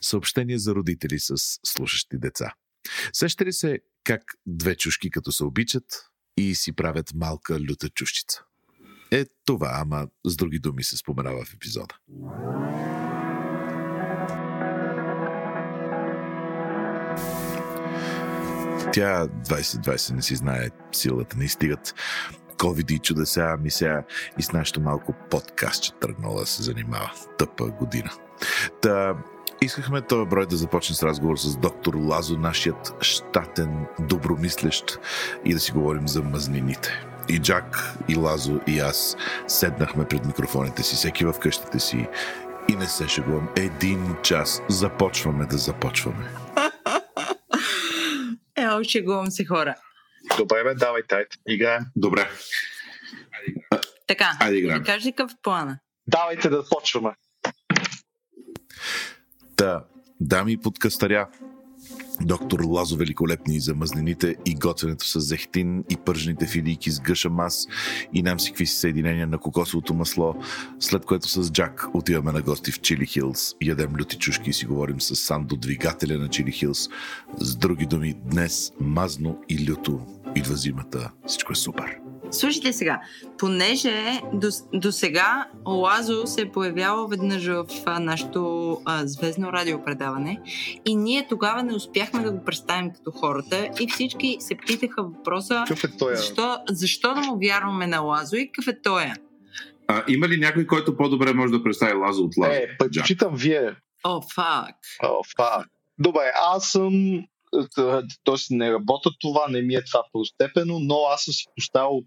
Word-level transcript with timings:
Съобщение 0.00 0.58
за 0.58 0.74
родители 0.74 1.18
с 1.18 1.34
слушащи 1.66 2.18
деца. 2.18 2.54
Сеща 3.12 3.44
ли 3.44 3.52
се 3.52 3.80
как 4.04 4.22
две 4.46 4.76
чушки 4.76 5.10
като 5.10 5.32
се 5.32 5.44
обичат 5.44 5.84
и 6.36 6.54
си 6.54 6.72
правят 6.72 7.14
малка 7.14 7.60
люта 7.60 7.88
чушчица? 7.88 8.42
Е 9.10 9.24
това, 9.44 9.70
ама 9.72 10.08
с 10.24 10.36
други 10.36 10.58
думи 10.58 10.84
се 10.84 10.96
споменава 10.96 11.44
в 11.44 11.54
епизода. 11.54 11.94
Тя 18.92 19.26
2020 19.26 20.14
не 20.14 20.22
си 20.22 20.36
знае, 20.36 20.68
силата 20.92 21.36
не 21.36 21.48
стигат. 21.48 21.94
COVID 22.56 22.92
и 22.92 22.98
чудеса, 22.98 23.56
ми 23.60 23.70
сега 23.70 24.04
и 24.38 24.42
с 24.42 24.52
нашото 24.52 24.80
малко 24.80 25.14
подкаст, 25.30 25.82
че 25.82 25.92
тръгнала 25.92 26.46
се 26.46 26.62
занимава. 26.62 27.12
Тъпа 27.38 27.70
година. 27.70 28.10
Та, 28.82 29.14
Искахме 29.62 30.02
този 30.02 30.28
брой 30.28 30.46
да 30.46 30.56
започне 30.56 30.94
с 30.96 31.02
разговор 31.02 31.36
с 31.36 31.56
доктор 31.56 31.94
Лазо, 31.94 32.36
нашият 32.36 32.94
щатен 33.00 33.86
добромислещ 34.00 34.98
и 35.44 35.54
да 35.54 35.60
си 35.60 35.72
говорим 35.72 36.08
за 36.08 36.22
мазнините. 36.22 37.04
И 37.28 37.38
Джак, 37.38 37.94
и 38.08 38.16
Лазо, 38.16 38.60
и 38.66 38.78
аз 38.78 39.16
седнахме 39.46 40.08
пред 40.08 40.24
микрофоните 40.24 40.82
си, 40.82 40.96
всеки 40.96 41.24
в 41.24 41.34
къщите 41.40 41.78
си 41.78 42.06
и 42.68 42.76
не 42.76 42.86
се 42.86 43.08
шегувам. 43.08 43.48
Един 43.56 44.16
час 44.22 44.62
започваме 44.68 45.46
да 45.46 45.58
започваме. 45.58 46.28
Е, 48.56 48.84
шегувам 48.84 49.30
се 49.30 49.44
хора. 49.44 49.74
Добре, 50.38 50.64
бе, 50.64 50.74
давай 50.74 51.02
тайт. 51.02 51.28
Играем. 51.48 51.82
Добре. 51.96 52.28
Така, 54.06 54.36
Айде 54.40 54.56
играем. 54.56 54.78
да 54.78 54.84
кажи 54.84 55.12
какъв 55.12 55.32
е 55.32 55.36
плана. 55.42 55.78
Давайте 56.06 56.48
да 56.48 56.64
почваме. 56.70 57.10
Та, 59.58 59.84
дами 60.20 60.52
и 60.52 60.56
подкастаря, 60.56 61.28
доктор 62.20 62.60
Лазо 62.64 62.96
Великолепни 62.96 63.60
за 63.60 63.74
мазнените 63.74 64.36
и 64.46 64.54
готвенето 64.54 65.06
с 65.06 65.20
зехтин 65.20 65.84
и 65.90 65.96
пържените 65.96 66.46
филийки 66.46 66.90
с 66.90 67.00
гъша 67.00 67.30
мас 67.30 67.66
и 68.14 68.22
нам 68.22 68.40
си 68.40 68.52
си 68.56 68.66
съединения 68.66 69.26
на 69.26 69.38
кокосовото 69.38 69.94
масло, 69.94 70.34
след 70.80 71.04
което 71.04 71.28
с 71.28 71.52
Джак 71.52 71.86
отиваме 71.94 72.32
на 72.32 72.42
гости 72.42 72.72
в 72.72 72.80
Чили 72.80 73.06
Хилс, 73.06 73.54
ядем 73.62 73.96
люти 73.96 74.18
чушки 74.18 74.50
и 74.50 74.52
си 74.52 74.66
говорим 74.66 75.00
с 75.00 75.16
Сандо, 75.16 75.56
двигателя 75.56 76.18
на 76.18 76.28
Чили 76.28 76.52
Хилс. 76.52 76.88
С 77.38 77.56
други 77.56 77.86
думи, 77.86 78.14
днес 78.24 78.72
мазно 78.80 79.38
и 79.48 79.70
люто 79.70 80.00
идва 80.36 80.56
зимата. 80.56 81.10
Всичко 81.26 81.52
е 81.52 81.56
супер. 81.56 82.07
Слушайте 82.30 82.72
сега, 82.72 83.00
понеже 83.38 84.20
до, 84.32 84.48
до 84.74 84.92
сега 84.92 85.48
Лазо 85.66 86.26
се 86.26 86.40
е 86.40 86.52
появявал 86.52 87.08
веднъж 87.08 87.46
в 87.46 87.66
а, 87.86 88.00
нашото 88.00 88.72
а, 88.84 89.06
звездно 89.06 89.52
радиопредаване 89.52 90.40
и 90.86 90.96
ние 90.96 91.26
тогава 91.28 91.62
не 91.62 91.74
успяхме 91.74 92.22
да 92.22 92.32
го 92.32 92.44
представим 92.44 92.90
като 92.90 93.10
хората 93.10 93.70
и 93.80 93.88
всички 93.88 94.36
се 94.40 94.56
питаха 94.66 95.02
въпроса 95.02 95.64
е 96.12 96.16
защо, 96.16 96.58
защо 96.70 97.14
да 97.14 97.20
му 97.20 97.38
вярваме 97.38 97.86
на 97.86 98.00
Лазо 98.00 98.36
и 98.36 98.52
какъв 98.52 98.74
е 98.74 98.82
той? 98.82 99.12
А, 99.88 100.04
има 100.08 100.28
ли 100.28 100.36
някой, 100.36 100.66
който 100.66 100.96
по-добре 100.96 101.32
може 101.32 101.52
да 101.52 101.62
представи 101.62 101.92
Лазо 101.92 102.22
от 102.22 102.36
Лазо? 102.36 102.52
Е, 102.52 102.76
предпочитам 102.78 103.34
вие. 103.36 103.76
О, 104.04 104.20
фак. 104.34 104.76
О, 105.02 105.22
фак. 105.36 105.66
Добре, 105.98 106.32
аз 106.42 106.70
съм... 106.70 107.24
Тоест 108.24 108.50
не 108.50 108.72
работя 108.72 109.10
това, 109.20 109.46
не 109.48 109.62
ми 109.62 109.74
е 109.74 109.84
това 109.84 110.02
първостепенно, 110.12 110.78
но 110.78 110.94
аз 111.14 111.24
съм 111.24 111.34
си 111.34 111.44
поставил 111.56 112.02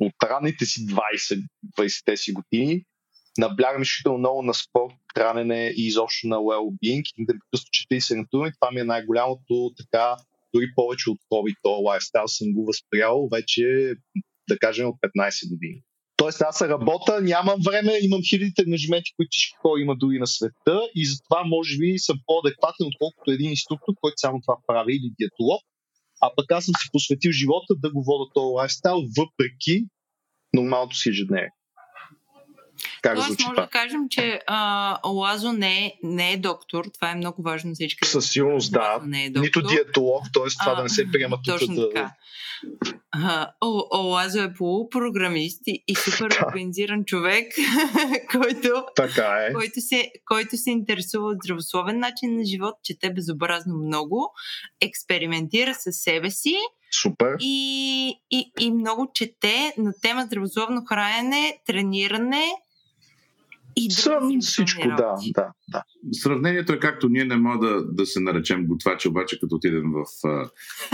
от 0.00 0.12
ранните 0.24 0.66
си 0.66 0.86
20, 0.86 1.46
20-те 1.78 2.16
си 2.16 2.32
години, 2.32 2.84
наблягам 3.38 3.82
изключително 3.82 4.18
много 4.18 4.42
на 4.42 4.54
спорт, 4.54 4.94
хранене 5.14 5.74
и 5.76 5.86
изобщо 5.86 6.28
на 6.28 6.36
well-being. 6.36 7.02
И 7.16 7.26
да 7.26 7.34
чета 7.72 7.94
и 7.94 8.00
се 8.00 8.14
ентувам, 8.14 8.52
това 8.60 8.70
ми 8.72 8.80
е 8.80 8.84
най-голямото 8.84 9.70
така, 9.76 10.16
дори 10.54 10.66
повече 10.74 11.10
от 11.10 11.18
COVID, 11.32 11.54
то 11.62 11.70
лайфстайл 11.70 12.28
съм 12.28 12.52
го 12.52 12.64
възприял 12.64 13.28
вече, 13.32 13.94
да 14.48 14.58
кажем, 14.58 14.86
от 14.88 14.96
15 15.16 15.50
години. 15.50 15.82
Тоест 16.16 16.40
аз 16.40 16.62
работя, 16.62 17.20
нямам 17.20 17.60
време, 17.66 17.92
имам 18.02 18.20
хилядите 18.28 18.62
ангажименти, 18.62 19.12
които 19.16 19.28
всички 19.30 19.56
хора 19.62 19.80
имат 19.80 19.98
дори 19.98 20.18
на 20.18 20.26
света 20.26 20.76
и 20.94 21.06
затова 21.06 21.44
може 21.44 21.78
би 21.78 21.98
съм 21.98 22.16
по-адекватен, 22.26 22.86
отколкото 22.86 23.30
един 23.30 23.50
инструктор, 23.50 23.94
който 24.00 24.14
само 24.16 24.40
това 24.40 24.56
прави 24.66 24.92
или 24.92 25.10
диетолог. 25.18 25.62
А 26.20 26.30
пък 26.36 26.52
аз 26.52 26.64
съм 26.64 26.74
си 26.82 26.88
посветил 26.92 27.32
живота 27.32 27.74
да 27.76 27.92
го 27.92 28.04
вода 28.04 28.30
този 28.34 28.54
лайфстайл, 28.54 29.02
въпреки 29.18 29.86
нормалното 30.52 30.96
си 30.96 31.08
ежедневие. 31.08 31.50
Как 33.02 33.14
Тоест, 33.14 33.26
звучи 33.26 33.42
може 33.44 33.54
това? 33.54 33.64
да 33.64 33.70
кажем, 33.70 34.00
че 34.10 34.40
а, 34.46 34.98
Лазо 35.08 35.52
не 35.52 35.86
е, 35.86 35.92
не 36.02 36.32
е 36.32 36.36
доктор. 36.36 36.84
Това 36.94 37.10
е 37.10 37.14
много 37.14 37.42
важно 37.42 37.70
за 37.70 37.74
всички. 37.74 38.08
Със 38.08 38.30
сигурност 38.30 38.72
да. 38.72 38.80
Лазо 38.80 39.06
не 39.06 39.24
е 39.24 39.30
доктор. 39.30 39.40
Нито 39.44 39.62
диетолог, 39.62 40.22
т.е. 40.34 40.48
това 40.60 40.72
А, 40.72 40.74
да 40.74 40.82
не 40.82 40.88
се 40.88 41.12
приема 41.12 41.36
тук 41.36 41.58
Точно 41.58 41.74
да... 41.74 41.88
така. 41.88 42.12
А, 43.12 43.50
О, 43.60 43.98
Лазо 43.98 44.40
е 44.40 44.54
полупрограмист 44.54 45.60
и, 45.66 45.84
и 45.88 45.94
супер 45.94 46.28
Да. 46.30 46.46
организиран 46.46 47.04
човек, 47.04 47.52
който, 48.32 48.84
Така 48.96 49.46
е. 49.50 49.52
който, 49.52 49.80
се, 49.80 50.10
който 50.24 50.56
се 50.56 50.70
интересува 50.70 51.26
от 51.28 51.36
здравословен 51.44 51.98
начин 51.98 52.36
на 52.36 52.44
живот, 52.44 52.74
чете 52.84 53.10
безобразно 53.12 53.74
много, 53.76 54.32
експериментира 54.80 55.74
със 55.74 55.96
себе 55.96 56.30
си 56.30 56.56
Супер. 57.02 57.36
и, 57.40 58.08
и, 58.30 58.52
и 58.60 58.70
много 58.70 59.10
чете 59.14 59.74
на 59.78 59.92
тема 60.02 60.22
здравословно 60.26 60.84
хранене, 60.88 61.58
трениране 61.66 62.44
и 63.78 63.90
здравословни 63.90 64.38
всичко, 64.40 64.88
да, 64.88 65.14
да, 65.34 65.52
да. 65.68 65.82
Сравнението 66.12 66.72
е 66.72 66.78
както 66.78 67.08
ние 67.08 67.24
не 67.24 67.36
можем 67.36 67.60
да, 67.60 67.84
да 67.84 68.06
се 68.06 68.20
наречем 68.20 68.66
готвачи, 68.66 69.08
обаче 69.08 69.40
като 69.40 69.54
отидем 69.54 69.92
в, 69.92 70.28
а, 70.28 70.50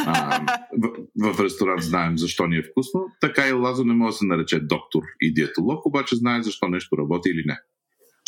а, 0.07 0.41
в, 0.79 1.35
в 1.35 1.41
ресторант 1.41 1.83
знаем 1.83 2.19
защо 2.19 2.47
ни 2.47 2.57
е 2.57 2.63
вкусно, 2.63 3.01
така 3.21 3.49
и 3.49 3.53
Лазо 3.53 3.85
не 3.85 3.95
може 3.95 4.13
да 4.13 4.19
се 4.19 4.25
нарече 4.25 4.61
доктор 4.61 5.03
и 5.21 5.35
диетолог, 5.35 5.87
обаче 5.87 6.17
знае 6.17 6.43
защо 6.43 6.69
нещо 6.69 6.99
работи 6.99 7.29
или 7.29 7.43
не. 7.47 7.59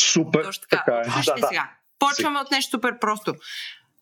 Супер. 0.01 0.43
Точно 0.43 0.63
така. 0.69 0.83
така 0.85 0.97
е. 0.97 1.03
Да, 1.03 1.35
да. 1.41 1.47
сега. 1.47 1.71
Почваме 1.99 2.39
от 2.39 2.51
нещо 2.51 2.71
супер 2.71 2.99
просто. 2.99 3.33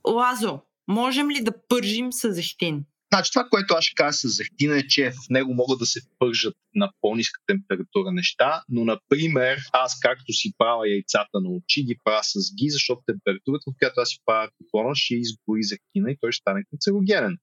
Лазо, 0.08 0.60
можем 0.88 1.30
ли 1.30 1.44
да 1.44 1.52
пържим 1.70 2.14
с 2.14 2.32
зехтин? 2.32 2.86
Значи 3.16 3.32
това, 3.32 3.48
което 3.50 3.74
аз 3.74 3.86
ще 3.86 3.96
кажа 3.96 4.14
с 4.14 4.28
зехтина 4.28 4.78
е, 4.78 4.88
че 4.88 5.12
в 5.12 5.30
него 5.30 5.54
могат 5.54 5.80
да 5.80 5.86
се 5.86 6.00
пържат 6.20 6.56
на 6.76 6.92
по-ниска 7.02 7.42
температура 7.48 8.12
неща, 8.12 8.64
но 8.70 8.86
например 8.86 9.60
аз 9.74 10.00
както 10.00 10.34
си 10.34 10.54
правя 10.58 10.90
яйцата 10.90 11.42
на 11.42 11.50
очи, 11.50 11.84
ги 11.84 11.98
правя 12.04 12.24
с 12.24 12.56
ги, 12.56 12.70
защото 12.70 13.02
температурата, 13.06 13.64
в 13.68 13.76
която 13.80 14.02
аз 14.02 14.10
си 14.10 14.20
правя 14.26 14.50
котлона, 14.58 14.96
ще 14.96 15.16
изгори 15.16 15.64
зехтина 15.64 16.12
и 16.12 16.18
той 16.22 16.32
ще 16.32 16.42
стане 16.42 16.64
канцерогенен. 16.70 17.38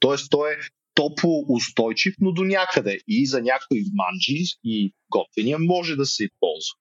Тоест 0.00 0.30
той 0.30 0.52
е 0.52 0.56
топло 0.94 1.44
устойчив, 1.48 2.14
но 2.20 2.32
до 2.32 2.44
някъде. 2.44 2.98
И 3.08 3.26
за 3.26 3.42
някои 3.42 3.84
манджи 3.94 4.44
и 4.64 4.94
готвения 5.10 5.58
може 5.58 5.96
да 5.96 6.06
се 6.06 6.28
ползва. 6.40 6.76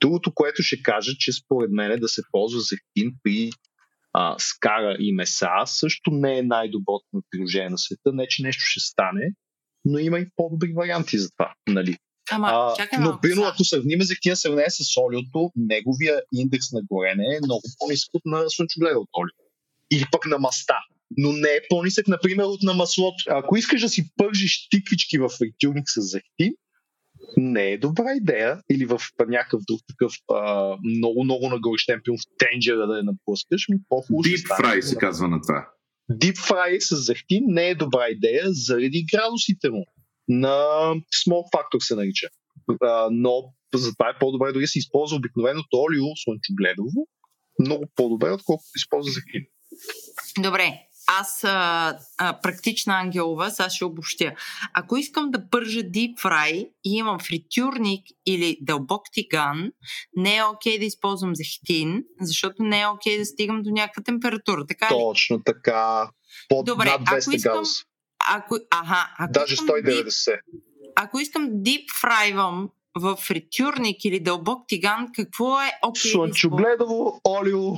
Другото, 0.00 0.34
което 0.34 0.62
ще 0.62 0.82
кажа, 0.82 1.12
че 1.18 1.32
според 1.32 1.70
мен 1.70 1.90
е 1.90 1.96
да 1.96 2.08
се 2.08 2.22
ползва 2.32 2.60
зехтин 2.60 3.14
при 3.22 3.50
а, 4.12 4.34
скара 4.38 4.96
и 5.00 5.12
меса 5.12 5.48
също 5.66 6.10
не 6.10 6.38
е 6.38 6.42
най-доброто 6.42 7.06
на 7.12 7.20
приложение 7.30 7.70
на 7.70 7.78
света. 7.78 8.12
Не, 8.12 8.28
че 8.28 8.42
нещо 8.42 8.60
ще 8.60 8.80
стане, 8.80 9.32
но 9.84 9.98
има 9.98 10.18
и 10.18 10.26
по-добри 10.36 10.72
варианти 10.72 11.18
за 11.18 11.30
това. 11.30 11.54
Нали? 11.68 11.96
Ама, 12.30 12.48
А, 12.52 12.76
чакай 12.76 12.98
но, 12.98 13.18
сега. 13.24 13.50
ако 13.54 13.64
сравним 13.64 14.02
зехтина 14.02 14.36
сравнение 14.36 14.70
с 14.70 14.96
олиото, 15.00 15.52
неговия 15.56 16.22
индекс 16.32 16.72
на 16.72 16.80
горене 16.92 17.24
е 17.24 17.44
много 17.44 17.62
по-нисък 17.78 18.10
от 18.14 18.22
на 18.24 18.50
слънчогледа 18.50 18.98
от 18.98 19.08
олио. 19.18 19.48
Или 19.90 20.04
пък 20.12 20.26
на 20.26 20.38
маста. 20.38 20.74
Но 21.16 21.32
не 21.32 21.48
е 21.48 21.60
по-нисък, 21.68 22.08
например, 22.08 22.44
от 22.44 22.62
на 22.62 22.74
маслото. 22.74 23.24
Ако 23.28 23.56
искаш 23.56 23.80
да 23.80 23.88
си 23.88 24.10
пържиш 24.16 24.68
тиквички 24.68 25.18
в 25.18 25.28
фритюрник 25.28 25.90
с 25.90 26.00
зехтин, 26.00 26.54
не 27.36 27.70
е 27.72 27.78
добра 27.78 28.14
идея. 28.16 28.60
Или 28.70 28.86
в 28.86 29.00
някакъв 29.28 29.60
друг 29.68 29.80
такъв 29.88 30.12
а, 30.32 30.76
много, 30.84 31.24
много 31.24 31.48
нагорещен 31.48 32.00
пилм 32.04 32.16
в 32.16 32.36
тенджера 32.38 32.86
да 32.86 32.96
я 32.96 33.02
напускаш, 33.02 33.68
ми 33.68 33.76
по-хубаво 33.88 34.22
Deep 34.22 34.60
fry 34.60 34.80
се 34.80 34.96
казва 34.96 35.28
на 35.28 35.40
това. 35.40 35.68
Deep 36.12 36.36
fry 36.36 36.78
с 36.78 36.96
зехтин 36.96 37.44
не 37.46 37.68
е 37.68 37.74
добра 37.74 38.06
идея 38.08 38.44
заради 38.46 39.06
градусите 39.12 39.70
му. 39.70 39.84
На 40.28 40.56
small 41.26 41.44
factor 41.54 41.78
се 41.78 41.94
нарича. 41.94 42.28
А, 42.82 43.08
но 43.12 43.52
затова 43.74 44.08
е 44.08 44.18
по-добре 44.20 44.52
дори 44.52 44.62
да 44.62 44.68
се 44.68 44.78
използва 44.78 45.16
обикновеното 45.16 45.76
олио 45.76 46.04
слънчогледово. 46.24 47.06
Много 47.60 47.84
по-добре, 47.96 48.30
отколкото 48.30 48.70
използва 48.76 49.12
зехтин. 49.12 49.42
Добре, 50.42 50.87
аз 51.10 51.44
а, 51.44 51.48
а, 52.18 52.40
практична 52.40 52.94
ангелова, 52.94 53.50
сега 53.50 53.70
ще 53.70 53.84
обобщя. 53.84 54.32
Ако 54.74 54.96
искам 54.96 55.30
да 55.30 55.50
пържа 55.50 55.80
deep 55.80 56.14
fry 56.14 56.50
и 56.84 56.96
имам 56.96 57.18
фритюрник 57.18 58.04
или 58.26 58.58
дълбок 58.60 59.02
тиган, 59.12 59.72
не 60.16 60.36
е 60.36 60.44
окей 60.44 60.78
да 60.78 60.84
използвам 60.84 61.34
зехтин, 61.34 62.02
защото 62.20 62.62
не 62.62 62.80
е 62.80 62.86
окей 62.86 63.18
да 63.18 63.24
стигам 63.26 63.62
до 63.62 63.70
някаква 63.70 64.02
температура. 64.02 64.66
Така 64.66 64.86
ли? 64.86 64.88
Точно 64.90 65.42
така. 65.42 66.10
Под 66.48 66.66
Добре, 66.66 66.84
над 66.84 67.00
ако 67.06 67.14
200 67.14 67.34
искам- 67.34 67.52
градуса. 67.52 67.84
Ако, 68.30 68.56
аха, 68.70 69.10
ако 69.18 69.32
Даже 69.32 69.54
искам 69.54 69.68
deep 69.68 70.04
190. 70.04 70.38
ако 70.96 71.20
искам 71.20 71.48
deep 71.50 71.84
фрайвам 72.00 72.68
в 72.96 73.16
фритюрник 73.16 74.04
или 74.04 74.20
дълбок 74.20 74.64
тиган, 74.68 75.06
какво 75.14 75.60
е 75.60 75.70
окей? 75.82 76.02
да 76.02 76.08
използвам? 76.08 76.28
Слънчогледово, 76.34 77.20
олио, 77.28 77.72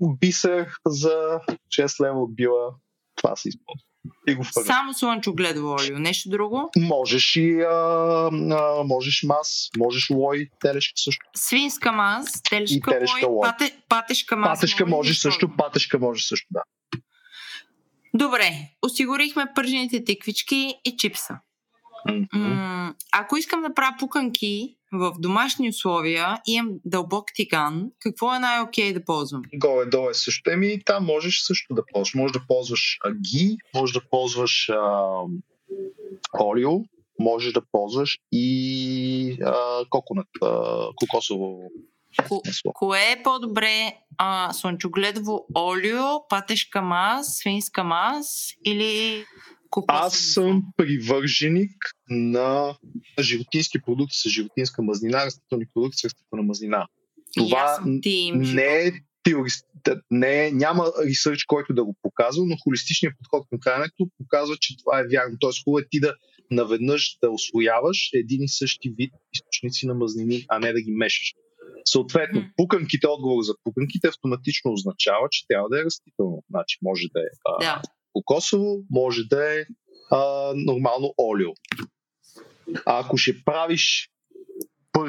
бисер 0.00 0.68
за 0.86 1.40
6 1.68 2.04
лева 2.04 2.22
от 2.22 2.36
била. 2.36 2.70
Това 3.16 3.36
се 3.36 3.48
използва. 3.48 3.82
И 4.28 4.34
го 4.34 4.44
фърля. 4.44 4.64
Само 4.64 4.94
слънчогледово 4.94 5.72
олио. 5.72 5.98
Нещо 5.98 6.28
друго? 6.28 6.70
Можеш 6.76 7.36
и 7.36 7.60
а, 7.60 7.70
а, 8.50 8.82
можеш 8.84 9.22
мас, 9.22 9.68
можеш 9.76 10.10
лой, 10.10 10.48
телешка 10.60 10.92
също. 10.96 11.26
Свинска 11.36 11.92
мас, 11.92 12.42
телешка, 12.42 12.74
И 12.76 12.80
телешка 12.80 13.26
лой, 13.26 13.34
лой. 13.36 13.48
пате, 13.48 13.76
патешка 13.88 14.36
мас. 14.36 14.60
Патешка 14.60 14.86
може 14.86 14.96
можеш 14.96 15.18
също, 15.18 15.56
патешка 15.56 15.98
можеш 15.98 16.24
също, 16.26 16.46
да. 16.50 16.62
Добре, 18.14 18.50
осигурихме 18.82 19.44
пържените 19.54 20.04
тиквички 20.04 20.74
и 20.84 20.96
чипса. 20.96 21.38
М- 22.32 22.94
ако 23.12 23.36
искам 23.36 23.62
да 23.62 23.74
правя 23.74 23.96
пуканки 23.98 24.75
в 24.92 25.12
домашни 25.18 25.68
условия 25.68 26.40
имам 26.46 26.74
дълбок 26.84 27.24
тиган, 27.34 27.90
какво 27.98 28.34
е 28.34 28.38
най-окей 28.38 28.92
да 28.92 29.04
ползвам? 29.04 29.42
Горе-долу 29.54 30.10
е 30.10 30.14
също. 30.14 30.50
Еми, 30.50 30.84
там 30.84 31.04
можеш 31.04 31.40
също 31.40 31.74
да 31.74 31.82
ползваш. 31.92 32.14
Може 32.14 32.32
да 32.32 32.40
ползваш 32.48 32.98
а, 33.04 33.10
ги, 33.12 33.56
може 33.74 33.92
да 33.92 34.00
ползваш 34.10 34.68
а, 34.68 35.08
олио, 36.40 36.70
можеш 37.18 37.52
да 37.52 37.62
ползваш 37.72 38.18
и 38.32 39.38
а, 39.44 39.84
коконат, 39.90 40.28
а, 40.42 40.82
кокосово 40.96 41.70
Ко- 42.28 42.42
кое 42.74 43.00
е 43.00 43.22
по-добре? 43.22 43.96
А, 44.18 44.52
слънчогледово 44.52 45.46
олио, 45.56 46.28
патешка 46.28 46.82
мас, 46.82 47.26
свинска 47.36 47.84
мас 47.84 48.50
или 48.64 49.24
кокосово? 49.70 50.06
Аз 50.06 50.18
съм 50.18 50.62
привърженик 50.76 51.72
на 52.08 52.76
животински 53.20 53.78
продукти 53.86 54.16
с 54.16 54.28
животинска 54.28 54.82
мазнина, 54.82 55.24
растителни 55.24 55.64
продукти 55.74 55.98
с 55.98 56.04
растителна 56.04 56.42
мазнина. 56.42 56.86
Това 57.36 57.78
тим 58.02 58.38
не 58.38 58.86
е 58.86 58.92
теорист, 59.22 59.66
не 60.10 60.46
е, 60.46 60.52
няма 60.52 60.92
ресърч, 61.06 61.44
който 61.44 61.74
да 61.74 61.84
го 61.84 61.96
показва, 62.02 62.44
но 62.46 62.56
холистичният 62.56 63.14
подход 63.18 63.46
към 63.50 63.58
храненето 63.62 64.08
показва, 64.18 64.56
че 64.60 64.76
това 64.76 65.00
е 65.00 65.08
вярно. 65.12 65.36
Тоест, 65.40 65.64
хубаво 65.64 65.78
е 65.78 65.88
ти 65.90 66.00
да 66.00 66.14
наведнъж 66.50 67.18
да 67.22 67.30
освояваш 67.30 68.10
един 68.14 68.42
и 68.42 68.48
същи 68.48 68.94
вид 68.98 69.12
източници 69.34 69.86
на 69.86 69.94
мазнини, 69.94 70.44
а 70.48 70.58
не 70.58 70.72
да 70.72 70.80
ги 70.80 70.92
мешаш. 70.92 71.32
Съответно, 71.84 72.40
Мгм. 72.40 72.48
пуканките, 72.56 73.06
отговор 73.06 73.42
за 73.42 73.54
пуканките 73.64 74.08
автоматично 74.08 74.72
означава, 74.72 75.28
че 75.30 75.46
трябва 75.48 75.68
да 75.68 75.80
е 75.80 75.84
растително. 75.84 76.44
Значи 76.50 76.78
може 76.82 77.06
да 77.14 77.20
е 77.20 77.30
а, 77.44 77.64
Да. 77.64 77.82
Кокосово, 78.16 78.78
може 78.90 79.22
да 79.30 79.60
е 79.60 79.64
а, 80.10 80.52
нормално 80.54 81.14
олио. 81.18 81.50
А 82.86 83.00
ако 83.00 83.16
ще 83.16 83.44
правиш, 83.44 84.10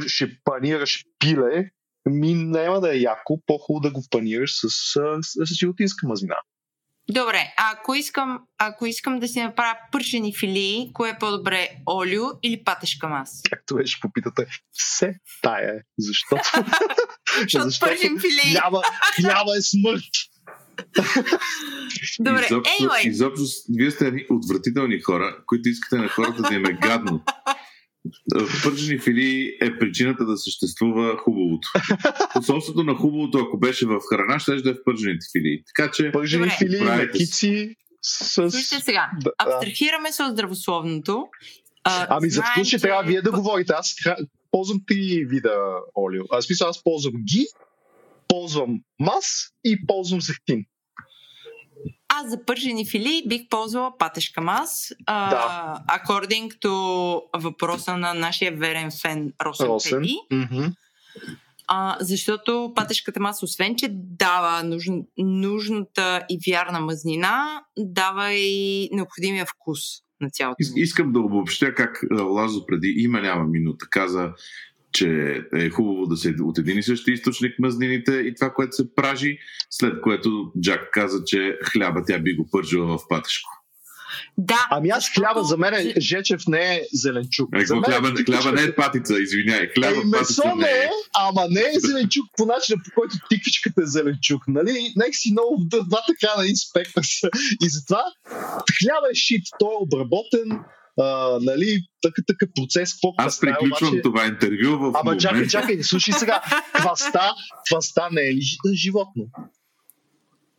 ще 0.08 0.38
панираш 0.44 1.04
пиле, 1.20 1.70
ми 2.10 2.34
няма 2.34 2.82
да 2.82 2.96
е 2.96 3.00
яко, 3.00 3.40
по-хубаво 3.46 3.82
да 3.82 3.92
го 3.92 4.04
панираш 4.10 4.60
с, 4.60 4.70
с, 4.70 5.20
с 5.22 5.56
животинска 5.56 6.08
мазнина. 6.08 6.36
Добре, 7.10 7.54
а 7.58 7.72
ако 7.74 7.96
искам, 7.96 8.40
ако 8.58 8.86
искам 8.86 9.20
да 9.20 9.28
си 9.28 9.42
направя 9.42 9.78
пържени 9.92 10.36
филии, 10.36 10.92
кое 10.94 11.10
е 11.10 11.18
по-добре? 11.20 11.70
Олио 11.90 12.24
или 12.44 12.64
патешка 12.64 13.08
мас? 13.08 13.42
Както 13.50 13.76
беше 13.76 14.00
попитате, 14.00 14.48
все 14.72 15.14
тая 15.42 15.76
е, 15.76 15.80
защото, 15.98 16.44
Защото 17.42 17.80
пържим 17.80 18.20
филии. 18.20 18.56
хляба, 18.56 18.82
хляба 19.16 19.52
е 19.58 19.62
смърт. 19.62 20.37
Добре, 22.20 22.46
изобщо, 22.46 22.84
anyway. 22.84 23.08
изобщо, 23.08 23.44
вие 23.70 23.92
сте 23.92 24.08
едни 24.08 24.26
отвратителни 24.30 25.00
хора, 25.00 25.38
които 25.46 25.70
искате 25.70 26.02
на 26.02 26.08
хората 26.08 26.42
да 26.42 26.56
им 26.56 26.66
е 26.66 26.74
гадно. 26.74 27.24
Пържени 28.64 29.00
филии 29.00 29.48
е 29.62 29.80
причината 29.80 30.26
да 30.26 30.38
съществува 30.38 31.18
хубавото. 31.18 31.70
Посолството 32.34 32.84
на 32.84 32.96
хубавото, 32.96 33.38
ако 33.38 33.60
беше 33.60 33.86
в 33.86 34.00
храна, 34.10 34.40
ще 34.40 34.56
да 34.56 34.70
е 34.70 34.74
в 34.74 34.84
пържените 34.86 35.26
филии. 35.38 35.64
Така 35.76 35.92
че, 35.92 36.12
Пържени 36.12 36.44
Добре. 36.44 36.56
фили, 36.58 36.84
макици 36.84 37.76
с... 38.02 38.26
Слушайте 38.34 38.86
сега, 38.86 39.10
Да, 39.24 39.32
абстрахираме 39.38 40.12
се 40.12 40.24
от 40.24 40.32
здравословното. 40.32 41.28
А, 41.84 42.08
Ами 42.10 42.30
за 42.30 42.42
какво 42.42 42.64
ще 42.64 42.78
трябва 42.78 43.04
вие 43.04 43.22
да 43.22 43.32
говорите? 43.32 43.74
Аз 43.76 43.96
ползвам 44.52 44.82
три 44.88 45.26
вида 45.30 45.56
олио. 45.96 46.24
Аз 46.32 46.46
смисъл, 46.46 46.70
аз 46.70 46.84
ползвам 46.84 47.14
ги, 47.14 47.48
ползвам 48.28 48.80
мас 49.00 49.50
и 49.64 49.88
ползвам 49.88 50.22
зехтин. 50.22 50.66
Аз 52.10 52.30
за 52.30 52.46
пържени 52.46 52.86
филии 52.86 53.24
бих 53.28 53.50
ползвала 53.50 53.98
патешка 53.98 54.42
мас. 54.42 54.94
Да. 55.06 55.84
According 55.90 56.60
to 56.60 57.22
въпроса 57.38 57.98
на 57.98 58.14
нашия 58.14 58.52
верен 58.52 58.92
фен 59.02 59.34
Росен, 59.46 59.68
Росен. 59.68 60.02
Пети. 60.02 60.18
Мгм. 60.32 60.66
А, 61.68 61.98
защото 62.00 62.74
патешката 62.76 63.20
маса, 63.20 63.46
освен 63.46 63.76
че 63.76 63.88
дава 63.92 64.64
нужн, 64.64 64.94
нужната 65.18 66.26
и 66.30 66.40
вярна 66.52 66.80
мазнина, 66.80 67.62
дава 67.78 68.34
и 68.34 68.90
необходимия 68.92 69.46
вкус 69.46 69.80
на 70.22 70.30
цялото. 70.30 70.58
Ис- 70.64 70.82
искам 70.82 71.14
да 71.14 71.20
обобщя 71.20 71.74
как 71.74 72.04
Лазо 72.12 72.66
преди 72.66 72.94
има 72.98 73.22
няма 73.22 73.44
минута 73.44 73.86
каза, 73.90 74.34
че 74.92 75.42
е 75.54 75.70
хубаво 75.70 76.06
да 76.08 76.18
се 76.18 76.36
от 76.42 76.58
един 76.58 76.78
и 76.78 76.84
същи 76.84 77.12
източник 77.12 77.60
мазнините 77.60 78.12
и 78.12 78.36
това, 78.36 78.54
което 78.54 78.76
се 78.76 78.96
пражи, 78.96 79.38
след 79.70 80.02
което 80.02 80.52
Джак 80.62 80.90
каза, 80.92 81.24
че 81.26 81.58
хляба 81.64 82.04
тя 82.08 82.20
би 82.20 82.36
го 82.36 82.50
пържила 82.52 82.98
в 82.98 83.08
патешко. 83.10 83.50
Да, 84.38 84.68
Ами 84.72 84.90
аз 84.90 85.10
хляба, 85.10 85.44
за 85.44 85.58
мен 85.58 85.74
е, 85.74 85.94
Жечев 86.00 86.42
не 86.48 86.76
е 86.76 86.82
зеленчук. 86.94 87.50
Е, 87.56 87.66
за 87.66 87.76
мен 87.76 87.84
хляба, 87.84 88.08
типичен- 88.08 88.42
хляба 88.42 88.52
не 88.52 88.64
е 88.64 88.76
патица, 88.76 89.20
извиняй. 89.20 89.70
Хляба 89.78 89.98
Ей, 89.98 90.04
месо 90.06 90.44
патица 90.44 90.56
не 90.56 90.68
е, 90.68 90.90
ама 91.16 91.48
не 91.50 91.62
е 91.62 91.80
зеленчук 91.80 92.26
по 92.38 92.46
начина, 92.46 92.82
по 92.86 93.02
който 93.02 93.16
тиквичката 93.30 93.82
е 93.82 93.86
зеленчук. 93.86 94.44
Нали? 94.48 94.94
Нека 94.96 95.14
си 95.14 95.32
много 95.32 95.58
в 95.64 95.68
двата 95.68 96.14
края 96.22 96.38
на 96.38 96.48
инспектор 96.48 97.02
са. 97.04 97.30
И 97.64 97.70
затова 97.70 98.04
хляба 98.80 99.08
е 99.12 99.16
шит, 99.16 99.44
той 99.60 99.74
е 99.74 99.84
обработен, 99.84 100.60
а, 101.00 101.40
нали, 101.42 101.80
такъв 102.02 102.26
такъв 102.28 102.50
процес, 102.56 102.94
какво 102.94 103.10
Аз 103.10 103.24
кваста 103.24 103.42
приключвам 103.42 103.90
обаче... 103.90 104.02
това 104.02 104.26
интервю 104.26 104.78
в 104.78 104.92
Ама 104.96 105.18
чакай, 105.18 105.48
чакай, 105.48 105.84
слушай 105.84 106.14
сега, 106.14 106.42
кваста, 106.74 107.34
кваста 107.70 108.08
не 108.12 108.22
е 108.22 108.34
ли 108.34 108.42
жи- 108.42 108.74
животно? 108.74 109.24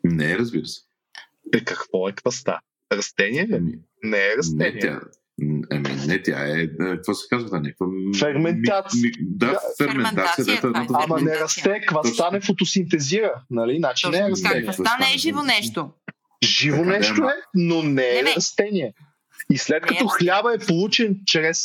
Не, 0.04 0.38
разбира 0.38 0.66
се. 0.66 0.80
Е, 1.54 1.60
какво 1.60 2.08
е 2.08 2.12
кваста? 2.12 2.58
Растение 2.92 3.46
ли? 3.46 3.54
Ами, 3.54 3.72
Не 4.02 4.16
е 4.18 4.20
не, 4.20 4.36
растение. 4.36 4.80
тя, 4.80 5.00
м, 5.42 5.60
ами, 5.70 5.88
не, 6.06 6.22
тя 6.22 6.46
е, 6.48 6.62
е, 6.62 6.68
какво 6.80 7.14
се 7.14 7.26
казва, 7.30 7.50
да, 7.50 7.60
някаква... 7.60 7.86
Ферментация. 8.18 9.00
ми- 9.02 9.08
ми- 9.08 9.12
Да, 9.20 9.46
Да, 9.46 9.60
ферментация. 9.78 10.44
ферментация, 10.44 10.72
да, 10.72 10.86
това 10.86 11.00
е 11.00 11.04
Ама 11.04 11.20
не 11.20 11.36
расте, 11.36 11.80
кваста 11.88 12.30
не 12.32 12.40
фотосинтезира, 12.40 13.32
нали? 13.50 13.76
Значи 13.78 14.08
не 14.08 14.18
е 14.18 14.32
така, 14.42 14.62
кваста 14.62 14.96
не 15.00 15.14
е 15.14 15.18
живо 15.18 15.42
нещо. 15.42 15.90
Живо 16.44 16.76
Така, 16.76 16.88
нещо 16.88 17.22
е, 17.24 17.34
но 17.54 17.82
не 17.82 17.92
Не, 17.92 18.18
е 18.18 18.22
не. 18.22 18.34
растение. 18.36 18.94
И 19.52 19.58
след 19.58 19.84
е 19.84 19.86
като 19.86 20.06
хляба 20.06 20.54
е 20.54 20.66
получен 20.66 21.16
чрез 21.26 21.58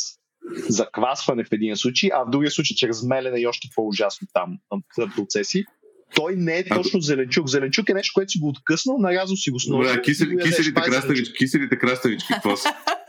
заквасване 0.68 1.44
в 1.44 1.52
един 1.52 1.76
случай, 1.76 2.10
а 2.14 2.24
в 2.24 2.30
другия 2.30 2.50
случай 2.50 2.74
чрез 2.76 3.02
мелене 3.02 3.40
и 3.40 3.46
още 3.46 3.68
по-ужасно 3.74 4.28
там 4.32 4.58
а, 4.70 5.08
процеси, 5.16 5.64
той 6.14 6.36
не 6.36 6.58
е 6.58 6.64
А, 6.70 6.74
точно 6.74 7.00
зеленчук. 7.00 7.48
Зеленчук 7.48 7.88
е 7.88 7.94
нещо, 7.94 8.12
което 8.14 8.30
си 8.30 8.38
го 8.38 8.48
откъснал, 8.48 8.98
нарязал 8.98 9.36
си 9.36 9.50
го 9.50 9.60
с 9.60 9.66
ножа. 9.66 9.88
А 9.88 9.92
ядеш. 9.92 10.04
киселите, 10.04 10.48
е 10.48 10.52
зеленчук. 10.52 10.84
краставички, 10.84 11.34
киселите 11.34 11.78
краставички, 11.78 12.28
какво 12.32 12.56
са? 12.56 12.68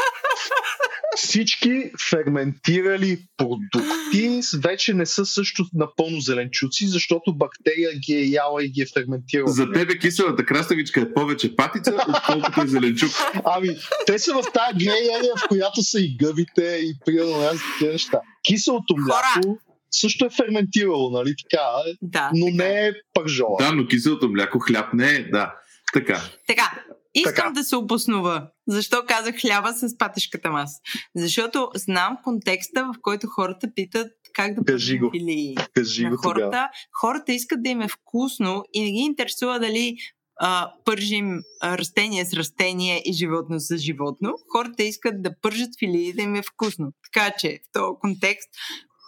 Всички 1.36 1.92
ферментирали 2.10 3.18
продукти 3.38 4.42
вече 4.64 4.94
не 4.94 5.06
са 5.06 5.26
също 5.26 5.66
напълно 5.74 6.20
зеленчуци, 6.20 6.88
защото 6.88 7.38
бактерия 7.38 7.90
ги 8.00 8.14
е 8.14 8.26
яла 8.26 8.64
и 8.64 8.70
ги 8.70 8.82
е 8.82 8.86
ферментирала. 8.94 9.52
За 9.52 9.72
тебе 9.72 9.98
киселата 9.98 10.46
краставичка 10.46 11.02
е 11.02 11.14
повече 11.14 11.56
патица, 11.56 11.98
отколкото 12.10 12.62
е 12.62 12.68
зеленчук. 12.68 13.10
Ами, 13.46 13.70
те 14.06 14.20
са 14.20 14.34
в 14.34 14.42
тази 14.54 14.86
area, 14.86 15.40
в 15.40 15.48
която 15.48 15.82
са 15.82 16.00
и 16.00 16.18
гъбите 16.18 16.80
и 16.84 16.94
примерно 17.06 17.50
тези 17.80 17.92
неща. 17.92 18.20
Киселото 18.48 18.96
мляко 18.98 19.58
също 19.92 20.26
е 20.26 20.30
ферментирало, 20.30 21.10
нали 21.10 21.34
така, 21.44 21.64
Да. 22.02 22.32
но 22.36 22.46
така. 22.46 22.64
не 22.64 22.88
е 22.88 22.94
пържола. 23.14 23.58
Да, 23.60 23.72
но 23.72 23.88
киселото 23.88 24.30
мляко 24.30 24.60
хляб 24.60 24.94
не 24.94 25.12
е, 25.12 25.30
да. 25.30 25.54
Така. 25.94 26.22
Така, 26.48 26.84
искам 27.16 27.34
Така. 27.36 27.50
да 27.50 27.64
се 27.64 27.76
обоснова. 27.76 28.48
Защо 28.68 29.04
казах 29.08 29.36
хляба 29.42 29.74
с 29.74 29.98
патешката 29.98 30.50
маса? 30.52 30.80
Защото 31.16 31.70
знам 31.76 32.18
контекста, 32.24 32.86
в 32.86 32.96
който 33.02 33.28
хората 33.28 33.68
питат 33.76 34.08
как 34.34 34.54
да 34.54 34.66
Кажи 34.66 34.98
го. 35.00 35.12
филии. 35.12 35.56
Кажи 35.74 36.04
на 36.04 36.10
го 36.10 36.18
тогава. 36.24 36.40
хората. 36.42 36.70
Хората 37.02 37.34
искат 37.34 37.64
да 37.64 37.70
им 37.70 37.82
е 37.82 37.88
вкусно 37.88 38.64
и 38.74 38.82
не 38.84 38.92
ги 38.92 38.98
интересува 39.00 39.60
дали 39.60 39.96
а, 40.42 40.72
пържим 40.86 41.40
а, 41.62 41.78
растение 41.78 42.26
с 42.26 42.34
растение 42.34 43.02
и 43.06 43.14
животно 43.14 43.60
с 43.60 43.78
животно. 43.78 44.34
Хората 44.52 44.84
искат 44.84 45.22
да 45.22 45.40
пържат 45.42 45.70
филии 45.80 46.14
да 46.14 46.22
им 46.22 46.36
е 46.36 46.42
вкусно. 46.42 46.92
Така 47.14 47.36
че 47.38 47.60
в 47.70 47.72
този 47.74 48.00
контекст 48.02 48.50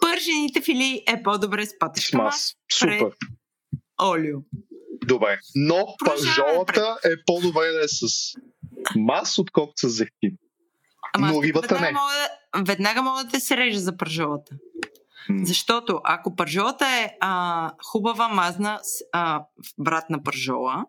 пържените 0.00 0.60
филии 0.60 1.02
е 1.08 1.22
по-добре 1.22 1.66
с 1.66 1.78
патешка 1.78 2.16
маса, 2.16 2.26
мас. 2.26 2.54
Супер. 2.72 3.10
олио. 4.02 4.38
Добре. 5.04 5.38
Но 5.54 5.86
пържолата 6.04 6.98
е 7.04 7.08
по-добре 7.26 7.72
да 7.72 7.84
е 7.84 7.88
с 7.88 8.06
мас, 8.96 9.38
отколкото 9.38 9.88
с 9.88 9.88
зехтин. 9.88 10.36
Ама 11.14 11.32
Но 11.32 11.42
рибата 11.42 11.74
веднага 11.74 11.86
не. 11.86 11.92
Мога, 11.92 12.66
веднага 12.66 13.02
мога 13.02 13.24
да 13.24 13.30
те 13.30 13.40
се 13.40 13.56
режа 13.56 13.80
за 13.80 13.96
пържолата. 13.96 14.56
Защото 15.42 16.00
ако 16.04 16.36
пържолата 16.36 16.86
е 16.86 17.16
а, 17.20 17.72
хубава, 17.84 18.28
мазна, 18.28 18.80
а, 19.12 19.44
брат 19.78 20.10
на 20.10 20.22
пържола, 20.22 20.84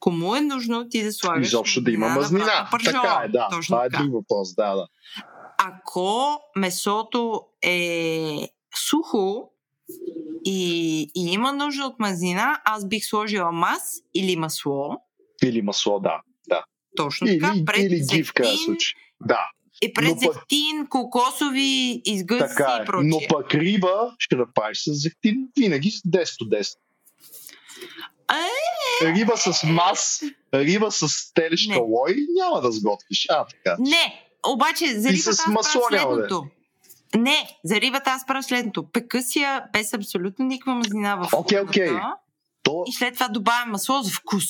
кому 0.00 0.36
е 0.36 0.40
нужно 0.40 0.88
ти 0.88 1.02
да 1.02 1.12
слагаш 1.12 1.46
Изобщо 1.46 1.82
да 1.82 1.90
има 1.90 2.08
мазнина? 2.08 2.68
Така 2.84 3.22
е, 3.24 3.28
да. 3.28 3.48
Точно 3.50 3.76
Това 3.76 3.84
е 3.84 3.88
друг 3.88 4.12
въпрос, 4.12 4.54
да, 4.54 4.74
да. 4.74 4.86
Ако 5.58 6.38
месото 6.56 7.42
е 7.62 8.48
сухо 8.88 9.50
и, 10.44 11.00
и 11.14 11.32
има 11.32 11.52
нужда 11.52 11.84
от 11.84 11.98
мазнина, 11.98 12.60
аз 12.64 12.88
бих 12.88 13.04
сложила 13.04 13.52
мас 13.52 13.82
или 14.14 14.36
масло. 14.36 14.90
Или 15.44 15.62
масло, 15.62 16.00
да. 16.00 16.20
да. 16.48 16.64
Точно 16.96 17.26
Или, 17.26 17.40
така. 17.40 17.54
Пред 17.66 17.78
или 17.82 17.96
зехтин, 17.96 18.56
случай. 18.56 18.92
Да, 19.20 19.40
и 19.82 19.92
пред 19.92 20.04
Но 20.06 20.14
пък- 20.16 20.32
зехтин, 20.34 20.86
кокосови 20.88 22.02
изгъзи 22.04 22.40
така 22.40 22.76
и 22.78 22.82
е. 22.82 22.84
прочие. 22.84 23.08
Но 23.10 23.18
пък 23.28 23.54
риба 23.54 24.14
ще 24.18 24.36
направиш 24.36 24.78
с 24.78 24.92
зехтин 24.92 25.48
винаги 25.58 25.90
с 25.90 26.00
10 26.00 26.42
от 26.42 26.48
10. 26.50 26.74
Е, 29.02 29.06
Риба 29.06 29.36
с 29.36 29.64
мас, 29.64 30.22
риба 30.54 30.90
с 30.90 31.06
телешка 31.34 31.78
лой 31.80 32.16
няма 32.30 32.60
да 32.60 32.72
сготвиш. 32.72 33.26
А, 33.28 33.44
така. 33.46 33.76
Не, 33.80 34.24
обаче 34.46 34.86
за 34.90 35.08
И 35.08 35.12
рибата 35.12 35.22
с 35.24 35.38
аз 35.38 35.44
правя 35.72 35.88
няма 35.90 36.16
да 36.16 36.24
е. 36.24 36.28
следното. 36.28 36.46
Не, 37.14 37.36
за 37.64 37.74
рибата 37.76 38.10
аз 38.10 38.26
правя 38.26 38.42
следното. 38.42 38.90
Пека 38.90 39.22
си 39.22 39.38
я 39.38 39.64
без 39.72 39.94
абсолютно 39.94 40.44
никаква 40.44 40.74
мазнина 40.74 41.16
в 41.16 41.28
Окей, 41.34 41.60
окей. 41.60 41.86
фурната 41.86 42.16
То 42.62 42.84
и 42.88 42.92
след 42.92 43.14
това 43.14 43.28
добавям 43.28 43.70
масло 43.70 44.02
за 44.02 44.10
вкус. 44.12 44.44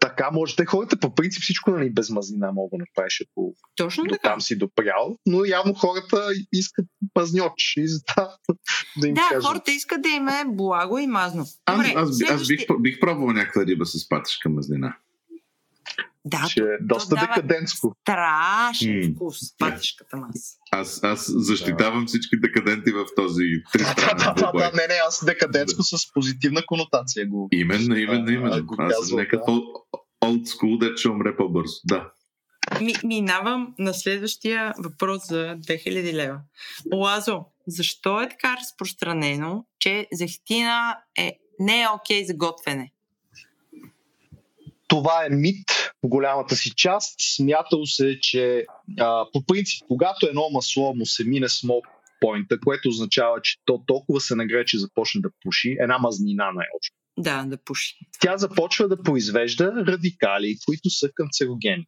така 0.00 0.30
може. 0.30 0.56
Те 0.56 0.64
хората 0.64 0.96
по 0.98 1.14
принцип 1.14 1.42
всичко 1.42 1.70
нали, 1.70 1.90
без 1.90 2.10
мазнина 2.10 2.52
мога 2.52 2.68
да 2.72 2.78
направиш, 2.78 3.22
ако 3.22 3.54
Точно 3.76 4.04
до 4.04 4.10
така. 4.10 4.22
там 4.24 4.40
си 4.40 4.58
допрял. 4.58 5.18
Но 5.26 5.44
явно 5.44 5.74
хората 5.74 6.22
искат 6.52 6.86
мазньоч 7.16 7.76
и 7.76 7.88
за 7.88 8.02
това 8.04 8.36
да 8.96 9.08
им 9.08 9.14
Да, 9.14 9.28
кажа. 9.30 9.46
хората 9.48 9.70
искат 9.70 10.02
да 10.02 10.08
им 10.08 10.28
е 10.28 10.44
благо 10.46 10.98
и 10.98 11.06
мазно. 11.06 11.44
Аз, 11.66 11.76
Добре, 11.76 11.92
аз, 11.96 12.18
би- 12.18 12.24
аз 12.24 12.38
бих, 12.40 12.60
следващи- 12.60 12.66
бих 12.80 13.00
пробвал 13.00 13.28
някаква 13.28 13.64
риба 13.64 13.86
с 13.86 14.08
патешка 14.08 14.48
мазнина. 14.48 14.96
Да, 16.28 16.46
Ще 16.48 16.60
е 16.60 16.64
доста 16.80 17.14
декадентско. 17.16 17.94
страшен 18.02 19.14
вкус, 19.14 19.38
патишката 19.58 20.16
маса. 20.16 20.56
Аз, 20.72 21.04
аз 21.04 21.32
защитавам 21.36 22.06
всички 22.06 22.40
декаденти 22.40 22.90
в 22.92 23.06
този 23.16 23.42
Да, 23.42 23.70
тристранен 23.72 24.16
да, 24.18 24.24
да, 24.24 24.34
двубой. 24.34 24.62
да, 24.62 24.70
не, 24.76 24.86
не, 24.86 24.94
аз 25.08 25.24
декадентско 25.24 25.82
с 25.82 26.12
позитивна 26.12 26.62
конотация 26.66 27.26
го. 27.26 27.48
Именно, 27.52 27.96
именно, 27.96 28.26
А, 28.28 28.32
именно. 28.32 28.66
го 28.66 28.74
Аз 28.78 28.92
съм 28.92 29.00
казвам, 29.00 29.20
някакъв 29.20 29.46
да. 29.46 29.52
old 30.24 30.42
school, 30.44 30.78
дет 30.78 30.98
ще 30.98 31.08
умре 31.08 31.36
по-бързо. 31.36 31.74
Да. 31.84 32.10
Ми, 32.80 32.94
минавам 33.04 33.74
на 33.78 33.94
следващия 33.94 34.74
въпрос 34.78 35.22
за 35.28 35.56
2000 35.58 36.12
лева. 36.12 36.40
Лазо, 36.94 37.40
защо 37.66 38.20
е 38.20 38.28
така 38.28 38.56
разпространено, 38.60 39.64
че 39.78 40.06
зехтина 40.12 40.96
е, 41.18 41.32
не 41.58 41.82
е 41.82 41.86
окей 41.94 42.26
за 42.26 42.34
готвене? 42.34 42.92
Това 44.88 45.26
е 45.26 45.28
мит 45.30 45.70
в 46.02 46.08
голямата 46.08 46.56
си 46.56 46.72
част. 46.76 47.14
Смятало 47.36 47.86
се, 47.86 48.18
че 48.20 48.64
а, 48.98 49.24
по 49.32 49.44
принцип, 49.46 49.84
когато 49.88 50.26
едно 50.26 50.50
масло 50.52 50.94
му 50.94 51.06
се 51.06 51.24
мине 51.24 51.48
смок 51.48 51.86
поинта, 52.20 52.60
което 52.60 52.88
означава, 52.88 53.40
че 53.42 53.56
то 53.64 53.82
толкова 53.86 54.20
се 54.20 54.34
нагрее, 54.34 54.64
че 54.64 54.78
започне 54.78 55.20
да 55.20 55.28
пуши, 55.42 55.76
една 55.80 55.98
мазнина 55.98 56.44
най-общо. 56.44 56.96
Да, 57.18 57.44
да 57.44 57.58
пуши. 57.64 57.94
Тя 58.20 58.36
започва 58.36 58.88
да 58.88 59.02
произвежда 59.02 59.72
радикали, 59.86 60.56
които 60.66 60.90
са 60.90 61.10
канцерогени. 61.14 61.84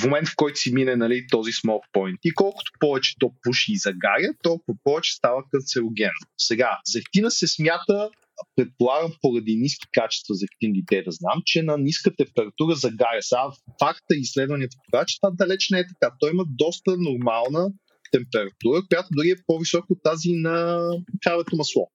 В 0.00 0.04
момент, 0.04 0.28
в 0.28 0.36
който 0.36 0.60
си 0.60 0.72
мине 0.72 0.96
нали, 0.96 1.26
този 1.30 1.52
смок 1.52 1.84
point 1.96 2.18
и 2.24 2.34
колкото 2.34 2.70
повече 2.80 3.14
то 3.20 3.32
пуши 3.42 3.72
и 3.72 3.76
загаря, 3.76 4.34
толкова 4.42 4.78
повече 4.84 5.12
става 5.12 5.42
канцерогенно. 5.52 6.26
Сега, 6.38 6.78
зехтина 6.86 7.30
се 7.30 7.48
смята 7.48 8.10
предполагам 8.56 9.12
поради 9.20 9.56
ниски 9.56 9.86
качества 9.92 10.34
за 10.34 10.46
активните 10.52 11.02
да 11.02 11.10
знам, 11.10 11.42
че 11.44 11.62
на 11.62 11.78
ниска 11.78 12.16
температура 12.16 12.74
загаря. 12.74 13.22
Сега 13.22 13.42
факта 13.78 14.14
и 14.16 14.20
изследванията 14.20 14.76
показват, 14.84 15.08
че 15.08 15.20
това 15.20 15.30
далеч 15.30 15.70
не 15.70 15.78
е 15.78 15.86
така. 15.86 16.14
Той 16.20 16.30
има 16.30 16.44
доста 16.48 16.96
нормална 16.98 17.68
температура, 18.12 18.82
която 18.88 19.08
дори 19.16 19.30
е 19.30 19.42
по-висока 19.46 19.86
от 19.90 20.02
тази 20.04 20.32
на 20.32 20.88
кравето 21.22 21.56
масло. 21.56 21.90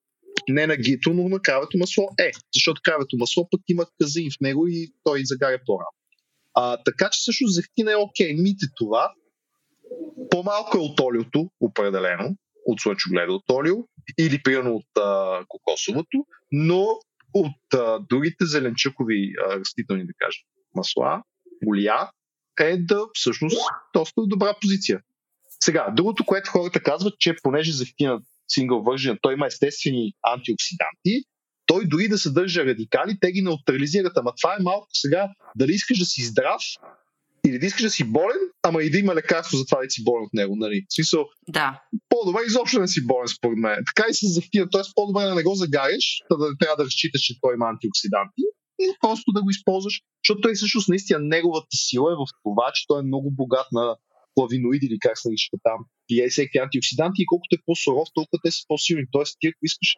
Не 0.48 0.66
на 0.66 0.76
гито, 0.76 1.14
но 1.14 1.28
на 1.28 1.40
кравето 1.40 1.78
масло 1.78 2.04
е. 2.18 2.30
Защото 2.54 2.80
кравето 2.84 3.16
масло 3.16 3.48
пък 3.50 3.60
има 3.68 3.86
казеин 4.00 4.30
в 4.30 4.40
него 4.40 4.68
и 4.68 4.92
той 5.04 5.20
загаря 5.24 5.58
по-рано. 5.66 5.97
А, 6.60 6.76
така 6.84 7.08
че 7.12 7.22
също 7.22 7.46
зехтина 7.46 7.92
е 7.92 7.96
окей. 7.96 8.34
Мите 8.34 8.66
това. 8.76 9.12
По-малко 10.30 10.76
е 10.76 10.80
от 10.80 11.00
олиото, 11.00 11.50
определено, 11.60 12.36
от 12.66 12.80
слънчогледното 12.80 13.54
олио, 13.54 13.76
или 14.18 14.42
примерно 14.42 14.74
от 14.74 15.02
а, 15.02 15.40
кокосовото, 15.48 16.26
но 16.52 16.86
от 17.34 17.74
а, 17.74 18.00
другите 18.08 18.46
зеленчукови 18.46 19.32
растителни, 19.50 20.06
да 20.06 20.12
кажем, 20.18 20.42
масла, 20.74 21.22
олия, 21.68 22.10
е 22.60 22.76
да 22.76 23.06
всъщност 23.14 23.56
доста 23.94 24.22
добра 24.26 24.54
позиция. 24.60 25.00
Сега, 25.60 25.90
другото, 25.96 26.24
което 26.24 26.50
хората 26.50 26.82
казват, 26.82 27.14
че 27.18 27.36
понеже 27.42 27.72
зехтина 27.72 28.20
сингъл 28.48 28.82
вържен, 28.82 29.18
той 29.22 29.34
има 29.34 29.46
естествени 29.46 30.12
антиоксиданти, 30.22 31.24
той 31.68 31.84
дори 31.86 32.08
да 32.08 32.18
съдържа 32.18 32.64
радикали, 32.64 33.18
те 33.20 33.32
ги 33.32 33.42
неутрализират. 33.42 34.12
Ама 34.16 34.32
това 34.40 34.56
е 34.60 34.62
малко 34.62 34.86
сега, 34.92 35.28
дали 35.56 35.72
искаш 35.72 35.98
да 35.98 36.04
си 36.04 36.24
здрав, 36.24 36.62
или 37.46 37.58
да 37.58 37.66
искаш 37.66 37.82
да 37.82 37.90
си 37.90 38.04
болен, 38.04 38.40
ама 38.62 38.82
и 38.82 38.90
да 38.90 38.98
има 38.98 39.14
лекарство 39.14 39.56
за 39.56 39.66
това 39.66 39.78
да 39.84 39.90
си 39.90 40.04
болен 40.04 40.24
от 40.24 40.34
него. 40.34 40.56
Нали? 40.56 40.86
В 40.88 40.94
смисъл, 40.94 41.26
Да. 41.48 41.82
по-добре 42.08 42.40
изобщо 42.46 42.80
не 42.80 42.88
си 42.88 43.06
болен, 43.06 43.28
според 43.28 43.58
мен. 43.58 43.76
Така 43.86 44.08
и 44.10 44.14
с 44.14 44.34
зехтина, 44.34 44.70
т.е. 44.70 44.82
по-добре 44.94 45.22
да 45.24 45.34
не 45.34 45.42
го 45.42 45.54
загаряш, 45.54 46.06
да, 46.30 46.36
да 46.36 46.46
трябва 46.60 46.76
да 46.76 46.84
разчиташ, 46.84 47.20
че 47.20 47.40
той 47.40 47.54
има 47.54 47.66
антиоксиданти 47.68 48.42
и 48.80 48.86
просто 49.00 49.32
да 49.32 49.42
го 49.42 49.50
използваш, 49.50 50.00
защото 50.22 50.40
той 50.40 50.54
всъщност 50.54 50.88
наистина 50.88 51.18
неговата 51.22 51.76
сила 51.76 52.12
е 52.12 52.20
в 52.22 52.26
това, 52.44 52.70
че 52.74 52.86
той 52.88 53.00
е 53.00 53.08
много 53.10 53.30
богат 53.30 53.66
на 53.72 53.96
флавиноиди 54.34 54.86
или 54.86 54.98
как 54.98 55.18
се 55.18 55.28
нарича 55.28 55.56
там, 55.62 55.78
и 56.08 56.22
е 56.22 56.28
всеки 56.28 56.58
антиоксиданти 56.58 57.22
и 57.22 57.26
колкото 57.26 57.54
е 57.56 57.64
по-суров, 57.66 58.08
толкова 58.14 58.38
те 58.44 58.50
са 58.50 58.60
по-силни. 58.68 59.04
Тоест, 59.12 59.36
ти 59.40 59.46
ако 59.48 59.62
искаш 59.62 59.90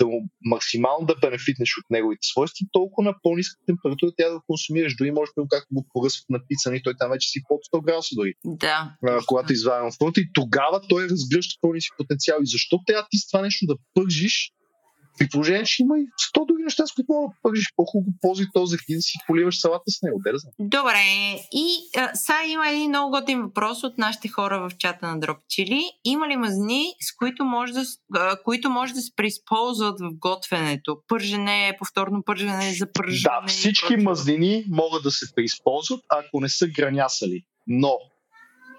да 0.00 0.06
му 0.06 0.28
максимално 0.44 1.06
да 1.06 1.14
бенефитнеш 1.22 1.76
от 1.78 1.90
неговите 1.90 2.26
свойства, 2.32 2.66
толкова 2.72 3.04
на 3.04 3.14
по-ниска 3.22 3.60
температура 3.66 4.12
трябва 4.16 4.32
да 4.32 4.38
го 4.38 4.44
консумираш. 4.46 4.96
Дори 4.96 5.10
може 5.10 5.30
да 5.36 5.44
както 5.50 5.74
го 5.74 5.86
поръсват 5.92 6.30
на 6.30 6.38
пица, 6.48 6.76
и 6.76 6.82
той 6.82 6.94
там 6.98 7.10
вече 7.10 7.28
си 7.28 7.40
под 7.48 7.60
100 7.72 7.84
градуса 7.84 8.14
дори 8.14 8.34
Да. 8.44 8.96
а, 9.06 9.20
когато 9.26 9.52
изваден 9.52 9.86
от 9.86 9.94
фронта 9.98 10.20
и 10.20 10.32
тогава 10.32 10.80
той 10.88 11.08
разгръща 11.08 11.60
пълния 11.60 11.80
си 11.80 11.90
потенциал. 11.98 12.38
И 12.42 12.46
защо 12.46 12.78
трябва 12.86 13.06
ти 13.10 13.18
с 13.18 13.28
това 13.30 13.42
нещо 13.42 13.66
да 13.66 13.76
пържиш, 13.94 14.52
при 15.18 15.28
положение, 15.28 15.64
че 15.64 15.82
има 15.82 15.98
и 15.98 16.06
100 16.36 16.46
други 16.46 16.62
неща, 16.62 16.86
с 16.86 16.92
които 16.92 17.12
мога 17.12 17.28
да 17.28 17.34
пържиш 17.42 17.72
по-хубаво, 17.76 18.12
ползи 18.20 18.44
този 18.54 18.70
зехтин 18.70 19.02
си 19.02 19.18
поливаш 19.26 19.60
салата 19.60 19.90
с 19.90 20.02
него. 20.02 20.20
Де 20.24 20.32
да 20.32 20.38
знам. 20.38 20.52
Добре. 20.58 21.02
И 21.52 21.66
а, 21.96 22.10
сега 22.14 22.38
има 22.48 22.68
един 22.68 22.88
много 22.88 23.10
готин 23.10 23.42
въпрос 23.42 23.84
от 23.84 23.98
нашите 23.98 24.28
хора 24.28 24.68
в 24.68 24.76
чата 24.76 25.06
на 25.06 25.20
Chili. 25.20 25.82
Има 26.04 26.28
ли 26.28 26.36
мазни, 26.36 26.84
с 27.00 27.16
които 27.16 27.44
може 27.44 27.72
да, 27.72 27.84
а, 28.14 28.36
които 28.44 28.70
може 28.70 28.94
да 28.94 29.00
се 29.00 29.10
преизползват 29.16 30.00
в 30.00 30.10
готвенето? 30.18 30.96
Пържене, 31.08 31.76
повторно 31.78 32.22
пържене, 32.26 32.74
за 32.74 32.92
пържене. 32.92 33.22
Да, 33.22 33.48
всички 33.48 33.96
мазнини 33.96 34.64
могат 34.68 35.02
да 35.02 35.10
се 35.10 35.34
преизползват, 35.34 36.00
ако 36.08 36.40
не 36.40 36.48
са 36.48 36.66
гранясали. 36.68 37.42
Но 37.66 37.98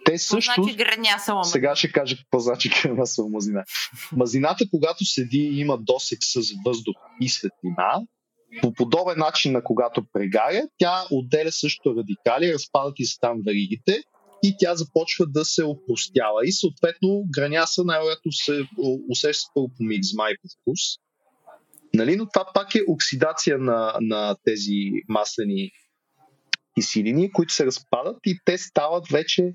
те 0.05 0.17
също... 0.17 0.53
значи 0.55 0.75
гранясала 0.75 1.43
Сега 1.43 1.75
ще 1.75 1.91
кажа 1.91 2.17
какво 2.17 2.39
значи 2.39 2.69
кренасова 2.81 3.29
мазнина. 3.29 3.63
Мазината, 4.11 4.65
когато 4.71 5.05
седи 5.05 5.37
и 5.37 5.59
има 5.59 5.77
досек 5.77 6.19
с 6.21 6.39
въздух 6.65 6.95
и 7.21 7.29
светлина, 7.29 8.01
по 8.61 8.73
подобен 8.73 9.17
начин 9.17 9.51
на 9.51 9.63
когато 9.63 10.05
прегаря, 10.13 10.61
тя 10.77 11.03
отделя 11.11 11.51
също 11.51 11.95
радикали, 11.95 12.53
разпадат 12.53 12.93
и 12.99 13.05
се 13.05 13.19
там 13.21 13.37
веригите 13.45 14.03
и 14.43 14.55
тя 14.59 14.75
започва 14.75 15.25
да 15.27 15.45
се 15.45 15.63
опростява. 15.63 16.39
И 16.45 16.51
съответно 16.51 17.23
граняса 17.35 17.83
най-вероятно 17.83 18.31
се 18.31 18.61
усеща 19.09 19.49
първо 19.53 19.67
по 19.67 19.83
мигзма 19.83 20.29
и 20.29 20.37
по 20.41 20.47
вкус. 20.47 20.79
Нали? 21.93 22.15
Но 22.15 22.27
това 22.33 22.45
пак 22.53 22.75
е 22.75 22.83
оксидация 22.87 23.57
на, 23.57 23.97
на 24.01 24.35
тези 24.45 24.91
маслени 25.09 25.71
киселини, 26.75 27.31
които 27.31 27.53
се 27.53 27.65
разпадат 27.65 28.17
и 28.25 28.39
те 28.45 28.57
стават 28.57 29.07
вече 29.07 29.53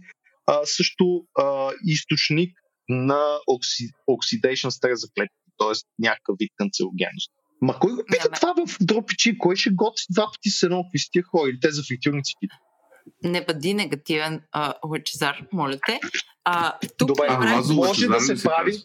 а, 0.49 0.61
също 0.65 1.25
а, 1.39 1.71
източник 1.85 2.59
на 2.89 3.39
окси, 3.47 3.85
oxidation 4.11 4.69
стрес 4.69 5.01
за 5.01 5.07
клетките, 5.15 5.51
т.е. 5.59 5.73
някакъв 5.99 6.37
вид 6.41 6.53
канцерогенност. 6.57 7.31
Ма 7.61 7.79
кой 7.81 7.93
го 7.93 8.03
пита 8.13 8.29
Не, 8.33 8.37
това 8.37 8.55
в 8.67 8.77
дропичи? 8.81 9.39
Кой 9.39 9.57
ще 9.57 9.71
готви 9.71 10.05
два 10.11 10.25
пъти 10.25 10.51
с 10.51 10.63
едно 10.63 10.83
какви 10.83 10.99
сте 10.99 11.23
хора 11.23 11.51
или 11.51 11.61
те 11.61 11.71
за 11.71 11.83
фриктурници 11.89 12.33
питат? 12.41 12.59
Не 13.23 13.45
бъди 13.45 13.75
негативен, 13.75 14.43
а, 14.53 14.75
Лъчезар, 14.87 15.47
моля 15.53 15.79
те. 15.87 16.01
А, 16.45 16.79
тук 16.99 17.09
Добре, 17.09 17.27
А, 17.29 17.55
Лазо 17.57 17.75
може 17.75 18.07
да 18.07 18.21
се 18.21 18.43
прави-? 18.43 18.83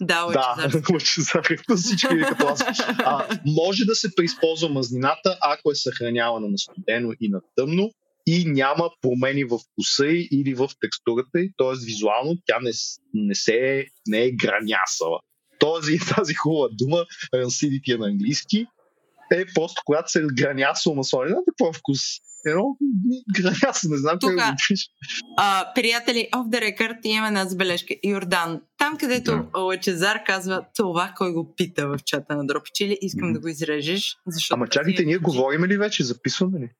Да, 0.00 0.26
Да, 0.26 0.54
Лъчезар. 0.68 0.82
Лъчезар, 0.92 1.44
всички 1.76 2.14
ви 2.14 2.22
като 2.22 2.46
аз. 2.46 2.64
А, 3.04 3.38
може 3.46 3.84
да 3.84 3.94
се 3.94 4.14
преизползва 4.14 4.68
мазнината, 4.68 5.38
ако 5.40 5.70
е 5.70 5.74
съхранявана 5.74 6.48
на 6.48 6.58
студено 6.58 7.12
и 7.20 7.28
на 7.28 7.40
тъмно 7.56 7.90
и 8.26 8.44
няма 8.46 8.90
промени 9.00 9.44
в 9.44 9.58
вкуса 9.60 10.06
й 10.06 10.28
или 10.32 10.54
в 10.54 10.68
текстурата 10.80 11.40
й, 11.40 11.52
т.е. 11.58 11.84
визуално 11.84 12.36
тя 12.46 12.60
не, 12.60 12.70
не, 13.14 13.34
се, 13.34 13.86
не 14.06 14.24
е 14.24 14.30
гранясала. 14.32 15.20
този, 15.58 15.98
тази 16.16 16.34
хубава 16.34 16.68
дума, 16.72 17.04
рансидити 17.34 17.92
е 17.92 17.96
на 17.96 18.06
английски, 18.06 18.66
е 19.32 19.44
просто 19.46 19.82
когато 19.84 20.10
се 20.10 20.22
гранясо 20.32 20.94
масло. 20.94 21.22
Не 21.22 21.28
знам 21.28 21.42
какво 21.48 21.70
е 21.70 21.72
вкус. 21.72 21.98
Едно 22.46 22.76
гранясо, 23.36 23.88
не 23.88 23.96
знам 23.96 24.18
Тука, 24.18 24.36
как 24.36 24.50
го 24.50 24.56
пише. 24.68 24.84
а, 25.38 25.72
приятели, 25.74 26.28
off 26.32 26.48
the 26.48 26.60
record 26.70 26.98
имаме 27.04 27.26
една 27.28 27.44
забележка. 27.44 27.94
Йордан, 28.04 28.60
там 28.78 28.96
където 28.96 29.30
Да. 29.54 29.60
Лачезар 29.60 30.24
казва 30.24 30.64
това, 30.76 31.14
кой 31.16 31.32
го 31.32 31.54
пита 31.54 31.88
в 31.88 31.98
чата 32.04 32.36
на 32.36 32.46
Дропчили, 32.46 32.98
искам 33.00 33.28
Мгм. 33.28 33.34
да 33.34 33.40
го 33.40 33.48
изрежеш. 33.48 34.16
Защото 34.26 34.54
Ама 34.54 34.68
чакайте, 34.68 34.96
тази- 34.96 35.06
ние 35.06 35.18
говорим 35.18 35.64
ли 35.64 35.76
вече? 35.76 36.04
Записваме 36.04 36.60
ли? 36.60 36.70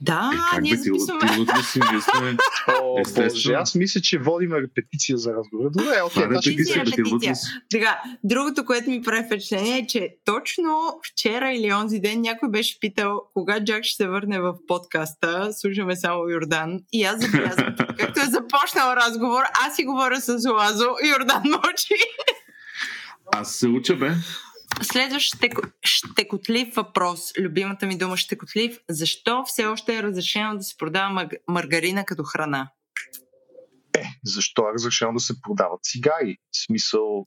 Да, 0.00 0.30
Е, 0.34 0.38
как 0.50 0.62
ние 0.62 0.72
ти, 0.72 0.90
от- 0.90 1.00
записваме. 1.00 1.34
ти 1.34 1.40
от 1.40 1.64
си, 1.64 1.80
ние 1.92 2.00
сме... 2.00 2.36
О, 2.74 3.00
Естествено. 3.00 3.28
боже, 3.28 3.52
аз 3.52 3.74
мисля, 3.74 4.00
че 4.00 4.18
водим 4.18 4.52
репетиция 4.54 5.18
за 5.18 5.32
разговора. 5.32 5.70
Добре, 5.70 6.02
окей, 6.02 6.10
Това 6.12 6.22
е 6.22 6.28
това 6.28 6.40
ще 6.40 6.50
репетиция, 6.50 6.86
репетиция, 6.86 7.34
ти. 7.34 7.40
Така, 7.70 8.00
другото, 8.24 8.64
което 8.64 8.90
ми 8.90 9.02
прави 9.02 9.26
впечатление 9.26 9.78
е, 9.78 9.86
че 9.86 10.08
точно 10.24 10.78
вчера 11.04 11.52
или 11.52 11.72
онзи 11.72 11.98
ден 12.00 12.20
някой 12.20 12.48
беше 12.48 12.80
питал 12.80 13.22
кога 13.34 13.64
Джак 13.64 13.84
ще 13.84 13.96
се 13.96 14.08
върне 14.08 14.40
в 14.40 14.54
подкаста. 14.68 15.48
Слушаме 15.52 15.96
само 15.96 16.28
Йордан. 16.28 16.78
И 16.92 17.04
аз 17.04 17.20
забелязвам, 17.20 17.74
както 17.98 18.20
е 18.20 18.24
започнал 18.24 18.92
разговор, 18.96 19.42
аз 19.60 19.76
си 19.76 19.84
говоря 19.84 20.20
с 20.20 20.28
Лазо, 20.48 20.88
Йордан 21.10 21.42
мълчи. 21.44 21.94
Аз 23.32 23.52
се 23.52 23.68
уча, 23.68 23.96
бе. 23.96 24.10
Следващ 24.82 25.36
щеко, 25.36 25.62
щекотлив 25.82 26.74
въпрос. 26.74 27.32
Любимата 27.38 27.86
ми 27.86 27.98
дума 27.98 28.16
щекотлив. 28.16 28.78
Защо 28.90 29.44
все 29.46 29.66
още 29.66 29.96
е 29.96 30.02
разрешено 30.02 30.56
да 30.56 30.62
се 30.62 30.76
продава 30.76 31.28
маргарина 31.48 32.04
като 32.04 32.22
храна? 32.22 32.70
Защо 34.24 34.62
е 34.62 34.72
разрешено 34.74 35.12
да 35.12 35.20
се 35.20 35.40
продават 35.40 35.80
цигари? 35.82 36.36
В 36.50 36.64
смисъл, 36.66 37.26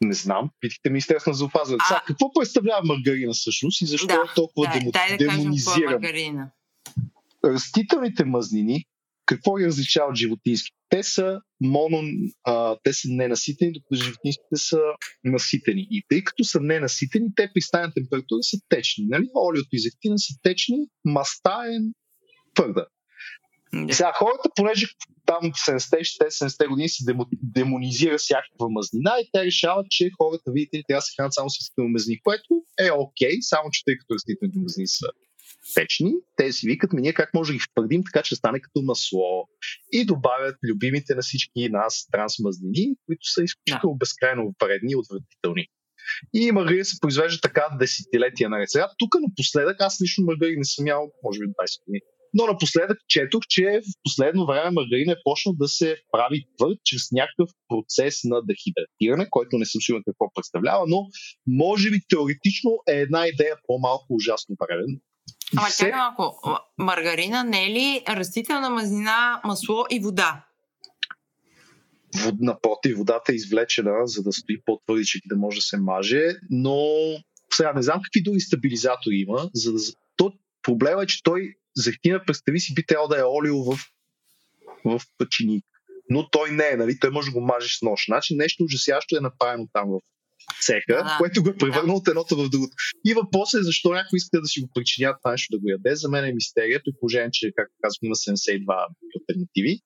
не 0.00 0.14
знам. 0.14 0.50
Питайте 0.60 0.90
Министерство 0.90 1.30
на 1.30 1.34
здравеопазването. 1.34 1.84
А- 1.90 2.02
какво 2.06 2.32
представлява 2.32 2.80
маргарина 2.84 3.32
всъщност 3.32 3.80
и 3.80 3.86
защо 3.86 4.06
Да, 4.06 4.14
е 4.14 4.34
толкова 4.34 4.66
Дай, 4.66 4.78
демо, 4.78 4.90
дай 4.90 5.16
да 5.16 5.26
кажем 5.26 5.52
какво 5.56 5.82
е 5.82 5.90
маргарина. 5.90 6.50
Растителните 7.44 8.24
мазнини, 8.24 8.84
какво 9.30 9.54
ги 9.54 9.66
различава 9.66 10.10
от 10.10 10.16
животински? 10.16 10.70
Те 10.88 11.02
са 11.02 11.40
моно, 11.60 12.02
а, 12.44 12.76
те 12.84 12.92
са 12.92 13.08
ненаситени, 13.10 13.72
докато 13.72 14.04
животинските 14.04 14.56
са 14.56 14.80
наситени. 15.24 15.86
И 15.90 16.02
тъй 16.08 16.24
като 16.24 16.44
са 16.44 16.60
ненаситени, 16.60 17.26
те 17.36 17.50
при 17.54 17.60
стайна 17.60 17.92
температура 17.94 18.42
са 18.42 18.56
течни. 18.68 19.04
Нали? 19.08 19.26
Олиото 19.48 19.68
и 19.72 19.78
зехтина 19.78 20.18
са 20.18 20.34
течни, 20.42 20.76
маста 21.04 21.62
е 21.66 21.78
твърда. 22.54 22.86
Да. 23.72 23.94
Сега 23.94 24.12
хората, 24.14 24.48
понеже 24.56 24.86
там 25.26 25.52
в 25.54 25.56
70-те, 25.56 26.24
70-те 26.24 26.66
години 26.66 26.88
се 26.88 27.04
демо, 27.04 27.26
демонизира 27.42 28.18
всякаква 28.18 28.68
мазнина 28.70 29.12
и 29.20 29.30
те 29.32 29.44
решават, 29.44 29.86
че 29.90 30.10
хората, 30.22 30.52
видите 30.52 30.78
ли, 30.78 30.84
трябва 30.88 30.98
да 30.98 31.02
се 31.02 31.14
хранят 31.16 31.34
само 31.34 31.50
с 31.50 31.56
мазнини, 31.78 32.20
което 32.22 32.48
е 32.78 32.90
окей, 32.90 33.36
само 33.40 33.70
че 33.70 33.84
тъй 33.84 33.96
като 33.98 34.14
растителните 34.14 34.58
мазнини 34.58 34.86
са 34.86 35.06
течни, 35.74 36.12
те 36.36 36.52
си 36.52 36.66
викат, 36.66 36.92
ми 36.92 37.02
ние 37.02 37.12
как 37.12 37.34
може 37.34 37.52
да 37.52 37.58
ги 37.58 37.64
втвърдим 37.70 38.02
така, 38.04 38.22
че 38.22 38.36
стане 38.36 38.60
като 38.60 38.82
масло 38.82 39.48
и 39.92 40.04
добавят 40.04 40.56
любимите 40.68 41.14
на 41.14 41.22
всички 41.22 41.68
нас 41.68 42.06
трансмазнини, 42.12 42.96
които 43.06 43.26
са 43.34 43.42
изключително 43.42 43.96
безкрайно 43.96 44.54
вредни 44.62 44.92
и 44.92 44.96
отвратителни. 44.96 45.66
И 46.34 46.52
маргарин 46.52 46.84
се 46.84 47.00
произвежда 47.00 47.40
така 47.40 47.76
десетилетия 47.78 48.48
наред. 48.48 48.70
Сега 48.70 48.88
тук 48.98 49.14
напоследък, 49.28 49.76
аз 49.80 50.02
лично 50.02 50.24
маргарин 50.24 50.58
не 50.58 50.64
съм 50.64 50.86
ял, 50.86 51.10
може 51.24 51.38
би 51.38 51.46
20 51.46 51.84
години. 51.86 52.00
Но 52.34 52.46
напоследък 52.46 52.98
четох, 53.08 53.42
че 53.48 53.80
в 53.84 53.92
последно 54.04 54.46
време 54.46 54.70
маргарин 54.70 55.10
е 55.10 55.22
почнал 55.24 55.54
да 55.58 55.68
се 55.68 55.96
прави 56.12 56.44
твърд 56.56 56.78
чрез 56.84 57.02
някакъв 57.12 57.50
процес 57.68 58.14
на 58.24 58.42
дехидратиране, 58.50 59.30
който 59.30 59.58
не 59.58 59.66
съм 59.66 59.80
сигурен 59.80 60.02
какво 60.06 60.32
представлява, 60.34 60.84
но 60.88 61.06
може 61.46 61.90
би 61.90 61.98
теоретично 62.08 62.70
е 62.88 62.92
една 62.92 63.26
идея 63.28 63.56
по-малко 63.66 64.06
ужасно 64.10 64.56
вреден. 64.60 65.00
Ама 65.56 65.66
Все- 65.68 65.84
чакай 65.84 65.98
малко. 65.98 66.58
Маргарина 66.78 67.44
не 67.44 67.66
е 67.66 67.70
ли 67.70 68.04
растителна 68.08 68.70
мазнина, 68.70 69.40
масло 69.44 69.84
и 69.90 70.00
вода? 70.00 70.44
вод, 72.16 72.34
напротив, 72.40 72.96
водата 72.96 73.32
е 73.32 73.34
извлечена, 73.34 74.06
за 74.06 74.22
да 74.22 74.32
стои 74.32 74.62
по-твърдичък 74.66 75.22
и 75.24 75.28
да 75.28 75.36
може 75.36 75.56
да 75.56 75.62
се 75.62 75.76
маже, 75.76 76.22
но 76.50 76.86
сега 77.52 77.72
не 77.72 77.82
знам 77.82 78.00
какви 78.04 78.22
други 78.22 78.40
стабилизатори 78.40 79.14
има, 79.14 79.50
за 79.54 79.72
да... 79.72 79.78
То, 80.16 80.32
проблема 80.62 81.02
е, 81.02 81.06
че 81.06 81.22
той 81.22 81.54
зехтина, 81.76 82.24
представи 82.26 82.60
си, 82.60 82.74
би 82.74 82.86
трябвало 82.86 83.08
да 83.08 83.20
е 83.20 83.24
олио 83.24 83.64
в, 83.64 83.78
в 84.84 85.00
чиник. 85.30 85.64
Но 86.10 86.30
той 86.30 86.50
не 86.50 86.68
е, 86.68 86.76
нали? 86.76 86.98
Той 86.98 87.10
може 87.10 87.30
да 87.30 87.32
го 87.32 87.40
мажеш 87.40 87.78
с 87.78 87.82
нож. 87.82 88.04
Значи 88.06 88.36
нещо 88.36 88.64
ужасящо 88.64 89.16
е 89.16 89.20
направено 89.20 89.68
там 89.72 89.90
в 89.90 90.00
цеха, 90.66 91.04
Да, 91.04 91.16
което 91.18 91.42
го 91.42 91.48
е 91.48 91.56
превърнал 91.56 91.96
от 91.96 92.08
едното 92.08 92.36
в 92.36 92.48
другото. 92.48 92.74
И 93.06 93.14
въпросът 93.14 93.60
е 93.60 93.64
защо 93.64 93.88
някой 93.92 94.16
иска 94.16 94.40
да 94.40 94.46
си 94.46 94.60
го 94.60 94.68
причинят 94.74 95.16
нещо 95.26 95.56
да 95.56 95.60
го 95.60 95.68
яде. 95.68 95.96
За 95.96 96.08
мен 96.08 96.24
е 96.24 96.32
мистерия, 96.32 96.80
при 96.84 96.92
положение, 97.00 97.30
че, 97.32 97.52
както 97.56 97.74
казвам, 97.82 98.06
има 98.06 98.14
72 98.14 98.86
альтернативи. 99.16 99.80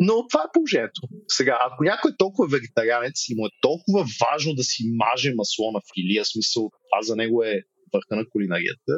Но 0.00 0.26
това 0.28 0.42
е 0.42 0.52
положението. 0.52 1.00
Сега, 1.28 1.58
ако 1.66 1.84
някой 1.84 2.10
е 2.10 2.16
толкова 2.18 2.48
вегетарианец 2.48 3.28
и 3.28 3.34
му 3.34 3.46
е 3.46 3.56
толкова 3.60 4.06
важно 4.24 4.54
да 4.54 4.64
си 4.64 4.82
маже 5.04 5.32
масло 5.36 5.72
на 5.72 5.80
филия, 5.94 6.24
смисъл, 6.24 6.62
това 6.88 7.02
за 7.02 7.16
него 7.16 7.42
е 7.42 7.62
върха 7.92 8.16
на 8.16 8.28
кулинарията, 8.30 8.92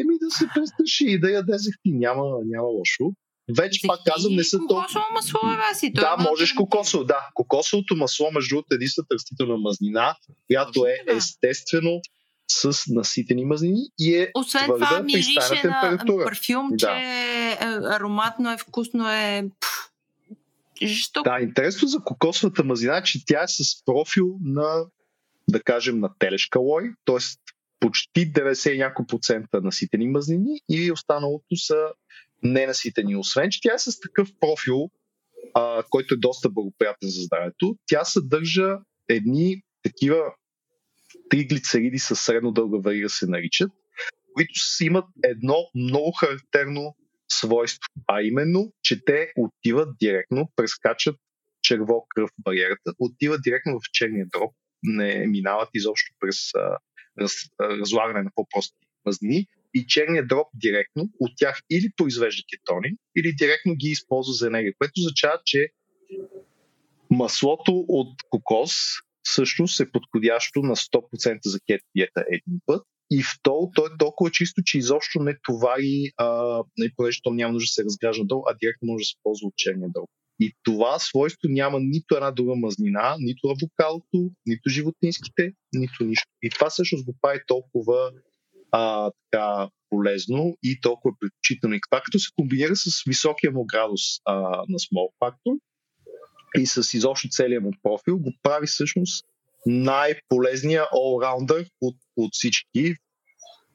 еми 0.00 0.14
да 0.22 0.30
се 0.30 0.44
престраши 0.54 1.04
и 1.08 1.20
да 1.20 1.30
яде 1.30 1.52
зехтин. 1.52 1.98
Няма, 1.98 2.24
няма 2.44 2.68
лошо. 2.68 3.04
Вече 3.58 3.80
пак 3.86 4.00
казвам, 4.06 4.34
не 4.34 4.44
са 4.44 4.58
толкова. 4.58 4.80
Кокосово 4.80 5.04
масло 5.14 5.40
е, 5.52 5.56
Васи. 5.56 5.92
Да, 5.92 6.16
е 6.20 6.22
можеш 6.22 6.52
кокосово, 6.52 7.04
да. 7.04 7.28
Кокосовото 7.34 7.96
масло, 7.96 8.30
между 8.34 8.54
другото, 8.54 8.74
е 8.74 8.76
единствената 8.76 9.14
растителна 9.14 9.56
мазнина, 9.56 10.16
която 10.46 10.86
е 10.86 10.96
естествено 11.16 12.00
с 12.48 12.84
наситени 12.88 13.44
мазнини 13.44 13.80
и 13.98 14.16
е 14.16 14.30
Освен 14.34 14.64
твърда 14.64 14.86
това, 14.86 15.02
при 15.12 15.22
стайна 15.22 15.70
на 15.70 15.80
температура. 15.80 16.24
парфюм, 16.24 16.68
Да. 16.70 16.76
че 16.76 16.86
е 16.92 17.56
ароматно 17.90 18.52
е, 18.52 18.56
вкусно 18.58 19.10
е. 19.10 19.44
Пф, 19.60 19.90
Жестоко. 20.82 21.24
Да, 21.24 21.38
интересно 21.40 21.88
за 21.88 21.98
кокосовата 22.04 22.64
мазнина 22.64 22.96
е, 22.96 23.02
че 23.02 23.24
тя 23.26 23.42
е 23.42 23.48
с 23.48 23.84
профил 23.84 24.36
на, 24.44 24.84
да 25.48 25.62
кажем, 25.62 26.00
на 26.00 26.10
телешка 26.18 26.58
лой, 26.60 26.92
т.е. 27.04 27.16
почти 27.80 28.32
90 28.32 28.70
и 28.70 28.78
няколко 28.78 29.06
процента 29.06 29.60
наситени 29.60 30.08
мазнини 30.08 30.60
и 30.68 30.92
останалото 30.92 31.56
са 31.56 31.76
ненаситени. 32.42 33.16
Освен, 33.16 33.50
че 33.50 33.60
тя 33.62 33.74
е 33.74 33.78
с 33.78 34.00
такъв 34.00 34.28
профил, 34.40 34.90
а, 35.54 35.82
който 35.90 36.14
е 36.14 36.18
доста 36.18 36.50
благоприятен 36.50 37.08
за 37.08 37.22
здравето, 37.22 37.76
тя 37.86 38.04
съдържа 38.04 38.78
едни 39.08 39.62
такива 39.82 40.34
триглицериди 41.30 41.98
с 41.98 42.16
средно 42.16 42.52
дълга 42.52 42.78
верига 42.78 43.10
се 43.10 43.26
наричат, 43.26 43.70
които 44.34 44.52
имат 44.80 45.04
едно 45.24 45.56
много 45.74 46.12
характерно 46.12 46.96
свойство, 47.32 47.88
а 48.06 48.22
именно, 48.22 48.72
че 48.82 49.04
те 49.04 49.32
отиват 49.36 49.88
директно, 50.00 50.48
прескачат 50.56 51.16
черво 51.62 52.06
кръв 52.08 52.30
бариерата, 52.38 52.92
отиват 52.98 53.40
директно 53.42 53.78
в 53.80 53.90
черния 53.92 54.26
дроб, 54.26 54.54
не 54.82 55.26
минават 55.26 55.68
изобщо 55.74 56.14
през 56.20 56.54
а, 56.54 56.78
раз, 57.20 57.32
разлагане 57.60 58.22
на 58.22 58.30
по-прости 58.34 58.76
мазнини 59.06 59.46
и 59.74 59.86
черният 59.86 60.28
дроб 60.28 60.46
директно 60.54 61.08
от 61.20 61.32
тях 61.36 61.60
или 61.70 61.88
произвежда 61.96 62.42
кетони, 62.52 62.96
или 63.18 63.34
директно 63.34 63.74
ги 63.74 63.88
използва 63.88 64.32
за 64.32 64.46
енергия, 64.46 64.72
което 64.78 64.92
означава, 65.00 65.38
че 65.44 65.68
маслото 67.10 67.84
от 67.88 68.22
кокос 68.30 68.72
всъщност 69.22 69.80
е 69.80 69.90
подходящо 69.92 70.62
на 70.62 70.76
100% 70.76 71.38
за 71.44 71.58
кето 71.66 71.84
диета 71.96 72.24
един 72.30 72.60
път. 72.66 72.82
И 73.12 73.22
второ, 73.22 73.70
то 73.74 73.86
е 73.86 73.98
толкова 73.98 74.30
чисто, 74.30 74.62
че 74.64 74.78
изобщо 74.78 75.22
не 75.22 75.36
товари, 75.42 76.12
а, 76.16 76.58
не, 76.78 76.90
понеже 76.96 77.20
то 77.22 77.30
няма 77.30 77.52
нужда 77.52 77.64
да 77.64 77.72
се 77.72 77.84
разгражда 77.84 78.24
долу, 78.24 78.42
а 78.46 78.54
директно 78.62 78.86
може 78.86 79.02
да 79.02 79.06
се 79.06 79.14
ползва 79.22 79.46
от 79.46 79.56
черния 79.56 79.88
долу. 79.90 80.06
И 80.40 80.52
това 80.62 80.98
свойство 80.98 81.48
няма 81.48 81.80
нито 81.80 82.14
една 82.14 82.30
друга 82.30 82.54
мазнина, 82.56 83.16
нито 83.18 83.48
авокалото, 83.48 84.30
нито 84.46 84.68
животинските, 84.68 85.52
нито 85.72 86.04
нищо. 86.04 86.26
И 86.42 86.50
това 86.50 86.70
всъщност 86.70 87.04
го 87.04 87.14
прави 87.20 87.40
толкова 87.46 88.12
а, 88.72 89.10
така 89.30 89.68
полезно 89.90 90.56
и 90.62 90.80
толкова 90.80 91.14
предпочитано. 91.20 91.74
И 91.74 91.80
това 91.90 92.00
като 92.04 92.18
се 92.18 92.28
комбинира 92.36 92.76
с 92.76 93.02
високия 93.06 93.52
му 93.52 93.64
градус 93.64 94.00
а, 94.24 94.34
на 94.68 94.78
small 94.78 95.08
factor 95.22 95.58
и 96.58 96.66
с 96.66 96.94
изобщо 96.94 97.28
целият 97.28 97.64
му 97.64 97.70
профил, 97.82 98.18
го 98.18 98.32
прави 98.42 98.66
всъщност 98.66 99.24
най-полезния 99.66 100.82
all-rounder 100.82 101.68
от, 101.80 101.96
от 102.16 102.30
всички 102.32 102.94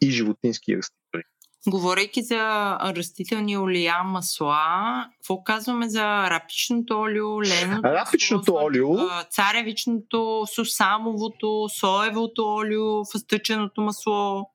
и 0.01 0.12
животински 0.12 0.77
растителни. 0.77 1.23
Говорейки 1.67 2.21
за 2.23 2.77
растителни 2.95 3.58
олия, 3.58 4.03
масла, 4.03 5.05
какво 5.13 5.43
казваме 5.43 5.89
за 5.89 6.29
рапичното 6.29 6.99
олио, 6.99 7.41
леното 7.41 7.84
Рапичното 7.84 8.53
масло, 8.53 8.65
олио? 8.65 8.88
царевичното, 9.29 10.45
сусамовото, 10.55 11.67
соевото 11.79 12.43
олио, 12.43 13.05
фъстъченото 13.12 13.81
масло? 13.81 14.45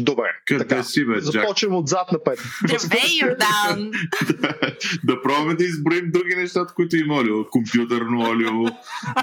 Добре. 0.00 0.24
Къде 0.46 0.66
така. 0.66 0.82
си, 0.82 1.04
бе? 1.04 1.20
Започвам 1.20 1.74
отзад 1.74 2.12
напред. 2.12 2.38
Здравей, 2.78 3.18
Йордан! 3.22 3.90
да 5.04 5.22
пробваме 5.22 5.54
да 5.54 5.64
изброим 5.64 6.10
други 6.10 6.34
неща, 6.34 6.66
които 6.74 6.96
има 6.96 7.14
олио. 7.14 7.50
Компютърно 7.50 8.30
олио, 8.30 8.64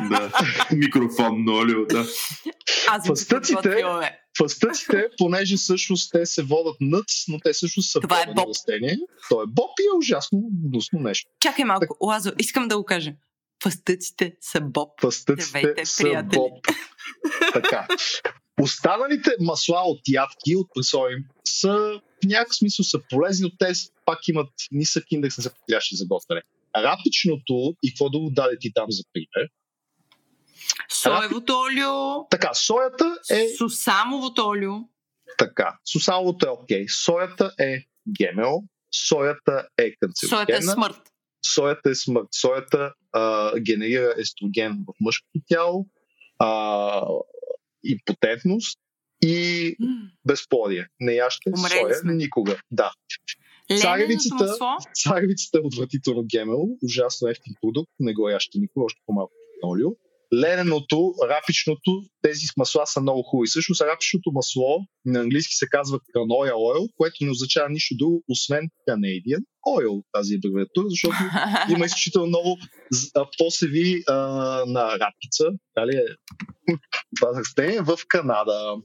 да, 0.09 0.31
микрофонно 0.71 1.53
олио, 1.55 1.85
да. 1.85 2.05
Аз 2.87 3.07
Фастъците-. 3.07 4.09
Фастъците, 4.37 5.07
понеже 5.17 5.55
всъщност 5.57 6.11
те 6.11 6.25
се 6.25 6.43
водят 6.43 6.75
нъц, 6.81 7.27
но 7.27 7.39
те 7.39 7.53
също 7.53 7.81
са 7.81 7.99
Това 7.99 8.21
е 8.21 8.25
боб. 8.35 8.49
растения. 8.49 8.97
То 9.29 9.41
е 9.41 9.45
боб 9.47 9.69
и 9.79 9.85
е 9.85 9.97
ужасно 9.97 10.41
гнусно 10.69 10.99
нещо. 10.99 11.31
Чакай 11.39 11.65
малко, 11.65 11.97
Лазо, 12.01 12.31
искам 12.39 12.67
да 12.67 12.77
го 12.77 12.85
кажа. 12.85 13.11
Фастъците 13.63 14.33
са 14.41 14.61
боб. 14.61 14.89
Фастъците 15.01 15.45
Здравейте, 15.45 15.85
са 15.85 16.03
приятели. 16.03 16.39
боб. 16.39 16.67
така. 17.53 17.87
Останалите 18.61 19.31
масла 19.39 19.81
от 19.85 19.99
ядки, 20.07 20.55
от 20.55 20.67
пресои, 20.75 21.15
са 21.47 22.01
в 22.23 22.25
някакъв 22.25 22.55
смисъл 22.55 22.83
са 22.83 22.99
полезни, 23.09 23.43
но 23.43 23.57
те 23.59 23.73
пак 24.05 24.27
имат 24.27 24.49
нисък 24.71 25.03
индекс 25.11 25.37
на 25.37 25.49
подходящи 25.49 25.95
за 25.95 26.05
готвене. 26.05 26.41
Рапичното 26.75 27.75
и 27.83 27.91
какво 27.91 28.09
да 28.09 28.19
го 28.19 28.29
даде 28.29 28.57
ти 28.59 28.73
там 28.73 28.85
за 28.89 29.03
пример. 29.13 29.49
Соевото 30.89 31.53
олио, 31.59 32.27
Така, 32.29 32.53
соята 32.53 33.17
е 33.31 33.47
сусамовото 33.57 34.47
олио. 34.47 34.73
така. 35.37 35.77
Сусаловото 35.85 36.47
е 36.47 36.49
окей. 36.49 36.85
Соята 36.87 37.51
е 37.59 37.83
ГМО. 38.07 38.63
Соята 39.07 39.67
е 39.77 39.91
Соята 40.29 40.55
е 40.55 40.61
смърт. 40.61 41.01
Соята 41.53 41.89
е 41.89 41.95
смърт. 41.95 42.27
Соята 42.31 42.93
а, 43.11 43.51
генерира 43.59 44.13
естроген 44.17 44.83
в 44.87 44.93
мъжкото 45.01 45.39
тяло, 45.47 45.87
а, 46.39 47.01
и 49.21 49.75
М, 49.81 50.11
безплодие. 50.25 50.87
Не 50.99 51.13
яще 51.13 51.51
соя 51.79 51.95
сме. 51.95 52.13
никога. 52.13 52.61
Да. 52.71 52.91
Царевицата, 53.81 54.55
царевицата 54.93 55.57
е 55.57 55.67
отвратително 55.67 56.25
ГМО, 56.33 56.77
ужасно 56.83 57.27
ефтин 57.27 57.53
продукт, 57.61 57.91
не 57.99 58.13
го 58.13 58.29
яще 58.29 58.59
никога, 58.59 58.85
още 58.85 59.01
по-малко 59.05 59.33
олио. 59.63 59.89
Лененото, 60.33 61.13
рапичното, 61.29 62.03
тези 62.21 62.45
масла 62.57 62.85
са 62.85 63.01
много 63.01 63.23
хубави. 63.23 63.47
Също 63.47 63.75
с 63.75 63.81
рапичното 63.81 64.31
масло 64.31 64.85
на 65.05 65.19
английски 65.19 65.53
се 65.53 65.67
казва 65.69 65.99
canola 65.99 66.51
oil, 66.51 66.89
което 66.97 67.15
не 67.21 67.31
означава 67.31 67.69
нищо 67.69 67.95
друго, 67.97 68.23
освен 68.29 68.69
Canadian 68.89 69.43
oil, 69.67 70.03
тази 70.11 70.35
абревиатура, 70.35 70.85
защото 70.89 71.15
има 71.73 71.85
изключително 71.85 72.27
много 72.27 72.57
посеви 73.37 74.03
а, 74.07 74.15
на 74.67 74.83
рапица, 74.91 75.45
дали 75.77 75.95
е 75.95 76.05
това 77.19 77.39
растение, 77.39 77.81
в 77.81 77.97
Канада. 78.07 78.75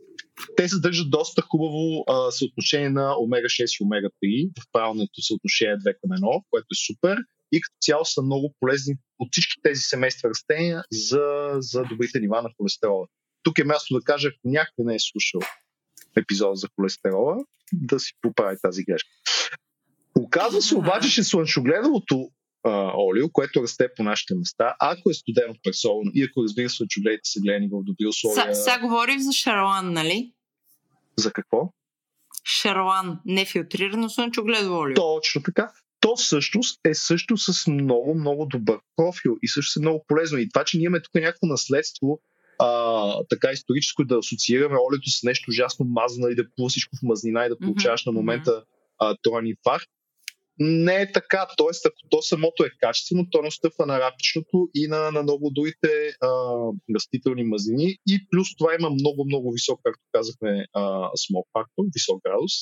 Те 0.56 0.68
съдържат 0.68 1.10
доста 1.10 1.42
хубаво 1.42 2.04
а, 2.08 2.30
съотношение 2.30 2.90
на 2.90 3.14
омега-6 3.18 3.64
и 3.80 3.84
омега-3 3.84 4.50
в 4.60 4.64
правилното 4.72 5.22
съотношение 5.22 5.76
2 5.76 5.84
към 6.00 6.10
1, 6.10 6.42
което 6.50 6.66
е 6.72 6.82
супер 6.86 7.16
и 7.56 7.60
като 7.60 7.76
цяло 7.80 8.04
са 8.04 8.22
много 8.22 8.54
полезни 8.60 8.94
от 9.18 9.28
всички 9.32 9.62
тези 9.62 9.80
семейства 9.80 10.28
растения 10.28 10.82
за, 10.92 11.48
за 11.58 11.82
добрите 11.82 12.20
нива 12.20 12.42
на 12.42 12.50
холестерола. 12.56 13.06
Тук 13.42 13.58
е 13.58 13.64
място 13.64 13.94
да 13.94 14.00
кажа, 14.00 14.28
ако 14.28 14.38
някой 14.44 14.84
не 14.84 14.94
е 14.94 14.98
слушал 15.00 15.40
епизода 16.16 16.54
за 16.54 16.68
холестерола, 16.76 17.36
да 17.72 18.00
си 18.00 18.12
поправи 18.20 18.56
тази 18.62 18.84
грешка. 18.84 19.10
Оказва 20.18 20.62
се 20.62 20.76
обаче, 20.76 21.10
че 21.10 21.24
слънчогледовото 21.24 22.28
а, 22.64 22.92
олио, 22.96 23.30
което 23.32 23.62
расте 23.62 23.88
по 23.96 24.02
нашите 24.02 24.34
места, 24.34 24.74
ако 24.80 25.10
е 25.10 25.14
студено 25.14 25.54
пресолено 25.62 26.10
и 26.14 26.24
ако 26.24 26.42
разбира 26.42 26.70
се 26.70 26.76
слънчогледите 26.76 27.30
са 27.30 27.40
гледани 27.40 27.68
в 27.68 27.82
добри 27.84 28.06
условия, 28.06 28.54
Са- 28.54 28.62
Сега 28.62 28.78
говорим 28.78 29.20
за 29.20 29.32
шарлан, 29.32 29.92
нали? 29.92 30.32
за 31.16 31.32
какво? 31.32 31.72
Шарлан, 32.44 33.20
нефилтрирано 33.24 34.10
слънчогледово 34.10 34.78
олио. 34.78 34.94
Точно 34.94 35.42
така. 35.42 35.72
То 36.04 36.16
всъщност 36.16 36.80
е 36.84 36.94
също 36.94 37.36
с 37.36 37.66
много, 37.66 38.14
много 38.14 38.46
добър 38.46 38.78
профил 38.96 39.36
и 39.42 39.48
също 39.48 39.80
е 39.80 39.82
много 39.82 40.04
полезно. 40.08 40.38
И 40.38 40.48
това, 40.48 40.64
че 40.64 40.76
ние 40.76 40.84
имаме 40.84 41.02
тук 41.02 41.14
някакво 41.14 41.46
наследство, 41.46 42.20
а, 42.58 43.24
така 43.30 43.50
историческо, 43.50 44.04
да 44.04 44.18
асоциираме 44.18 44.76
олиото 44.88 45.10
с 45.10 45.22
нещо 45.22 45.50
ужасно 45.50 45.86
мазано 45.86 46.28
и 46.28 46.34
да 46.34 46.50
плува 46.56 46.68
всичко 46.68 46.96
в 46.96 47.02
мазнина 47.02 47.46
и 47.46 47.48
да 47.48 47.58
получаваш 47.58 48.04
на 48.04 48.12
мгм. 48.12 48.18
момента 48.18 48.64
а, 48.98 49.16
троен 49.22 49.46
инфаркт. 49.46 49.88
Не 50.58 51.02
е 51.02 51.12
така. 51.12 51.46
Тоест, 51.56 51.86
ако 51.86 52.08
то 52.10 52.22
самото 52.22 52.64
е 52.64 52.70
качествено, 52.80 53.26
то 53.30 53.42
не 53.42 53.50
стъпва 53.50 53.86
на 53.86 54.00
рапичното 54.00 54.68
и 54.74 54.88
на, 54.88 55.10
на 55.10 55.22
много 55.22 55.50
другите 55.50 56.16
а, 56.20 56.28
растителни 56.94 57.44
мазнини. 57.44 57.98
И 58.06 58.26
плюс 58.30 58.56
това 58.56 58.74
има 58.78 58.90
много, 58.90 59.24
много 59.26 59.52
висок, 59.52 59.80
както 59.84 60.02
казахме, 60.12 60.66
а, 60.72 60.80
small 61.24 61.44
factor, 61.56 61.90
висок 61.94 62.22
градус. 62.24 62.52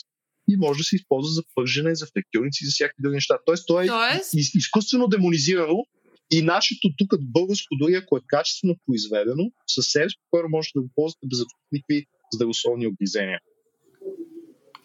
И 0.48 0.56
може 0.56 0.78
да 0.78 0.84
се 0.84 0.96
използва 0.96 1.32
за 1.32 1.42
пържене, 1.54 1.94
за 1.94 2.06
фритюрници 2.06 2.64
и 2.64 2.66
за 2.66 2.70
всякакви 2.70 3.02
други 3.02 3.14
неща. 3.14 3.38
Тоест, 3.46 3.64
то 3.66 3.80
е 3.80 3.86
Тоест, 3.86 4.34
из, 4.34 4.54
изкуствено 4.54 5.08
демонизирано 5.08 5.84
и 6.32 6.42
нашето 6.42 6.88
тук 6.98 7.10
българско, 7.20 7.76
дори 7.80 7.94
ако 7.94 8.16
е 8.16 8.20
качествено 8.26 8.76
произведено, 8.86 9.44
съвсем 9.66 10.08
спокойно 10.10 10.48
можете 10.48 10.72
да 10.78 10.82
го 10.82 10.90
ползвате 10.94 11.26
без 11.26 11.38
никакви 11.72 12.06
здравословни 12.34 12.86
обгризения. 12.86 13.38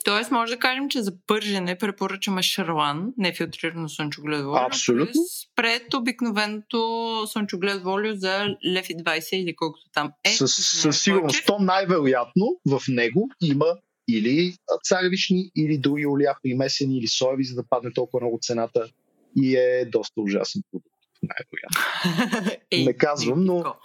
тоест, 0.05 0.31
може 0.31 0.53
да 0.53 0.59
кажем, 0.59 0.89
че 0.89 1.01
за 1.01 1.13
пържене 1.27 1.77
препоръчаме 1.77 2.43
шарлан, 2.43 3.13
нефилтрирано 3.17 3.89
слънчогледово 3.89 4.51
олио. 4.51 4.65
Абсолютно. 4.65 5.21
Пред 5.55 5.93
обикновеното 5.93 7.23
слънчогледово 7.27 7.89
олио 7.89 8.15
за 8.15 8.55
лев 8.65 8.89
и 8.89 8.95
20 8.95 9.35
или 9.35 9.55
колкото 9.55 9.85
там 9.93 10.11
е. 10.23 10.29
Със, 10.29 10.55
със 10.55 11.01
сигурност. 11.01 11.45
То 11.45 11.59
най-вероятно 11.59 12.59
в 12.65 12.81
него 12.87 13.29
има 13.43 13.65
или 14.07 14.55
царевични, 14.83 15.51
или 15.55 15.77
други 15.77 16.07
олия 16.07 16.35
примесени, 16.43 16.97
или 16.97 17.07
соеви, 17.07 17.43
за 17.43 17.55
да 17.55 17.63
падне 17.69 17.93
толкова 17.93 18.21
много 18.21 18.39
цената. 18.41 18.89
И 19.35 19.55
е 19.55 19.85
доста 19.85 20.21
ужасен 20.21 20.61
продукт. 20.71 20.93
Най-вероятно. 21.23 22.61
Ей, 22.71 22.85
не 22.85 22.93
казвам, 22.93 23.43
но-. 23.45 23.75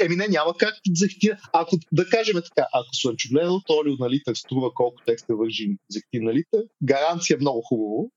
Еми 0.00 0.16
не, 0.16 0.28
няма 0.28 0.54
как 0.58 0.74
за 0.94 1.08
хтия. 1.08 1.38
Ако 1.52 1.76
да 1.92 2.08
кажем 2.08 2.34
така, 2.34 2.66
ако 2.72 2.88
слънчогледното 2.92 3.72
олио 3.72 3.96
на 3.96 4.10
литър 4.10 4.34
струва 4.34 4.74
колко 4.74 5.02
екстра 5.08 5.34
вържин 5.34 5.78
за 5.88 6.00
хтия 6.00 6.22
на 6.22 6.34
литър, 6.34 6.62
гаранция 6.82 7.36
много 7.40 7.62
хубаво. 7.62 8.10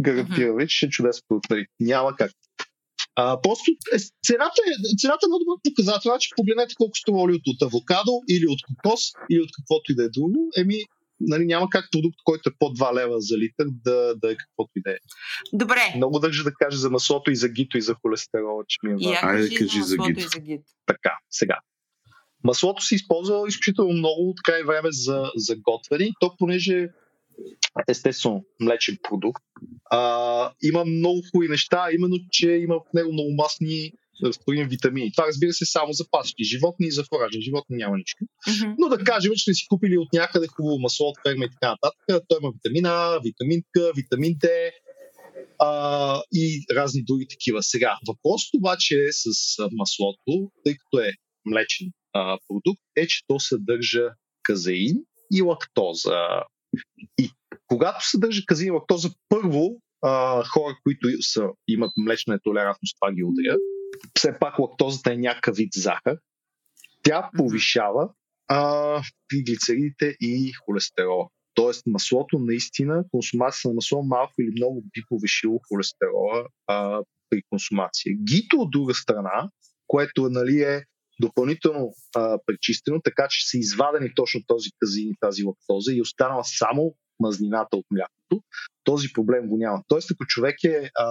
Гарантирам 0.00 0.56
ви, 0.56 0.68
че 0.68 0.76
ще 0.76 0.86
е 0.86 0.90
чудесно 0.90 1.22
продукт. 1.28 1.50
Няма 1.80 2.16
как. 2.16 2.32
А, 3.16 3.40
просто 3.40 3.64
е, 3.94 3.98
цената, 4.26 4.60
е, 4.66 4.96
цената 4.98 5.26
е 5.26 5.28
много 5.28 5.44
добър 5.44 5.58
показател. 5.64 6.10
Значи 6.10 6.28
погледнете 6.36 6.74
колко 6.74 6.96
струва 6.96 7.22
олиото 7.22 7.50
от 7.50 7.62
авокадо 7.62 8.14
или 8.30 8.46
от 8.46 8.60
кокос 8.68 9.02
или 9.30 9.40
от 9.40 9.50
каквото 9.56 9.92
и 9.92 9.94
да 9.94 10.04
е 10.04 10.08
друго. 10.08 10.50
Еми, 10.56 10.78
нали, 11.20 11.44
няма 11.46 11.66
как 11.70 11.88
продукт, 11.92 12.18
който 12.24 12.50
е 12.50 12.52
по 12.58 12.66
2 12.66 12.94
лева 12.94 13.20
за 13.20 13.38
литър 13.38 13.66
да, 13.84 14.14
да 14.14 14.32
е 14.32 14.36
каквото 14.36 14.70
и 14.76 14.82
да 14.82 14.90
е. 14.90 14.98
Добре. 15.52 15.92
Много 15.96 16.18
държа 16.18 16.44
да 16.44 16.54
кажа 16.54 16.78
за 16.78 16.90
маслото 16.90 17.30
и 17.30 17.36
за 17.36 17.48
гито 17.48 17.78
и 17.78 17.82
за 17.82 17.94
холестерола, 18.02 18.64
че 18.68 18.78
ми 18.82 18.90
е 18.92 18.94
важно. 18.94 19.28
Айде, 19.28 19.48
кажи 19.48 19.58
кажи 19.58 19.82
за 19.82 19.96
гид. 19.96 20.18
и 20.18 20.22
за 20.22 20.40
гид. 20.40 20.62
Така, 20.86 21.12
сега. 21.30 21.58
Маслото 22.44 22.82
се 22.82 22.94
използва 22.94 23.44
изключително 23.48 23.92
много 23.92 24.34
така 24.44 24.58
и 24.58 24.62
време 24.62 24.88
за, 24.92 25.30
за 25.36 25.56
готвене. 25.56 26.10
То, 26.20 26.36
понеже 26.38 26.88
естествено 27.88 28.44
млечен 28.60 28.98
продукт, 29.02 29.42
а, 29.90 30.52
има 30.62 30.84
много 30.84 31.22
хубави 31.30 31.48
неща, 31.48 31.86
именно, 31.92 32.16
че 32.30 32.50
има 32.50 32.74
в 32.74 32.92
него 32.94 33.12
много 33.12 33.30
масни 33.30 33.92
разтворими 34.24 34.64
витамини. 34.64 35.12
Това 35.12 35.26
разбира 35.26 35.52
се 35.52 35.64
само 35.64 35.92
за 35.92 36.04
пасещи 36.10 36.44
животни 36.44 36.86
и 36.86 36.90
за 36.90 37.04
фуражни 37.04 37.42
животни 37.42 37.76
няма 37.76 37.96
нищо. 37.96 38.24
Но 38.78 38.88
да 38.88 39.04
кажем, 39.04 39.32
че 39.34 39.42
сте 39.42 39.54
си 39.54 39.66
купили 39.68 39.98
от 39.98 40.12
някъде 40.12 40.46
хубаво 40.46 40.78
масло 40.78 41.06
от 41.08 41.16
ферма 41.26 41.44
и 41.44 41.50
така 41.50 41.70
нататък. 41.70 42.26
Той 42.28 42.38
има 42.42 42.52
витамин 42.52 42.86
А, 42.86 43.18
витамин 43.24 43.62
К, 43.62 43.96
витамин 43.96 44.36
Д 44.40 44.48
а, 45.58 46.22
и 46.32 46.64
разни 46.76 47.02
други 47.04 47.26
такива. 47.30 47.62
Сега, 47.62 47.98
въпросът 48.08 48.54
обаче 48.54 48.94
е 48.94 49.12
с 49.12 49.28
маслото, 49.72 50.50
тъй 50.64 50.74
като 50.74 50.98
е 50.98 51.12
млечен 51.44 51.88
а, 52.12 52.38
продукт, 52.48 52.82
е, 52.96 53.06
че 53.06 53.26
то 53.26 53.40
съдържа 53.40 54.08
казеин 54.42 54.96
и 55.32 55.42
лактоза. 55.42 56.42
И 57.18 57.30
когато 57.66 58.08
съдържа 58.08 58.42
казеин 58.46 58.68
и 58.68 58.70
лактоза, 58.70 59.10
първо 59.28 59.80
а, 60.02 60.44
хора, 60.44 60.76
които 60.82 61.08
са, 61.22 61.48
имат 61.68 61.90
млечна 61.96 62.34
нетолерантност, 62.34 62.96
това 63.00 63.12
ги 63.12 63.24
удря. 63.24 63.56
Все 64.18 64.38
пак 64.40 64.58
лактозата 64.58 65.12
е 65.12 65.16
някакъв 65.16 65.56
вид 65.56 65.72
захар. 65.74 66.16
Тя 67.02 67.30
повишава 67.36 68.08
а, 68.48 69.02
глицеридите 69.46 70.16
и 70.20 70.52
холестерола. 70.52 71.28
Тоест 71.54 71.82
маслото 71.86 72.38
наистина, 72.38 73.04
консумацията 73.10 73.68
на 73.68 73.74
масло 73.74 74.02
малко 74.02 74.32
или 74.38 74.50
много 74.56 74.82
би 74.82 75.02
повишило 75.08 75.60
холестерола 75.68 76.46
а, 76.66 77.02
при 77.30 77.42
консумация. 77.50 78.16
Гито 78.24 78.56
от 78.56 78.70
друга 78.70 78.94
страна, 78.94 79.50
което 79.86 80.30
нали, 80.30 80.62
е 80.62 80.84
допълнително 81.20 81.92
а, 82.16 82.38
пречистено, 82.46 83.00
така 83.04 83.26
че 83.30 83.48
са 83.48 83.58
извадени 83.58 84.10
точно 84.14 84.40
този 84.46 84.70
казин 84.80 85.08
и 85.08 85.16
тази 85.20 85.44
лактоза 85.44 85.92
и 85.92 85.98
е 85.98 86.02
останала 86.02 86.44
само 86.44 86.94
мазнината 87.20 87.76
от 87.76 87.86
млякото, 87.90 88.42
този 88.84 89.12
проблем 89.12 89.48
го 89.48 89.56
няма. 89.58 89.82
Тоест, 89.88 90.10
ако 90.10 90.26
човек 90.26 90.64
е 90.64 90.90
а, 90.98 91.06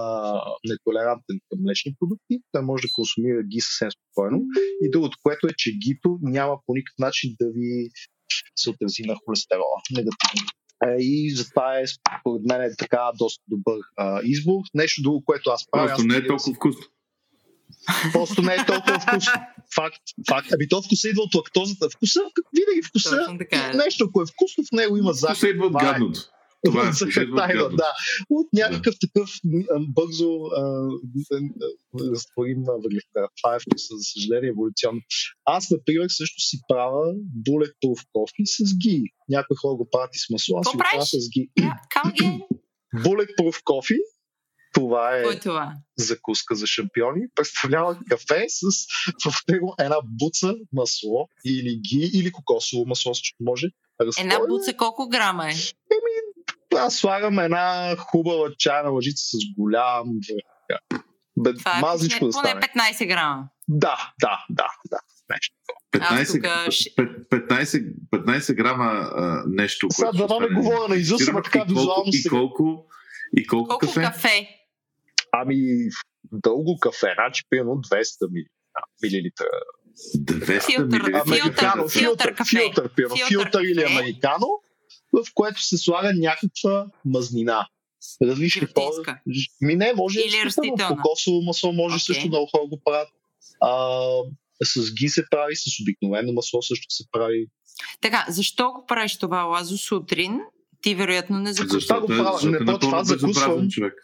нетолерантен 0.68 1.38
към 1.48 1.58
млечни 1.62 1.94
продукти, 2.00 2.34
той 2.52 2.62
може 2.62 2.82
да 2.82 2.88
консумира 2.94 3.42
ги 3.42 3.60
съвсем 3.60 3.90
спокойно. 3.90 4.38
И 4.82 4.90
другото, 4.90 5.18
което 5.22 5.46
е, 5.46 5.50
че 5.56 5.78
гито 5.78 6.18
няма 6.22 6.54
по 6.66 6.74
никакъв 6.74 6.98
начин 6.98 7.36
да 7.40 7.46
ви 7.50 7.88
се 8.56 8.70
отрази 8.70 9.02
на 9.02 9.16
холестерола 9.24 9.78
негативно. 9.90 10.46
Е, 10.86 10.96
и 10.98 11.30
затова 11.30 11.78
е, 11.78 11.86
според 11.86 12.42
мен, 12.48 12.62
е 12.62 12.76
така 12.78 13.10
доста 13.18 13.42
добър 13.48 13.78
а, 13.96 14.20
избор. 14.24 14.60
Нещо 14.74 15.02
друго, 15.02 15.24
което 15.24 15.50
аз 15.50 15.70
правя. 15.70 15.86
Просто 15.86 16.06
не 16.06 16.16
е 16.16 16.26
толкова 16.26 16.54
вкусно. 16.54 16.82
Просто 18.12 18.42
не 18.42 18.54
е 18.54 18.66
толкова 18.66 19.00
вкусно. 19.00 19.32
Факт, 19.74 20.02
факт. 20.28 20.48
Ами 20.54 20.68
то 20.68 20.82
вкуса 20.82 21.08
идва 21.08 21.22
от 21.22 21.34
лактозата. 21.34 21.90
Вкуса, 21.90 22.20
винаги 22.56 22.82
вкуса. 22.82 23.26
Е. 23.52 23.76
Нещо, 23.76 24.04
ако 24.08 24.22
е 24.22 24.26
вкусно, 24.26 24.64
в 24.64 24.72
него 24.72 24.96
има 24.96 25.12
захар. 25.12 25.34
Вкуса 25.34 25.48
идва 25.48 25.66
от 25.66 25.82
е. 25.82 25.84
гадното. 25.84 26.20
Това 26.64 26.86
е, 26.86 26.88
от 26.88 27.16
идва, 27.16 27.36
гадното. 27.36 27.76
да. 27.76 27.92
От 28.30 28.46
някакъв 28.52 28.94
такъв 29.00 29.30
м, 29.44 29.62
бързо 29.88 30.28
разтворим 32.10 32.60
на 32.62 32.72
въглехидрат. 32.72 33.30
Това 33.42 33.54
е 33.56 33.58
вкуса, 33.58 33.96
за 33.96 34.04
съжаление, 34.04 34.48
еволюционно. 34.48 35.00
Аз, 35.44 35.70
например, 35.70 36.06
също 36.08 36.40
си 36.40 36.58
правя 36.68 37.14
bulletproof 37.48 38.06
кофи 38.12 38.46
с 38.46 38.76
ги. 38.76 39.02
Някои 39.28 39.56
хора 39.56 39.74
го 39.74 39.88
правят 39.90 40.10
и 40.16 40.18
с 40.18 40.30
масло, 40.30 40.58
аз 40.58 40.66
си 40.66 40.76
го 40.76 40.82
правя 40.90 41.06
с 41.06 41.28
ги. 41.28 41.50
Yeah, 41.58 41.76
come 41.96 42.12
again. 42.14 42.40
Това 44.74 45.16
е 45.16 45.22
Кой 45.22 45.34
е 45.34 45.38
това? 45.38 45.72
закуска 45.96 46.54
за 46.54 46.66
шампиони. 46.66 47.20
Представлява 47.34 47.98
кафе 48.10 48.44
с 48.48 48.86
в 49.24 49.48
него 49.48 49.74
една 49.78 49.96
буца 50.04 50.54
масло 50.72 51.28
или 51.44 51.80
ги, 51.80 52.10
или 52.14 52.32
кокосово 52.32 52.86
масло, 52.86 53.14
също 53.14 53.36
може. 53.40 53.66
Една 53.66 54.06
Разтворено. 54.08 54.46
буца 54.48 54.74
колко 54.74 55.08
грама 55.08 55.48
е? 55.48 55.54
Аз 56.76 56.96
слагам 56.96 57.38
една 57.38 57.96
хубава 57.98 58.48
чайна 58.58 58.90
лъжица 58.90 59.22
с 59.32 59.40
голям 59.58 60.04
така. 60.68 61.02
Бе, 61.36 61.54
Това 61.54 61.78
е 61.78 61.80
мазничко 61.80 62.18
поне, 62.20 62.28
да 62.28 62.32
стане. 62.32 62.60
поне 62.72 62.84
15 62.92 63.06
грама. 63.06 63.48
Да, 63.68 64.12
да, 64.20 64.44
да, 64.50 64.66
да. 64.90 64.98
Нещо. 65.30 65.54
15, 65.92 66.32
тук 66.64 66.72
ще- 66.72 66.90
15, 67.30 67.84
15 68.10 68.54
грама 68.54 68.84
а, 68.84 69.42
нещо. 69.46 69.86
Сега 69.90 70.12
да 70.12 70.40
не 70.40 70.48
говоря 70.48 70.88
на 70.88 70.96
Изус, 70.96 71.28
ама 71.28 71.42
така 71.42 71.58
и 71.58 71.60
колко, 71.60 71.74
визуално 71.74 72.04
и 72.06 72.28
колко, 72.28 72.84
и 73.36 73.46
колко, 73.46 73.68
Колко 73.68 73.86
кафе? 73.86 74.00
кафе? 74.02 74.48
Ами, 75.42 75.56
дълго 76.32 76.78
кафе, 76.80 77.14
значи 77.14 77.42
примерно 77.50 77.70
200 77.74 78.28
мили, 78.32 78.46
милилитра. 79.02 79.46
200 80.16 80.60
Филтър, 80.66 81.02
милилитра 81.02 81.20
Американо, 81.20 81.88
филтър, 81.88 81.98
филтър, 81.98 82.34
филтър 82.34 82.34
кафе. 82.34 82.50
филтър, 82.58 82.90
Филтър 82.96 83.28
филтър 83.28 83.62
или 83.62 83.82
американо, 83.84 84.46
в 85.12 85.26
което 85.34 85.62
се 85.62 85.78
слага 85.78 86.12
някаква 86.14 86.86
мазнина. 87.04 87.66
Различни. 88.22 88.68
Ж- 89.30 89.48
Ми 89.60 89.74
не, 89.76 89.92
може 89.96 90.20
Или 90.20 90.44
растителна. 90.44 90.96
Кокосово 90.96 91.42
масло 91.42 91.72
може 91.72 91.94
Окей. 91.94 92.00
също 92.14 92.28
много 92.28 92.46
хора 92.46 92.62
го 92.68 92.80
правят. 92.84 93.08
А, 93.60 93.70
с 94.64 94.94
ги 94.94 95.08
се 95.08 95.24
прави, 95.30 95.56
с 95.56 95.64
обикновено 95.82 96.32
масло 96.32 96.62
също 96.62 96.86
се 96.88 97.04
прави. 97.12 97.46
Така, 98.00 98.26
защо 98.28 98.72
го 98.72 98.86
правиш 98.86 99.18
това, 99.18 99.42
Лазо, 99.42 99.78
сутрин? 99.78 100.40
Ти 100.82 100.94
вероятно 100.94 101.38
не 101.38 101.52
закупиш. 101.52 101.72
Защото 101.72 102.06
го 102.06 102.12
е, 102.12 102.16
правя. 102.16 102.50
Не, 102.50 102.56
е 102.56 102.64
то 102.64 102.78
това 102.78 102.98
напълно 102.98 103.04
закусвам. 103.04 103.68
човек. 103.70 103.94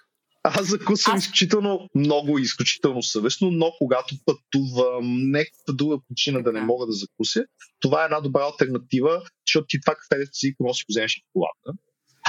Аз 0.42 0.68
закусвам 0.68 1.16
Аз- 1.16 1.22
изключително 1.22 1.88
много 1.94 2.38
и 2.38 2.42
изключително 2.42 3.02
съвестно, 3.02 3.50
но 3.50 3.72
когато 3.78 4.14
пътувам, 4.24 5.30
някаква 5.30 5.74
друга 5.74 5.96
причина 6.08 6.42
да 6.42 6.52
не 6.52 6.60
мога 6.60 6.86
да 6.86 6.92
закуся, 6.92 7.44
това 7.80 8.02
е 8.02 8.04
една 8.04 8.20
добра 8.20 8.42
альтернатива, 8.42 9.22
защото 9.46 9.66
ти 9.68 9.80
това 9.80 9.94
кафе, 9.94 10.18
дето 10.18 10.30
си 10.32 10.54
може 10.60 10.70
да 10.70 10.74
си 10.74 10.84
вземеш 10.88 11.16
и 11.16 11.22
колата. 11.32 11.80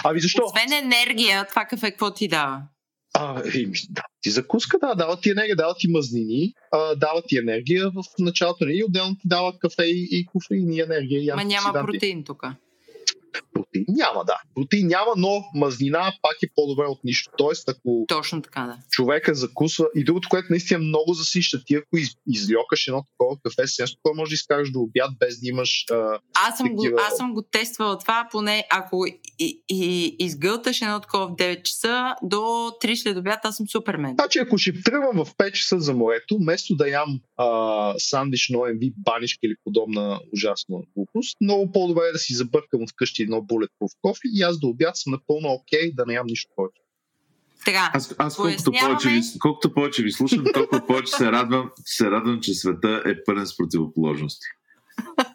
Ами 0.03 0.19
защо? 0.19 0.43
Освен 0.45 0.83
енергия, 0.83 1.47
това 1.47 1.65
кафе 1.65 1.91
какво 1.91 2.13
ти 2.13 2.27
дава? 2.27 2.61
А, 3.13 3.41
еми, 3.55 3.77
да, 3.89 4.03
ти 4.21 4.29
закуска, 4.29 4.79
да, 4.79 4.95
дава 4.95 5.21
ти 5.21 5.29
енергия, 5.29 5.55
дава 5.55 5.75
ти 5.79 5.87
мазнини, 5.87 6.53
а, 6.71 6.95
дава 6.95 7.21
ти 7.27 7.37
енергия 7.37 7.89
в 7.89 8.03
началото 8.19 8.67
и 8.67 8.83
отделно 8.83 9.15
ти 9.15 9.21
дава 9.25 9.59
кафе 9.59 9.83
и, 9.83 10.07
и 10.11 10.25
кофеин 10.25 10.73
и 10.73 10.79
енергия. 10.79 11.21
И 11.21 11.31
Ма 11.35 11.43
няма 11.43 11.73
протеин 11.73 12.23
тук. 12.23 12.43
Протеин 13.53 13.85
няма, 13.87 14.25
да. 14.25 14.37
Протеин 14.55 14.87
няма, 14.87 15.11
но 15.17 15.43
мазнина 15.55 16.13
пак 16.21 16.35
е 16.43 16.47
по-добре 16.55 16.83
от 16.85 17.03
нищо. 17.03 17.31
Тоест, 17.37 17.69
ако 17.69 18.05
Точно 18.07 18.41
така, 18.41 18.61
да. 18.61 18.77
човека 18.89 19.35
закусва. 19.35 19.87
И 19.95 20.03
другото, 20.03 20.29
което 20.29 20.47
наистина 20.49 20.79
много 20.79 21.13
засища, 21.13 21.63
ти 21.65 21.75
ако 21.75 21.97
из, 21.97 22.09
изльокаш 22.27 22.87
едно 22.87 23.03
такова 23.03 23.37
кафе, 23.43 23.67
съвсем 23.67 23.87
спокойно 23.87 24.15
може 24.21 24.29
да 24.29 24.33
изкараш 24.33 24.71
до 24.71 24.79
обяд, 24.79 25.11
без 25.19 25.39
да 25.39 25.47
имаш... 25.47 25.85
А, 25.91 26.19
Аз 26.33 26.57
съм, 26.57 26.69
го, 26.69 26.83
Такива- 26.83 27.01
аз 27.07 27.17
съм 27.17 27.33
го 27.33 27.41
тествала 27.41 27.97
това, 27.97 28.27
поне 28.31 28.67
ако 28.71 29.05
и, 29.39 29.63
и, 29.69 30.15
изгълташ 30.19 30.81
едно 30.81 30.99
такова 30.99 31.27
в 31.27 31.31
9 31.31 31.63
часа, 31.63 32.15
до 32.23 32.37
3 32.37 32.95
след 32.95 33.17
обяд 33.17 33.39
аз 33.43 33.57
съм 33.57 33.67
супермен. 33.67 34.13
Значи, 34.19 34.39
ако 34.39 34.57
ще 34.57 34.83
тръгвам 34.83 35.25
в 35.25 35.35
5 35.35 35.51
часа 35.51 35.79
за 35.79 35.93
морето, 35.93 36.37
вместо 36.37 36.75
да 36.75 36.89
ям 36.89 37.19
а, 37.37 37.93
сандвич 37.97 38.41
OMV, 38.41 38.93
банишка 38.97 39.39
или 39.43 39.55
подобна 39.63 40.19
ужасна 40.33 40.77
глупост, 40.95 41.37
много 41.41 41.71
по-добре 41.71 42.01
е 42.09 42.11
да 42.11 42.19
си 42.19 42.33
забъркам 42.33 42.87
вкъщи 42.87 43.23
едно 43.23 43.41
bulletproof 43.51 43.91
кофе 44.01 44.21
и 44.33 44.41
аз 44.41 44.59
до 44.59 44.67
обяд 44.67 44.97
съм 44.97 45.11
напълно 45.11 45.47
окей 45.49 45.93
да 45.93 46.05
не 46.05 46.13
ям 46.13 46.25
нищо 46.25 46.51
повече. 46.55 46.81
Така, 47.65 47.91
Аз, 47.93 48.15
аз 48.17 48.35
колкото, 48.35 48.71
повече 48.71 49.09
ви, 49.09 49.21
колкото 49.39 49.73
повече 49.73 50.03
ви 50.03 50.11
слушам, 50.11 50.43
толкова 50.53 50.87
повече 50.87 51.11
се 51.11 51.31
радвам, 51.31 51.71
се 51.85 52.11
радвам, 52.11 52.39
че 52.41 52.53
света 52.53 53.03
е 53.05 53.23
пълен 53.23 53.47
с 53.47 53.57
противоположности. 53.57 54.45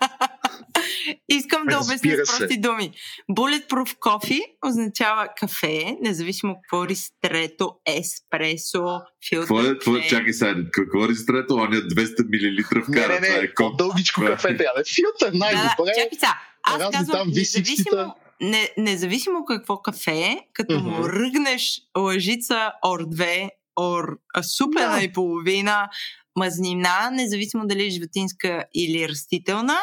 искам 1.29 1.63
да 1.65 1.77
обясня 1.77 1.97
с 2.17 2.39
прости 2.39 2.61
думи. 2.61 2.91
Bulletproof 3.31 3.99
coffee 3.99 4.41
означава 4.67 5.29
кафе, 5.37 5.97
независимо 6.03 6.55
какво 6.55 6.87
ристрето, 6.87 7.73
еспресо, 7.87 8.85
филтър 9.29 9.69
Какво 9.69 9.97
е, 9.97 10.01
е, 10.01 10.09
чакай 10.09 10.33
сега, 10.33 10.55
какво 10.73 11.05
е 11.05 11.09
ристрето? 11.09 11.55
Он 11.55 11.73
е 11.73 11.77
200 11.77 12.23
мл 12.23 12.79
Не, 12.79 12.83
вкара. 12.83 13.21
не, 13.21 13.27
това 13.27 13.39
не, 13.39 13.45
е 13.45 13.55
по-дългичко 13.55 14.21
Това 14.21 14.31
е- 14.31 14.33
кафе 14.33 14.57
трябва. 14.57 14.75
да 14.75 14.81
е. 14.81 14.95
Филтър 14.95 15.27
Да, 15.29 15.33
да, 15.33 15.39
най-добре. 15.39 15.93
чакай 15.95 16.09
сега. 16.15 16.39
Аз 16.63 16.81
разни 16.81 16.93
казвам, 16.93 17.29
независимо, 17.29 18.15
не, 18.41 18.71
независимо 18.79 19.45
какво 19.45 19.83
кафе 19.83 20.13
е, 20.13 20.39
като 20.53 20.79
му 20.81 20.91
Мгм. 20.91 21.05
ръгнеш 21.05 21.81
лъжица 21.99 22.73
ор 22.85 23.01
две, 23.07 23.51
ор 23.77 24.19
супена 24.43 24.93
Да. 24.93 25.03
и 25.05 25.13
половина, 25.13 25.89
мазнина, 26.37 27.11
независимо 27.13 27.67
дали 27.67 27.87
е 27.87 27.91
животинска 27.91 28.65
или 28.75 29.09
растителна, 29.09 29.77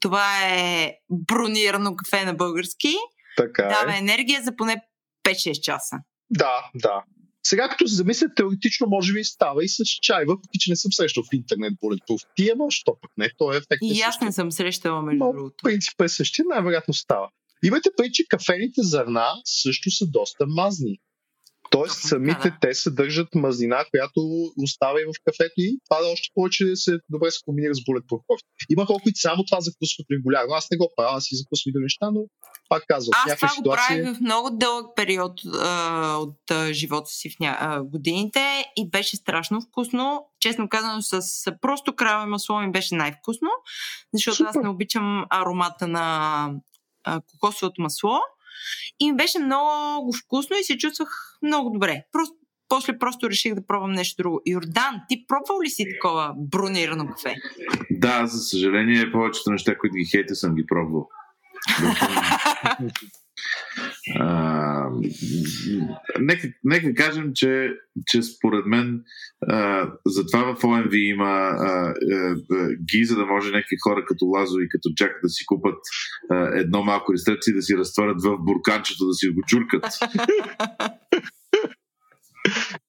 това 0.00 0.48
е 0.48 0.94
бронирано 1.10 1.96
кафе 1.96 2.24
на 2.24 2.34
български, 2.34 2.94
Така 3.36 3.62
е. 3.62 3.68
дава 3.68 3.98
енергия 3.98 4.42
за 4.42 4.56
поне 4.56 4.82
5-6 5.24 5.60
часа. 5.60 5.96
Да, 6.30 6.70
да. 6.74 7.02
Сега 7.46 7.68
като 7.68 7.88
се 7.88 7.94
замисля, 7.94 8.34
теоретично 8.36 8.86
може 8.86 9.12
би 9.12 9.24
става 9.24 9.64
и 9.64 9.68
с 9.68 9.76
чай, 10.02 10.24
въпреки 10.24 10.58
че 10.58 10.70
не 10.70 10.76
съм 10.76 10.92
срещал 10.92 11.22
в 11.22 11.32
интернет 11.32 11.72
bulletproof. 11.72 12.26
Ти 12.36 12.50
ама, 12.50 12.64
що 12.70 12.96
пък 13.02 13.10
не, 13.16 13.30
то 13.38 13.52
е 13.52 13.56
ефект. 13.56 13.78
И 13.82 14.00
аз 14.00 14.20
не 14.20 14.32
съм 14.32 14.52
срещала 14.52 15.02
между 15.02 15.24
Но 15.24 15.32
другото. 15.32 15.56
принципът 15.62 16.04
е 16.04 16.08
същия, 16.08 16.44
най-вероятно 16.48 16.94
става. 16.94 17.28
Имайте 17.64 17.88
преди, 17.96 18.12
че 18.12 18.24
кафените 18.28 18.82
зърна 18.82 19.26
също 19.44 19.90
са 19.90 20.06
доста 20.06 20.46
мазни. 20.46 20.98
Тоест, 21.70 21.94
Точно 21.94 22.08
самите 22.08 22.50
да. 22.50 22.56
те 22.60 22.74
съдържат 22.74 23.28
мазнина, 23.34 23.84
която 23.90 24.20
остава 24.62 25.00
и 25.00 25.04
в 25.04 25.12
кафето 25.24 25.54
и 25.56 25.78
това 25.90 26.02
да 26.02 26.08
още 26.08 26.28
повече 26.34 26.76
се 26.76 26.98
добре 27.08 27.30
се 27.30 27.40
комбинира 27.44 27.74
с 27.74 27.78
bulletproof 27.78 28.22
кофе. 28.26 28.42
Има 28.70 28.86
хора, 28.86 28.98
които 29.02 29.20
само 29.20 29.44
това 29.44 29.60
закусват 29.60 30.06
регулярно. 30.10 30.54
Аз 30.54 30.70
не 30.70 30.76
го 30.76 30.88
правя, 30.96 31.16
аз 31.16 31.24
си 31.24 31.36
закусвам 31.36 31.72
други 31.72 31.82
неща, 31.82 32.10
но 32.10 32.20
пак 32.68 32.84
казвам, 32.88 33.12
Аз 33.26 33.36
това 33.36 33.48
го 33.48 33.54
ситуации... 33.54 33.96
правих 33.96 34.16
в 34.16 34.20
много 34.20 34.50
дълъг 34.52 34.86
период 34.96 35.40
а, 35.54 36.16
от 36.16 36.50
а, 36.50 36.72
живота 36.72 37.10
си 37.10 37.30
в 37.30 37.40
ня... 37.40 37.56
а, 37.60 37.82
годините 37.82 38.64
и 38.76 38.90
беше 38.90 39.16
страшно 39.16 39.60
вкусно. 39.60 40.24
Честно 40.40 40.68
казано, 40.68 41.02
с 41.02 41.22
с 41.22 41.52
просто 41.60 41.96
краве 41.96 42.26
масло 42.26 42.60
ми 42.60 42.72
беше 42.72 42.94
най-вкусно, 42.94 43.48
защото 44.14 44.44
аз 44.44 44.52
Супер. 44.52 44.64
не 44.64 44.68
обичам 44.68 45.24
аромата 45.30 45.88
на 45.88 46.50
а, 47.04 47.20
кокосовото 47.20 47.82
масло. 47.82 48.18
И 49.00 49.10
ми 49.10 49.16
беше 49.16 49.38
много 49.38 50.12
вкусно 50.12 50.56
и 50.56 50.64
се 50.64 50.78
чувствах 50.78 51.27
много 51.42 51.70
добре. 51.70 52.02
Просто, 52.12 52.34
после 52.68 52.98
просто 52.98 53.30
реших 53.30 53.54
да 53.54 53.66
пробвам 53.66 53.92
нещо 53.92 54.22
друго. 54.22 54.40
Йордан, 54.46 55.00
ти 55.08 55.24
пробвал 55.28 55.62
ли 55.62 55.70
си 55.70 55.84
такова 55.94 56.34
бронирано 56.36 57.06
кафе? 57.06 57.34
Да, 57.90 58.26
за 58.26 58.38
съжаление, 58.38 59.12
повечето 59.12 59.50
неща, 59.50 59.78
които 59.78 59.94
ги 59.94 60.04
хейте, 60.04 60.34
съм 60.34 60.54
ги 60.54 60.66
пробвал. 60.66 61.08
А, 64.18 64.90
нека, 66.20 66.48
нека 66.64 66.94
кажем, 66.94 67.30
че, 67.34 67.70
че 68.06 68.22
според 68.22 68.66
мен 68.66 69.02
а, 69.48 69.90
затова 70.06 70.54
в 70.54 70.64
ОМВ 70.64 70.92
има 70.92 71.24
а, 71.24 71.66
а, 71.66 71.94
а, 72.52 72.74
ги, 72.74 73.04
за 73.04 73.16
да 73.16 73.26
може 73.26 73.50
някакви 73.50 73.76
хора 73.82 74.04
като 74.08 74.24
Лазо 74.24 74.58
и 74.58 74.68
като 74.68 74.90
Джак 74.94 75.12
да 75.22 75.28
си 75.28 75.46
купат 75.46 75.78
а, 76.30 76.58
едно 76.58 76.82
малко 76.82 77.12
рестреци 77.12 77.50
и 77.50 77.54
да 77.54 77.62
си 77.62 77.76
разтворят 77.76 78.22
в 78.22 78.36
бурканчето, 78.38 79.06
да 79.06 79.14
си 79.14 79.28
го 79.28 79.42
чуркат. 79.46 79.84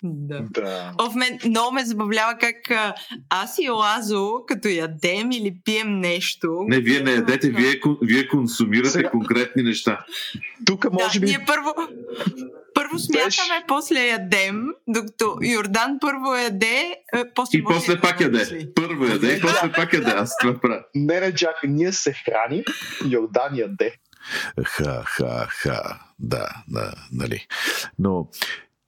да. 0.04 0.40
Да. 0.50 0.92
О, 0.98 1.10
в 1.10 1.14
мен 1.14 1.38
много 1.46 1.74
ме 1.74 1.84
забавлява 1.84 2.38
как 2.40 2.70
а, 2.70 2.94
аз 3.30 3.58
и 3.58 3.68
Лазо, 3.68 4.32
като 4.46 4.68
ядем 4.68 5.30
или 5.30 5.56
пием 5.64 6.00
нещо... 6.00 6.64
Не, 6.68 6.78
вие 6.78 7.00
не 7.00 7.12
ядете, 7.12 7.50
вие, 7.50 7.80
вие 8.02 8.28
консумирате 8.28 8.90
Сега- 8.90 9.10
конкретни 9.10 9.62
неща. 9.62 10.04
Тук 10.64 10.92
може 10.92 11.20
да, 11.20 11.26
би... 11.26 11.30
ние 11.30 11.44
първо, 11.46 11.74
първо 12.74 12.98
смятаме, 12.98 13.64
после 13.68 14.06
ядем, 14.06 14.64
докато 14.88 15.38
Йордан 15.42 15.98
първо 16.00 16.34
яде, 16.34 16.96
е, 17.14 17.24
после 17.34 17.58
И 17.58 17.64
после 17.64 17.94
да 17.94 18.00
пак 18.00 18.20
яде. 18.20 18.68
Първо 18.74 19.04
яде 19.04 19.36
и 19.36 19.40
после 19.40 19.72
пак 19.72 19.92
яде. 19.92 20.10
Аз 20.10 20.38
това 20.38 20.60
правя. 20.60 20.82
Не, 20.94 21.20
не, 21.20 21.32
Джак, 21.34 21.56
ние 21.64 21.92
се 21.92 22.12
храним, 22.12 22.64
Йордан 23.08 23.56
яде. 23.56 23.92
Ха, 24.64 25.02
ха, 25.06 25.46
ха. 25.50 26.00
Да, 26.18 26.48
да, 26.68 26.92
нали. 27.12 27.46
Но 27.98 28.28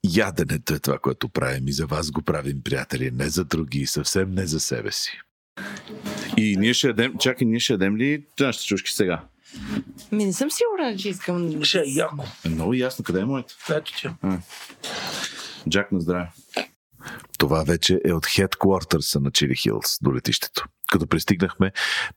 яденето 0.03 0.73
е 0.73 0.79
това, 0.79 0.99
което 0.99 1.29
правим 1.29 1.67
и 1.67 1.71
за 1.71 1.85
вас 1.85 2.11
го 2.11 2.21
правим, 2.21 2.61
приятели, 2.63 3.11
не 3.11 3.29
за 3.29 3.45
други, 3.45 3.85
съвсем 3.85 4.31
не 4.31 4.45
за 4.45 4.59
себе 4.59 4.91
си. 4.91 5.21
И 6.37 6.57
ние 6.57 6.73
ще 6.73 6.87
ядем, 6.87 7.13
чакай, 7.19 7.47
ние 7.47 7.59
ще 7.59 7.73
ядем 7.73 7.97
ли 7.97 8.25
нашите 8.39 8.65
чушки 8.65 8.91
сега? 8.91 9.23
Ми 10.11 10.25
не 10.25 10.33
съм 10.33 10.49
сигурна, 10.51 10.97
че 10.97 11.09
искам... 11.09 11.63
Ще 11.63 11.79
е 11.79 11.83
яко. 11.87 12.25
Е 12.45 12.49
много 12.49 12.73
ясно, 12.73 13.03
къде 13.03 13.19
е 13.19 13.25
моето? 13.25 13.55
Ето 13.69 13.93
ти. 13.93 14.09
Джак 15.69 15.91
на 15.91 15.99
здраве. 15.99 16.27
Това 17.37 17.63
вече 17.63 18.01
е 18.05 18.13
от 18.13 18.25
хедквартърса 18.25 19.19
на 19.19 19.31
Чили 19.31 19.55
Хилс 19.55 19.97
до 20.01 20.15
летището. 20.15 20.65
Като 20.91 21.07
пристигнахме, 21.07 21.71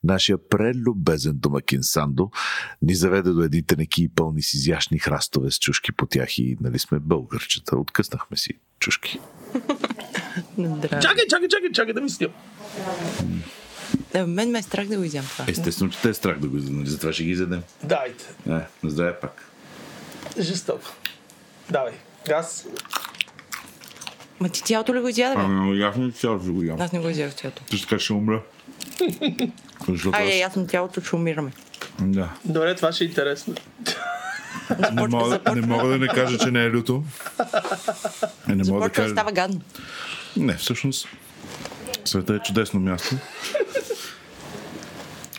нашия 0.05 0.49
прелюбезен 0.49 1.33
домакин 1.35 1.83
Сандо 1.83 2.31
ни 2.83 2.95
заведе 2.95 3.31
до 3.31 3.43
едни 3.43 3.63
тенеки 3.63 4.09
пълни 4.09 4.43
с 4.43 4.55
изящни 4.55 4.99
храстове 4.99 5.51
с 5.51 5.59
чушки 5.59 5.93
по 5.93 6.07
тях 6.07 6.39
и 6.39 6.57
нали 6.61 6.79
сме 6.79 6.99
българчета. 6.99 7.77
Откъснахме 7.77 8.37
си 8.37 8.53
чушки. 8.79 9.21
Чакай, 10.91 11.27
чакай, 11.31 11.49
чакай, 11.49 11.73
чакай 11.75 11.95
да 11.95 12.01
ми 12.01 12.11
снимам. 12.11 12.35
Да, 14.13 14.27
мен 14.27 14.51
ме 14.51 14.59
е 14.59 14.63
страх 14.63 14.89
да 14.89 14.97
го 14.97 15.05
изям 15.05 15.25
това. 15.25 15.45
Естествено, 15.49 15.91
че 15.91 16.01
те 16.03 16.09
е 16.09 16.15
страх 16.15 16.39
да 16.39 16.49
го 16.49 16.57
изядем. 16.57 16.87
Затова 16.87 17.13
ще 17.13 17.25
ги 17.25 17.31
изядем. 17.31 17.63
Дайте. 17.85 18.25
Е, 18.47 18.51
на 18.51 18.91
здраве 18.91 19.21
пак. 19.21 19.51
Жестоко. 20.39 20.87
Давай. 21.71 21.93
Газ. 22.27 22.67
Ма 24.43 24.49
ти 24.49 24.63
цялото 24.63 24.95
ли 24.95 25.01
го 25.01 25.09
изяда, 25.09 25.35
бе? 25.35 25.41
Ами, 25.43 25.79
ясно, 25.79 26.13
че 26.13 26.19
цялото 26.19 26.53
го 26.53 26.63
ям. 26.63 26.81
Аз 26.81 26.93
не 26.93 26.99
го 26.99 27.09
изях 27.09 27.35
цялото. 27.35 27.63
Ти 27.65 27.81
така 27.81 27.99
ще 27.99 28.13
умра. 28.13 28.43
Защото 29.89 30.17
Айде, 30.17 30.33
аз... 30.33 30.39
ясно 30.39 30.67
цялото, 30.67 31.01
че 31.01 31.17
умираме. 31.17 31.53
Да. 32.01 32.31
Добре, 32.45 32.75
това 32.75 32.93
ще 32.93 33.05
е 33.05 33.07
интересно. 33.07 33.55
Не 34.93 35.09
мога, 35.09 35.41
не 35.55 35.61
мога 35.61 35.89
да 35.89 35.99
не 35.99 36.09
кажа, 36.09 36.39
че 36.39 36.51
не 36.51 36.65
е 36.65 36.71
люто. 36.71 37.05
Е, 38.49 38.55
не 38.55 38.55
мога 38.55 38.59
да 38.59 38.65
Започва 38.65 38.89
да 38.89 38.91
кажа... 38.91 39.11
става 39.11 39.33
гадно. 39.33 39.61
Не, 40.37 40.55
всъщност 40.55 41.09
света 42.05 42.35
е 42.35 42.39
чудесно 42.39 42.81
място. 42.81 43.15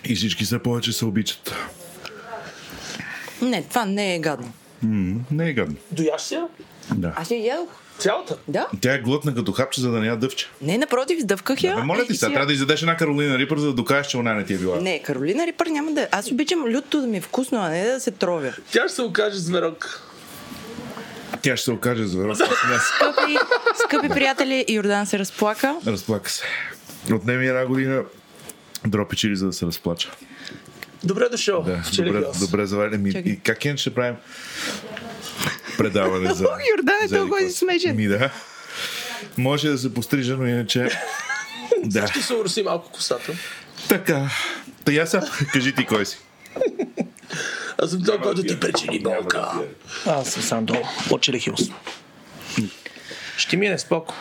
И 0.06 0.16
всички 0.16 0.44
все 0.44 0.60
повече 0.60 0.94
се 0.94 1.06
обичат. 1.06 1.56
Не, 3.42 3.64
това 3.64 3.86
не 3.86 4.16
е 4.16 4.20
гадно. 4.20 4.54
М, 4.84 5.20
не 5.32 5.50
е 5.50 5.54
гадно. 5.54 5.76
Дояш 5.92 6.22
си 6.22 6.34
я? 6.34 6.48
Да. 6.96 7.14
Аз 7.16 7.32
я 7.32 7.46
ядох. 7.46 7.70
Цялата? 8.04 8.38
Да. 8.48 8.68
Тя 8.82 8.94
е 8.94 9.00
глътна 9.00 9.36
като 9.36 9.52
хапче, 9.52 9.82
за 9.82 9.92
да 9.92 10.00
не 10.00 10.08
я 10.08 10.16
дъвче. 10.16 10.50
Не, 10.62 10.78
напротив, 10.78 11.20
сдъвках 11.22 11.64
я. 11.64 11.76
Бе, 11.76 11.82
моля 11.82 12.06
ти 12.06 12.16
сега, 12.16 12.32
трябва 12.32 12.46
да 12.46 12.54
изядеш 12.54 12.82
една 12.82 12.98
Каролина 12.98 13.38
Рипър, 13.38 13.58
за 13.58 13.66
да 13.66 13.74
докажеш, 13.74 14.08
че 14.08 14.18
она 14.18 14.34
не 14.34 14.46
ти 14.46 14.54
е 14.54 14.58
била. 14.58 14.82
Не, 14.82 15.02
Каролина 15.04 15.48
Рипър 15.48 15.68
няма 15.68 15.92
да... 15.92 16.08
Аз 16.12 16.32
обичам 16.32 16.66
лютото 16.76 17.02
да 17.02 17.08
ми 17.08 17.18
е 17.18 17.22
вкусно, 17.22 17.60
а 17.62 17.70
не 17.70 17.86
да 17.86 18.00
се 18.00 18.12
тровя. 18.12 18.54
Тя 18.72 18.82
ще 18.88 18.96
се 18.96 19.02
окаже 19.02 19.38
зверок. 19.38 20.02
Тя 21.42 21.58
ще 21.58 21.66
се 21.66 21.72
окаже 21.72 22.06
зверок. 22.06 22.38
Скъпи, 22.38 23.38
скъпи 23.86 24.10
приятели, 24.10 24.66
Йордан 24.70 25.06
се 25.06 25.20
разплака. 25.20 25.76
Разплака 25.88 26.30
се. 26.30 26.44
Отнеми 27.14 27.48
една 27.48 27.66
година 27.66 28.04
дропи 28.88 29.16
чили, 29.16 29.36
за 29.36 29.46
да 29.46 29.54
се 29.54 29.66
разплача. 29.66 30.12
Добре 31.04 31.30
дошъл. 31.30 31.64
Да, 31.64 31.82
добре, 32.40 32.68
добре 32.68 33.12
Чакай. 33.12 33.32
и 33.32 33.40
как 33.40 33.66
иначе 33.66 33.82
ще 33.82 33.94
правим 33.94 34.16
предаване 35.78 36.34
за... 36.34 36.44
Йордан 36.78 36.96
е 37.04 37.08
за 37.08 37.18
толкова 37.18 37.50
смешен. 37.50 37.96
Ми 37.96 38.08
да. 38.08 38.30
Може 39.38 39.70
да 39.70 39.78
се 39.78 39.94
пострижа, 39.94 40.38
но 40.38 40.48
иначе... 40.48 40.90
да. 41.84 42.08
Ще 42.08 42.22
се 42.22 42.34
уроси 42.34 42.64
малко 42.64 42.92
косата. 42.92 43.34
Така. 43.90 44.30
Та 44.86 44.92
я 44.92 45.08
сега, 45.08 45.28
кажи 45.54 45.76
ти 45.76 45.86
кой 45.86 46.06
си. 46.06 46.18
Аз 47.78 47.92
съм 47.92 48.04
този, 48.04 48.18
който 48.18 48.44
ти 48.44 48.60
пречели 48.60 49.00
болка. 49.00 49.52
Аз 50.06 50.30
съм 50.30 50.44
Сандо 50.44 50.76
от 51.10 51.22
Чили 51.22 51.40
Хилс. 51.40 51.62
Ще 53.38 53.58
мине 53.58 53.80
споко. 53.80 54.16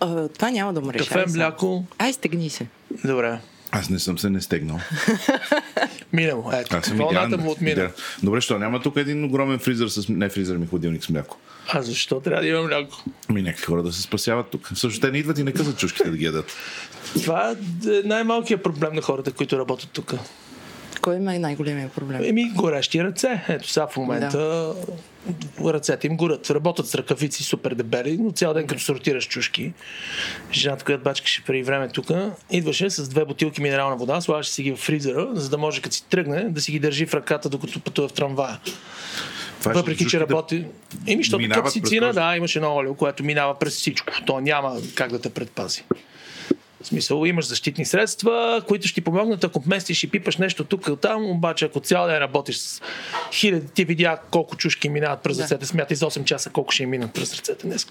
А, 0.00 0.28
това 0.28 0.50
няма 0.50 0.72
да 0.72 0.80
му 0.80 0.92
решава. 0.92 1.24
Кафе, 1.24 1.38
мляко. 1.38 1.84
Ай, 1.98 2.12
стегни 2.12 2.50
се. 2.50 2.66
Добре. 3.04 3.38
Аз 3.74 3.90
не 3.90 3.98
съм 3.98 4.18
се 4.18 4.30
не 4.30 4.40
стегнал. 4.40 4.80
Мине 6.12 6.34
му. 6.34 6.50
Ето. 6.52 6.76
Аз 6.76 6.86
съм 6.86 6.96
Вълната 6.96 7.38
му 7.38 7.50
отмина. 7.50 7.74
Да. 7.74 7.90
Добре, 8.22 8.40
що 8.40 8.58
няма 8.58 8.82
тук 8.82 8.96
един 8.96 9.24
огромен 9.24 9.58
фризер 9.58 9.88
с... 9.88 10.08
Не 10.08 10.28
фризер, 10.28 10.56
ми 10.56 10.66
хладилник 10.66 11.04
с 11.04 11.08
мляко. 11.08 11.38
А 11.68 11.82
защо 11.82 12.20
трябва 12.20 12.42
да 12.42 12.48
има 12.48 12.62
мляко? 12.62 13.04
Ми 13.28 13.42
някакви 13.42 13.64
хора 13.64 13.82
да 13.82 13.92
се 13.92 14.02
спасяват 14.02 14.50
тук. 14.50 14.70
Също 14.74 15.00
те 15.00 15.10
не 15.10 15.18
идват 15.18 15.38
и 15.38 15.44
не 15.44 15.52
късат 15.52 15.78
чушките 15.78 16.10
да 16.10 16.16
ги 16.16 16.24
ядат. 16.24 16.56
Това 17.22 17.50
е 17.50 17.54
най-малкият 18.04 18.62
проблем 18.62 18.94
на 18.94 19.02
хората, 19.02 19.32
които 19.32 19.58
работят 19.58 19.90
тук. 19.92 20.14
Кой 21.02 21.16
има 21.16 21.38
най-големия 21.38 21.88
проблем? 21.88 22.24
Еми, 22.24 22.50
горещи 22.50 23.04
ръце. 23.04 23.44
Ето 23.48 23.68
сега 23.68 23.86
в 23.86 23.96
момента 23.96 24.72
ръцете 25.64 26.06
им 26.06 26.16
горят. 26.16 26.50
Работят 26.50 26.86
с 26.86 26.94
ръкавици 26.94 27.42
супер 27.42 27.74
дебели, 27.74 28.18
но 28.20 28.30
цял 28.30 28.54
ден 28.54 28.66
като 28.66 28.82
сортираш 28.82 29.28
чушки. 29.28 29.72
Жената, 30.52 30.84
която 30.84 31.04
бачкаше 31.04 31.44
преди 31.44 31.62
време 31.62 31.88
тук, 31.88 32.06
идваше 32.50 32.90
с 32.90 33.08
две 33.08 33.24
бутилки 33.24 33.62
минерална 33.62 33.96
вода, 33.96 34.20
слагаше 34.20 34.50
си 34.50 34.62
ги 34.62 34.72
в 34.72 34.76
фризера, 34.76 35.28
за 35.32 35.48
да 35.50 35.58
може 35.58 35.82
като 35.82 35.96
си 35.96 36.04
тръгне 36.10 36.44
да 36.48 36.60
си 36.60 36.72
ги 36.72 36.78
държи 36.78 37.06
в 37.06 37.14
ръката, 37.14 37.48
докато 37.48 37.80
пътува 37.80 38.08
в 38.08 38.12
трамвая. 38.12 38.58
Това 39.58 39.72
е, 39.72 39.74
Въпреки, 39.74 40.06
че 40.06 40.20
работи. 40.20 40.64
Еми, 41.06 41.22
защото 41.22 41.44
кожата. 41.82 42.12
да, 42.12 42.36
имаше 42.36 42.58
едно 42.58 42.74
олио, 42.76 42.94
което 42.94 43.24
минава 43.24 43.58
през 43.58 43.76
всичко. 43.76 44.12
То 44.26 44.40
няма 44.40 44.76
как 44.94 45.10
да 45.10 45.20
те 45.20 45.30
предпази. 45.30 45.84
В 46.82 46.86
смисъл, 46.86 47.24
имаш 47.24 47.46
защитни 47.46 47.84
средства, 47.84 48.62
които 48.68 48.88
ще 48.88 48.94
ти 48.94 49.00
помогнат, 49.00 49.44
ако 49.44 49.62
местиш 49.66 50.02
и 50.04 50.10
пипаш 50.10 50.36
нещо 50.36 50.64
тук 50.64 50.88
и 50.88 50.96
там, 51.02 51.30
обаче 51.30 51.64
ако 51.64 51.80
цял 51.80 52.06
ден 52.06 52.18
работиш 52.18 52.56
с 52.56 52.80
хиляди, 53.32 53.66
ти 53.74 53.84
видя 53.84 54.18
колко 54.30 54.56
чушки 54.56 54.88
минават 54.88 55.22
през 55.22 55.36
Да. 55.36 55.42
ръцете, 55.42 55.66
смятай 55.66 55.96
за 55.96 56.06
8 56.06 56.24
часа 56.24 56.50
колко 56.50 56.72
ще 56.72 56.82
им 56.82 56.90
минат 56.90 57.12
през 57.12 57.34
ръцете 57.34 57.66
днес. 57.66 57.86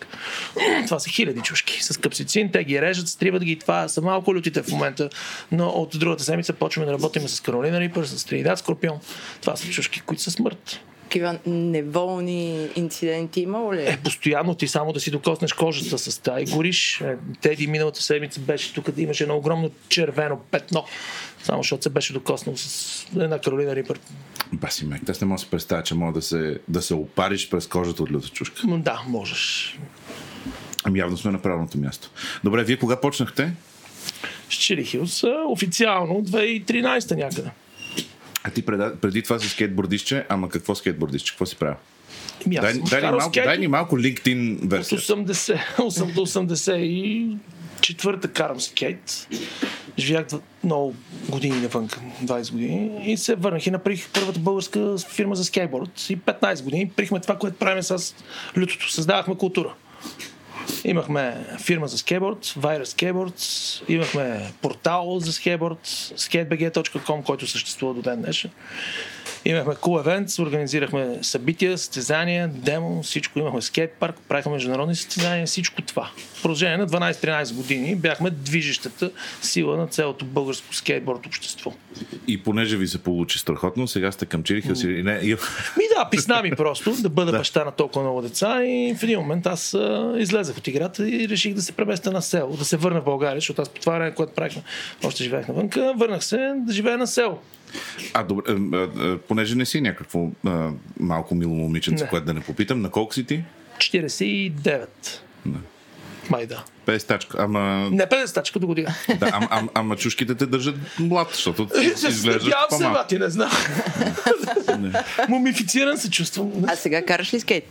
Това 0.85 0.99
са 0.99 1.09
хиляди 1.09 1.41
чушки 1.41 1.83
с 1.83 1.97
капсицин, 1.99 2.51
те 2.51 2.63
ги 2.63 2.81
режат, 2.81 3.07
стриват 3.07 3.43
ги, 3.43 3.59
това 3.59 3.87
са 3.87 4.01
малко 4.01 4.35
лютите 4.35 4.63
в 4.63 4.67
момента, 4.67 5.09
но 5.51 5.67
от 5.67 5.99
другата 5.99 6.23
седмица 6.23 6.53
почваме 6.53 6.85
да 6.85 6.93
работим 6.93 7.27
с 7.27 7.39
Каролина 7.39 7.79
Рипър, 7.79 8.05
с 8.05 8.25
Тринидад 8.25 8.59
Скорпион. 8.59 8.99
Това 9.41 9.55
са 9.55 9.67
чушки, 9.69 10.01
които 10.01 10.23
са 10.23 10.31
смърт. 10.31 10.79
Такива 11.11 11.39
неволни 11.45 12.67
инциденти 12.75 13.41
имало 13.41 13.73
ли? 13.73 13.81
Е, 13.81 13.99
постоянно 14.03 14.55
ти 14.55 14.67
само 14.67 14.93
да 14.93 14.99
си 14.99 15.11
докоснеш 15.11 15.53
кожата 15.53 15.97
с 15.97 16.21
тази 16.21 16.45
гориш. 16.45 17.01
Е, 17.01 17.15
Теди 17.41 17.67
миналата 17.67 18.01
седмица 18.01 18.39
беше 18.39 18.73
тук, 18.73 18.91
да 18.91 19.01
имаше 19.01 19.23
едно 19.23 19.37
огромно 19.37 19.71
червено 19.89 20.39
петно. 20.51 20.85
Само 21.43 21.63
защото 21.63 21.83
се 21.83 21.89
беше 21.89 22.13
докоснал 22.13 22.57
с 22.57 23.05
една 23.15 23.39
Каролина 23.39 23.75
Рипър. 23.75 23.99
Баси 24.53 24.85
мек, 24.85 25.09
аз 25.09 25.21
не 25.21 25.27
мога 25.27 25.37
да 25.37 25.43
си 25.43 25.49
представя, 25.51 25.83
че 25.83 25.95
мога 25.95 26.13
да 26.13 26.21
се, 26.21 26.59
да 26.67 26.81
се 26.81 26.93
опариш 26.93 27.49
през 27.49 27.67
кожата 27.67 28.03
от 28.03 28.11
люта 28.11 28.27
чушка. 28.27 28.61
М, 28.67 28.79
Да, 28.79 29.03
можеш. 29.07 29.77
Ами 30.83 30.99
явно 30.99 31.17
сме 31.17 31.31
на 31.31 31.41
правилното 31.41 31.77
място. 31.77 32.09
Добре, 32.43 32.63
вие 32.63 32.77
кога 32.77 33.01
почнахте? 33.01 33.53
С 34.49 34.53
Чили 34.53 34.85
Хилс 34.85 35.23
официално 35.47 36.13
2013 36.13 37.15
някъде. 37.15 37.49
А 38.43 38.49
ти 38.49 38.61
преда, 38.61 38.95
преди 39.01 39.21
това 39.21 39.39
си 39.39 39.49
скейтбордистче, 39.49 40.25
ама 40.29 40.49
какво 40.49 40.75
скейтбордистче? 40.75 41.33
Какво 41.33 41.45
си 41.45 41.55
правил? 41.55 41.75
Аз 42.57 42.61
Дай, 42.61 42.73
дай, 42.89 43.01
ни 43.01 43.17
малко, 43.17 43.29
скейт 43.29 43.45
дай 43.45 43.57
ни 43.57 43.67
малко 43.67 43.97
LinkedIn 43.97 44.63
От 44.63 44.71
версия. 44.71 44.99
80, 44.99 45.59
8 45.77 46.13
до 46.13 46.25
80 46.25 46.75
и 46.75 47.37
четвърта 47.81 48.27
карам 48.27 48.59
скейт. 48.59 49.27
Живях 49.99 50.25
много 50.63 50.95
години 51.29 51.61
навън, 51.61 51.89
20 52.23 52.51
години. 52.51 53.11
И 53.11 53.17
се 53.17 53.35
върнах 53.35 53.67
и 53.67 53.71
направих 53.71 54.09
първата 54.13 54.39
българска 54.39 54.97
фирма 54.97 55.35
за 55.35 55.43
скейтборд. 55.43 56.09
И 56.09 56.17
15 56.17 56.63
години 56.63 56.91
прихме 56.95 57.19
това, 57.19 57.37
което 57.37 57.57
правим 57.57 57.83
с 57.83 58.15
лютото. 58.57 58.91
Създавахме 58.91 59.37
култура. 59.37 59.73
Имахме 60.83 61.37
фирма 61.63 61.87
за 61.87 61.97
скейтборд, 61.97 62.45
Virus 62.45 62.83
Skateboards, 62.83 63.81
имахме 63.89 64.51
портал 64.61 65.19
за 65.19 65.33
скейтборд, 65.33 65.87
skatebg.com, 66.17 67.23
който 67.23 67.47
съществува 67.47 67.93
до 67.93 68.01
ден 68.01 68.21
днешен. 68.21 68.51
Имахме 69.45 69.73
cool 69.73 70.07
events, 70.07 70.43
организирахме 70.43 71.17
събития, 71.21 71.77
състезания, 71.77 72.47
демо, 72.47 73.03
всичко. 73.03 73.39
Имахме 73.39 73.61
скейт 73.61 73.91
парк, 73.91 74.15
правихме 74.27 74.51
международни 74.51 74.95
състезания, 74.95 75.47
всичко 75.47 75.81
това. 75.81 76.11
В 76.33 76.41
продължение 76.41 76.77
на 76.77 76.87
12-13 76.87 77.53
години 77.53 77.95
бяхме 77.95 78.29
движещата 78.29 79.11
сила 79.41 79.77
на 79.77 79.87
цялото 79.87 80.25
българско 80.25 80.75
скейтборд 80.75 81.25
общество. 81.25 81.73
И 82.27 82.43
понеже 82.43 82.77
ви 82.77 82.87
се 82.87 82.97
получи 82.97 83.39
страхотно, 83.39 83.87
сега 83.87 84.11
сте 84.11 84.25
към 84.25 84.43
Чириха 84.43 84.75
си. 84.75 84.87
Не, 84.87 85.11
и... 85.11 85.29
Ми 85.77 85.83
да, 85.97 86.09
писна 86.11 86.41
ми 86.41 86.51
просто 86.51 86.91
да 87.01 87.09
бъда 87.09 87.31
баща 87.37 87.65
на 87.65 87.71
толкова 87.71 88.01
много 88.01 88.21
деца 88.21 88.63
и 88.65 88.95
в 88.99 89.03
един 89.03 89.19
момент 89.19 89.45
аз 89.45 89.73
а, 89.73 90.13
излезах 90.17 90.57
от 90.57 90.67
играта 90.67 91.09
и 91.09 91.29
реших 91.29 91.53
да 91.53 91.61
се 91.61 91.71
преместя 91.71 92.11
на 92.11 92.21
село, 92.21 92.57
да 92.57 92.65
се 92.65 92.77
върна 92.77 93.01
в 93.01 93.05
България, 93.05 93.37
защото 93.37 93.61
аз 93.61 93.69
по 93.69 93.79
това 93.79 93.93
време, 93.93 94.15
което 94.15 94.33
правихме, 94.33 94.63
още 95.03 95.23
живеех 95.23 95.47
навънка, 95.47 95.93
върнах 95.97 96.23
се 96.23 96.53
да 96.55 96.73
живея 96.73 96.97
на 96.97 97.07
село. 97.07 97.39
А, 98.13 98.23
добре, 98.23 98.55
понеже 99.19 99.55
не 99.55 99.65
си 99.65 99.81
някакво 99.81 100.29
а, 100.45 100.69
малко 100.99 101.35
мило 101.35 101.53
момиченце, 101.53 102.03
Не. 102.03 102.09
което 102.09 102.25
да 102.25 102.33
не 102.33 102.41
попитам, 102.41 102.81
на 102.81 102.89
колко 102.89 103.13
си 103.13 103.23
ти? 103.23 103.43
49. 103.77 104.87
Не. 105.45 105.57
Май 106.29 106.45
да. 106.45 106.63
50 106.87 107.07
тачка. 107.07 107.37
Ама, 107.39 107.89
Не 107.91 108.03
50 108.03 108.33
тачка 108.33 108.59
до 108.59 108.67
година. 108.67 108.93
да, 109.09 109.29
ама, 109.33 109.47
ама, 109.49 109.69
ама 109.73 109.95
чушките 109.95 110.35
те 110.35 110.45
държат 110.45 110.75
млад, 110.99 111.27
защото 111.31 111.65
ти 111.79 111.85
изглеждаш 111.85 112.25
Надявам 112.43 112.65
се, 112.69 112.77
по-малко. 112.77 112.93
бати, 112.93 113.17
не 113.17 113.29
знам. 113.29 113.51
Мумифициран 115.29 115.97
се 115.97 116.09
чувствам. 116.09 116.51
А 116.67 116.75
сега 116.75 117.05
караш 117.05 117.33
ли 117.33 117.39
скейт? 117.39 117.63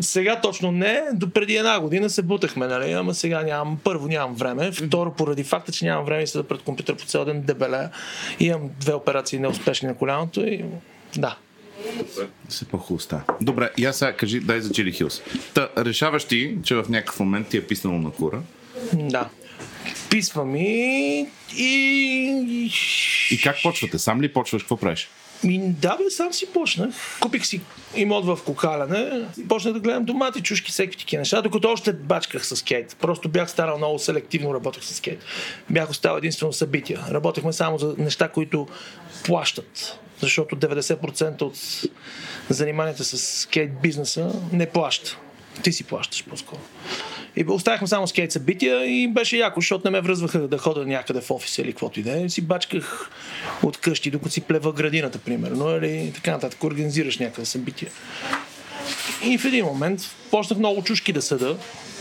Сега 0.00 0.40
точно 0.40 0.72
не, 0.72 1.02
до 1.12 1.30
преди 1.30 1.56
една 1.56 1.80
година 1.80 2.10
се 2.10 2.22
бутахме, 2.22 2.66
нали? 2.66 2.92
Ама 2.92 3.14
сега 3.14 3.42
нямам, 3.42 3.78
първо 3.84 4.08
нямам 4.08 4.34
време, 4.34 4.72
второ 4.72 5.12
поради 5.12 5.44
факта, 5.44 5.72
че 5.72 5.84
нямам 5.84 6.04
време 6.04 6.22
и 6.22 6.26
седа 6.26 6.44
пред 6.44 6.62
компютър 6.62 6.96
по 6.96 7.04
цял 7.04 7.24
ден 7.24 7.42
дебеле. 7.42 7.88
Имам 8.40 8.70
две 8.80 8.94
операции 8.94 9.38
неуспешни 9.38 9.88
на 9.88 9.96
коляното 9.96 10.40
и 10.40 10.64
да. 11.16 11.36
Се 12.48 12.64
по-хубаво 12.64 13.00
става. 13.00 13.22
Добре, 13.40 13.70
и 13.76 13.84
аз 13.84 13.96
сега 13.96 14.12
кажи, 14.12 14.40
дай 14.40 14.60
за 14.60 14.72
Чили 14.72 14.92
Хилс. 14.92 15.22
Та, 15.54 15.68
решаваш 15.78 16.24
ти, 16.24 16.56
че 16.62 16.74
в 16.74 16.84
някакъв 16.88 17.20
момент 17.20 17.48
ти 17.48 17.56
е 17.56 17.66
писнало 17.66 17.98
на 17.98 18.10
кура 18.10 18.42
Да. 18.92 19.28
Писва 20.10 20.44
ми 20.44 21.26
и... 21.56 22.70
и 23.30 23.40
как 23.42 23.56
почвате? 23.62 23.98
Сам 23.98 24.22
ли 24.22 24.32
почваш? 24.32 24.62
Какво 24.62 24.76
правиш? 24.76 25.08
Ми, 25.44 25.58
да, 25.58 25.96
бе, 25.96 26.10
сам 26.10 26.32
си 26.32 26.46
почнах. 26.52 26.94
Купих 27.20 27.46
си 27.46 27.60
имот 27.96 28.24
в 28.24 28.38
Кокаляне. 28.44 29.26
Почнах 29.48 29.74
да 29.74 29.80
гледам 29.80 30.04
домати, 30.04 30.42
чушки, 30.42 30.70
всеки 30.70 30.98
такива 30.98 31.20
неща, 31.20 31.42
докато 31.42 31.68
още 31.68 31.92
бачках 31.92 32.46
с 32.46 32.56
скейт. 32.56 32.96
Просто 33.00 33.28
бях 33.28 33.50
станал 33.50 33.78
много 33.78 33.98
селективно, 33.98 34.54
работех 34.54 34.84
с 34.84 34.94
скейт. 34.94 35.24
Бях 35.70 35.90
оставал 35.90 36.18
единствено 36.18 36.52
събития. 36.52 37.00
Работехме 37.10 37.52
само 37.52 37.78
за 37.78 37.94
неща, 37.98 38.28
които 38.28 38.66
плащат. 39.24 39.98
Защото 40.20 40.56
90% 40.56 41.42
от 41.42 41.56
заниманията 42.50 43.04
с 43.04 43.18
скейт 43.18 43.80
бизнеса 43.82 44.32
не 44.52 44.66
плаща. 44.66 45.18
Ти 45.62 45.72
си 45.72 45.84
плащаш 45.84 46.24
по-скоро. 46.24 46.60
И 47.36 47.44
оставихме 47.48 47.86
само 47.86 48.06
скейт 48.06 48.32
събития 48.32 48.84
и 48.86 49.08
беше 49.08 49.36
яко, 49.36 49.60
защото 49.60 49.90
не 49.90 49.90
ме 49.90 50.00
връзваха 50.00 50.38
да 50.38 50.58
хода 50.58 50.86
някъде 50.86 51.20
в 51.20 51.30
офиса 51.30 51.62
или 51.62 51.72
каквото 51.72 52.00
и 52.00 52.02
да 52.02 52.22
е. 52.22 52.28
Си 52.28 52.42
бачках 52.42 53.10
от 53.62 53.76
къщи, 53.76 54.10
докато 54.10 54.30
си 54.30 54.40
плева 54.40 54.72
градината, 54.72 55.18
примерно, 55.18 55.76
или 55.76 56.12
така 56.14 56.30
нататък. 56.30 56.64
Организираш 56.64 57.18
някъде 57.18 57.46
събития. 57.46 57.90
И 59.24 59.38
в 59.38 59.44
един 59.44 59.64
момент 59.64 60.00
почнах 60.30 60.58
много 60.58 60.82
чушки 60.82 61.12
да 61.12 61.22
съда. 61.22 61.56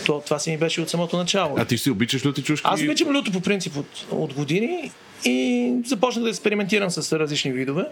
То, 0.06 0.22
това 0.26 0.40
си 0.40 0.52
ми 0.52 0.58
беше 0.58 0.82
от 0.82 0.90
самото 0.90 1.18
начало. 1.18 1.56
А 1.58 1.66
ти 1.66 1.78
си 1.78 1.90
обичаш 1.90 2.26
люти 2.26 2.44
чушки? 2.44 2.68
Аз 2.70 2.82
обичам 2.82 3.16
люто 3.16 3.32
по 3.32 3.42
принцип 3.42 3.78
от, 3.78 4.06
от 4.12 4.34
години 4.34 4.92
и 5.26 5.72
започнах 5.86 6.24
да 6.24 6.30
експериментирам 6.30 6.90
с 6.90 7.20
различни 7.20 7.52
видове. 7.52 7.86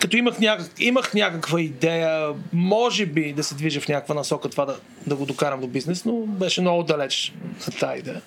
Като 0.00 0.16
имах, 0.16 0.38
някак, 0.38 0.70
имах 0.78 1.14
някаква 1.14 1.60
идея, 1.60 2.28
може 2.52 3.06
би 3.06 3.32
да 3.32 3.44
се 3.44 3.54
движа 3.54 3.80
в 3.80 3.88
някаква 3.88 4.14
насока 4.14 4.48
това 4.48 4.64
да, 4.64 4.76
да 5.06 5.16
го 5.16 5.26
докарам 5.26 5.60
до 5.60 5.66
бизнес, 5.66 6.04
но 6.04 6.12
беше 6.12 6.60
много 6.60 6.82
далеч 6.82 7.32
на 7.66 7.78
тази 7.78 7.98
идея. 7.98 8.22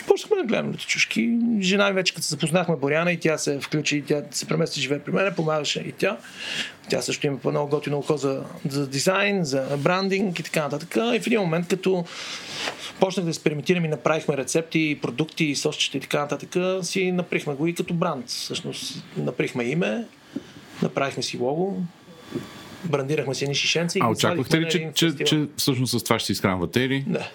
И 0.00 0.02
почнахме 0.02 0.36
да 0.36 0.44
гледаме 0.44 0.72
люто 0.72 0.86
чушки. 0.86 1.38
Жена 1.60 1.88
ми 1.88 1.94
вече 1.94 2.14
като 2.14 2.24
се 2.24 2.30
запознахме 2.30 2.76
Боряна 2.76 3.12
и 3.12 3.20
тя 3.20 3.38
се 3.38 3.60
включи, 3.60 3.96
и 3.96 4.02
тя 4.02 4.22
се 4.30 4.46
премести 4.46 4.80
живее 4.80 4.98
при 4.98 5.12
мен, 5.12 5.34
помагаше 5.36 5.80
и 5.80 5.92
тя. 5.92 6.16
Тя 6.88 7.02
също 7.02 7.26
има 7.26 7.38
много 7.44 7.70
готино 7.70 7.98
око 7.98 8.16
за, 8.16 8.42
за 8.68 8.86
дизайн, 8.86 9.44
за 9.44 9.76
брандинг 9.78 10.38
и 10.38 10.42
така 10.42 10.62
нататък. 10.62 10.96
И 11.14 11.20
в 11.20 11.26
един 11.26 11.40
момент, 11.40 11.68
като 11.68 12.04
почнах 13.00 13.24
да 13.24 13.30
експериментирам 13.30 13.84
и 13.84 13.88
направихме 13.88 14.36
рецепти, 14.36 14.98
продукти, 15.02 15.54
сосчета 15.54 15.96
и 15.96 16.00
така 16.00 16.20
нататък, 16.20 16.84
си 16.84 17.12
направихме 17.12 17.54
го 17.54 17.66
и 17.66 17.74
като 17.74 17.94
бранд. 17.94 18.28
Всъщност 18.28 19.04
направихме 19.16 19.64
име, 19.64 20.04
направихме 20.84 21.22
си 21.22 21.38
лого, 21.38 21.82
брандирахме 22.84 23.34
си 23.34 23.44
едни 23.44 23.54
шишенци. 23.54 23.98
А 24.02 24.10
очаквахте 24.10 24.60
ли, 24.60 24.70
че, 24.70 24.90
че, 24.94 25.24
че 25.24 25.46
всъщност 25.56 26.00
с 26.00 26.04
това 26.04 26.18
ще 26.18 26.26
си 26.26 26.32
изхранвате 26.32 26.80
или? 26.80 27.04
Не. 27.06 27.30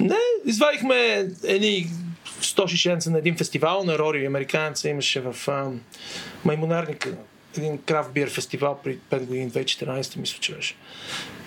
Не, 0.00 0.16
извадихме 0.46 1.28
едни 1.44 1.90
100 2.40 2.68
шишенца 2.68 3.10
на 3.10 3.18
един 3.18 3.36
фестивал 3.36 3.84
на 3.84 3.98
Рори, 3.98 4.26
американеца 4.26 4.88
имаше 4.88 5.20
в 5.20 5.48
а, 5.48 5.70
Маймонарника 6.44 7.14
един 7.56 7.78
крафт 7.78 8.12
бир 8.12 8.30
фестивал 8.30 8.80
при 8.84 8.98
5 9.10 9.18
години, 9.18 9.50
2014 9.50 10.16
мисля, 10.16 10.38
че 10.40 10.54
беше. 10.54 10.74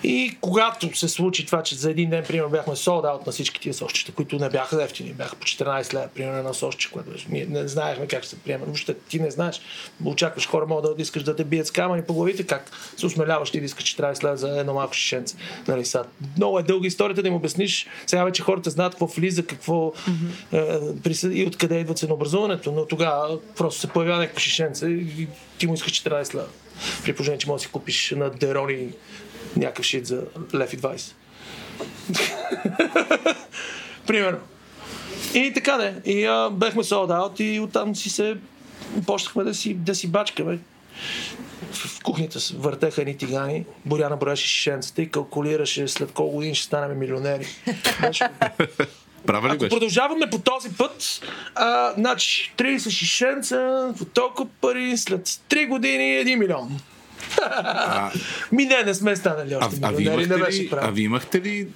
И 0.04 0.36
когато 0.40 0.98
се 0.98 1.08
случи 1.08 1.46
това, 1.46 1.62
че 1.62 1.74
за 1.74 1.90
един 1.90 2.10
ден, 2.10 2.24
примерно, 2.28 2.50
бяхме 2.50 2.74
sold 2.74 3.04
out 3.04 3.26
на 3.26 3.32
всички 3.32 3.60
тия 3.60 3.74
сосчета, 3.74 4.12
които 4.12 4.38
не 4.38 4.48
бяха 4.48 4.84
ефтини, 4.84 5.12
бяха 5.12 5.36
по 5.36 5.46
14 5.46 5.94
лева, 5.94 6.08
примерно, 6.14 6.42
на 6.42 6.54
сосче, 6.54 6.90
което 6.90 7.10
беше. 7.10 7.26
Ние 7.30 7.46
не 7.46 7.68
знаехме 7.68 8.06
как 8.06 8.22
ще 8.22 8.30
се 8.30 8.36
приема. 8.36 8.64
Въобще 8.64 8.94
ти 8.94 9.20
не 9.20 9.30
знаеш. 9.30 9.60
Очакваш 10.04 10.48
хора, 10.48 10.66
могат 10.66 10.96
да 10.96 11.02
искаш 11.02 11.22
да 11.22 11.36
те 11.36 11.44
бият 11.44 11.66
с 11.66 11.70
камъни 11.70 12.02
по 12.02 12.14
главите, 12.14 12.42
как 12.42 12.70
се 12.96 13.06
усмеляваш 13.06 13.50
ти 13.50 13.60
да 13.60 13.66
искаш 13.66 13.96
14 13.96 14.24
лева 14.24 14.36
за 14.36 14.60
едно 14.60 14.74
малко 14.74 14.94
шишенце. 14.94 15.36
Нали, 15.68 15.84
са. 15.84 16.04
Много 16.36 16.58
е 16.58 16.62
дълга 16.62 16.86
историята 16.86 17.22
да 17.22 17.28
им 17.28 17.34
обясниш. 17.34 17.86
Сега 18.06 18.24
вече 18.24 18.42
хората 18.42 18.70
знаят 18.70 18.92
какво 18.92 19.06
влиза, 19.06 19.46
какво 19.46 19.92
mm-hmm. 19.92 21.32
и 21.32 21.46
откъде 21.46 21.78
идва 21.78 21.94
ценообразуването, 21.94 22.72
но 22.72 22.86
тогава 22.86 23.38
просто 23.56 23.80
се 23.80 23.86
появява 23.86 24.18
някакво 24.18 24.40
шишенце 24.40 24.86
и 24.86 25.28
ти 25.58 25.66
му 25.66 25.74
искаш 25.74 25.92
14 25.94 26.34
лева. 26.34 26.46
При 27.04 27.12
положение, 27.12 27.38
че 27.38 27.48
можеш 27.48 27.62
да 27.62 27.66
си 27.66 27.72
купиш 27.72 28.10
на 28.16 28.30
Дерони 28.30 28.92
някакъв 29.56 29.86
шит 29.86 30.06
за 30.06 30.22
лев 30.54 30.72
и 30.72 30.78
20. 30.78 31.12
Примерно. 34.06 34.38
И 35.34 35.52
така 35.54 35.76
не. 35.76 35.94
И 36.04 36.24
а, 36.24 36.50
бехме 36.50 36.82
sold 36.82 37.10
out 37.10 37.40
и 37.40 37.60
оттам 37.60 37.96
си 37.96 38.10
се 38.10 38.36
почнахме 39.06 39.44
да 39.44 39.54
си, 39.54 39.74
да 39.74 39.94
си 39.94 40.08
бачкаме. 40.08 40.58
В, 41.72 41.88
в 41.88 42.02
кухнята 42.02 42.38
въртеха 42.54 43.00
едни 43.00 43.16
тигани. 43.16 43.64
Боряна 43.84 44.16
броеше 44.16 44.48
шишенцата 44.48 45.02
и 45.02 45.10
калкулираше 45.10 45.88
след 45.88 46.12
колко 46.12 46.34
години 46.34 46.54
ще 46.54 46.66
станем 46.66 46.98
милионери. 46.98 47.46
Права 49.26 49.48
ли 49.48 49.52
ако 49.52 49.58
беше? 49.58 49.70
продължаваме 49.70 50.30
по 50.30 50.38
този 50.38 50.68
път, 50.70 51.20
а, 51.54 51.92
значи 51.92 52.52
30 52.58 52.90
шишенца, 52.90 53.58
по 53.98 54.04
толкова 54.04 54.48
пари, 54.60 54.96
след 54.96 55.26
3 55.26 55.66
години 55.66 56.04
1 56.04 56.36
милион. 56.36 56.80
Ми 58.52 58.64
не, 58.64 58.82
не 58.82 58.94
сме 58.94 59.16
станали 59.16 59.54
А, 59.54 59.58
още 59.58 59.80
а, 59.82 59.88
ви 59.88 59.96
милионери, 59.96 60.16
не 60.18 60.34
имахте 60.34 60.44
беше 60.46 60.62
ли, 60.62 60.68
а 60.72 60.90
ви 60.90 61.02
имахте 61.02 61.40
ли 61.40 61.68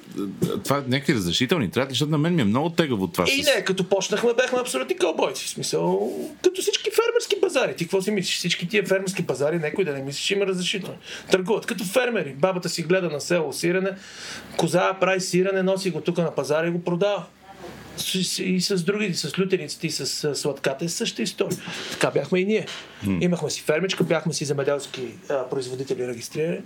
а, 0.45 0.59
това 0.59 0.83
някакви 0.89 1.15
разрешителни? 1.15 1.71
Трябва? 1.71 1.91
Защото 1.91 2.11
на 2.11 2.19
мен 2.19 2.35
ми 2.35 2.43
е 2.43 2.47
много 2.47 2.71
тегаво 2.71 3.07
това. 3.07 3.25
И 3.29 3.43
с- 3.43 3.47
не, 3.47 3.65
като 3.65 3.85
почнахме, 3.85 4.31
бяхме 4.35 4.59
абсолютни 4.61 4.97
кълбойци. 4.97 5.45
В 5.45 5.51
смисъл, 5.51 6.13
като 6.43 6.61
всички 6.63 6.91
фермерски 6.91 7.41
пазари. 7.43 7.77
Ти 7.77 7.85
какво 7.85 8.03
си 8.03 8.11
мислиш? 8.11 8.37
Всички 8.37 8.69
тия 8.69 8.87
фермерски 8.87 9.27
пазари, 9.27 9.59
някой 9.59 9.85
да 9.85 9.93
не 9.93 10.03
мислиш, 10.03 10.31
има 10.31 10.47
разрешителни. 10.47 10.97
Търгуват 11.31 11.67
като 11.67 11.85
фермери. 11.85 12.33
Бабата 12.33 12.69
си 12.69 12.83
гледа 12.83 13.11
на 13.11 13.21
село 13.21 13.53
сирене, 13.53 13.91
коза 14.57 14.95
прави 14.95 15.21
сирене, 15.21 15.63
носи 15.63 15.91
го 15.91 16.01
тук 16.01 16.19
на 16.19 16.35
пазара 16.35 16.67
и 16.67 16.71
го 16.71 16.85
продава. 16.85 17.25
С- 17.99 18.39
И 18.39 18.61
с 18.61 18.77
другите, 18.77 19.15
с 19.15 19.39
лютениците 19.39 19.87
и 19.87 19.91
с 19.91 20.07
сладката 20.35 20.85
е 20.85 20.89
същата 20.89 21.23
история. 21.23 21.59
Така 21.93 22.11
бяхме 22.11 22.39
и 22.39 22.45
ние. 22.45 22.67
Имахме 23.21 23.51
си 23.51 23.63
фермичка, 23.63 24.05
бяхме 24.05 24.33
си 24.33 24.45
земеделски 24.45 25.01
а, 25.31 25.49
производители 25.49 26.09
регистрирани. 26.09 26.59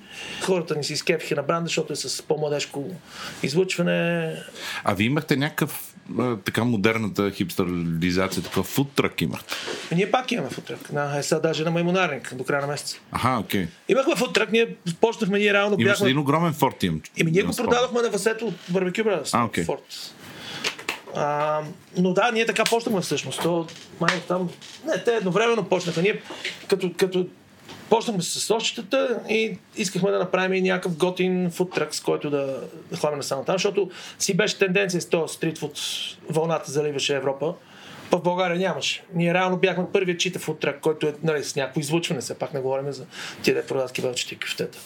Хората 0.43 0.75
ни 0.75 0.85
си 0.85 0.97
скепиха 0.97 1.35
на 1.35 1.43
бранда, 1.43 1.67
защото 1.67 1.93
е 1.93 1.97
с 1.97 2.23
по-младежко 2.23 2.91
излъчване. 3.43 4.35
А 4.85 4.95
ви 4.95 5.05
имахте 5.05 5.37
някакъв 5.37 5.95
а, 6.19 6.37
така 6.37 6.65
модерната 6.65 7.31
хипстерлизация, 7.31 8.43
такъв 8.43 8.67
фудтрак 8.67 9.21
имахте. 9.21 9.55
И 9.93 9.95
ние 9.95 10.11
пак 10.11 10.33
имаме 10.33 10.51
футрак. 10.51 10.93
На 10.93 11.19
ЕСА 11.19 11.41
даже 11.41 11.65
на 11.65 11.71
Маймонарник 11.71 12.35
до 12.35 12.45
края 12.45 12.61
на 12.61 12.67
месеца. 12.67 12.99
Аха, 13.13 13.39
окей. 13.41 13.67
Имахме 13.89 14.17
футрак, 14.17 14.53
ние 14.53 14.75
почнахме, 15.01 15.39
ние 15.39 15.53
реално 15.53 15.77
Имаш 15.81 15.93
бяхме... 15.93 16.07
един 16.07 16.19
огромен 16.19 16.53
форт 16.53 16.83
имам. 16.83 17.01
Еми 17.17 17.31
ние 17.31 17.43
го 17.43 17.57
продавахме 17.57 18.03
на 18.03 18.11
Васето 18.11 18.47
от 18.47 18.55
Барбекю 18.69 19.01
Brothers. 19.01 19.31
А, 19.33 19.45
окей. 19.45 19.65
Форт. 19.65 20.15
А, 21.15 21.61
но 21.97 22.13
да, 22.13 22.31
ние 22.33 22.47
така 22.47 22.65
почнахме 22.65 23.01
всъщност. 23.01 23.43
То, 23.43 23.67
май 24.01 24.21
там... 24.29 24.51
Не, 24.87 25.05
те 25.05 25.15
едновременно 25.15 25.65
почнаха. 25.65 26.03
Ние 26.03 26.23
като, 26.69 26.93
като 26.97 27.27
почнахме 27.91 28.23
с 28.23 28.41
сочетата 28.41 29.21
и 29.29 29.59
искахме 29.77 30.11
да 30.11 30.19
направим 30.19 30.55
и 30.55 30.63
някакъв 30.63 30.97
готин 30.97 31.51
фудтрак, 31.51 31.95
с 31.95 32.01
който 32.01 32.31
да, 32.31 32.61
хванем 32.97 33.23
само 33.23 33.45
там, 33.45 33.55
защото 33.55 33.91
си 34.19 34.37
беше 34.37 34.59
тенденция 34.59 35.01
с 35.01 35.09
този 35.09 35.35
стритфуд, 35.35 35.81
вълната 36.31 36.73
заливаше 36.73 37.17
Европа. 37.17 37.55
В 38.11 38.23
България 38.23 38.59
нямаше. 38.59 39.05
Ние 39.15 39.35
реално 39.35 39.57
бяхме 39.57 39.85
първият 39.93 40.21
чита 40.21 40.39
фудтрак, 40.39 40.81
който 40.81 41.07
е 41.07 41.15
нали, 41.23 41.45
с 41.45 41.57
някакво 41.57 41.81
звучване, 41.81 42.21
все 42.21 42.39
пак 42.39 42.55
не 42.55 42.61
говорим 42.61 42.93
за 42.93 43.05
тия 43.43 43.55
да 43.55 43.67
продават 43.67 43.93
кибелчета 43.93 44.35
и 44.35 44.39
кюфтета. 44.39 44.79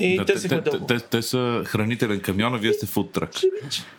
И 0.00 0.16
Да, 0.16 0.24
те, 0.24 0.34
те, 0.34 0.40
те, 0.40 0.48
те, 0.48 0.60
дълго. 0.60 0.86
те, 0.86 1.00
те, 1.00 1.22
са 1.22 1.62
хранителен 1.66 2.20
камион, 2.20 2.54
а 2.54 2.58
вие 2.58 2.72
сте 2.72 2.86
фудтрак. 2.86 3.30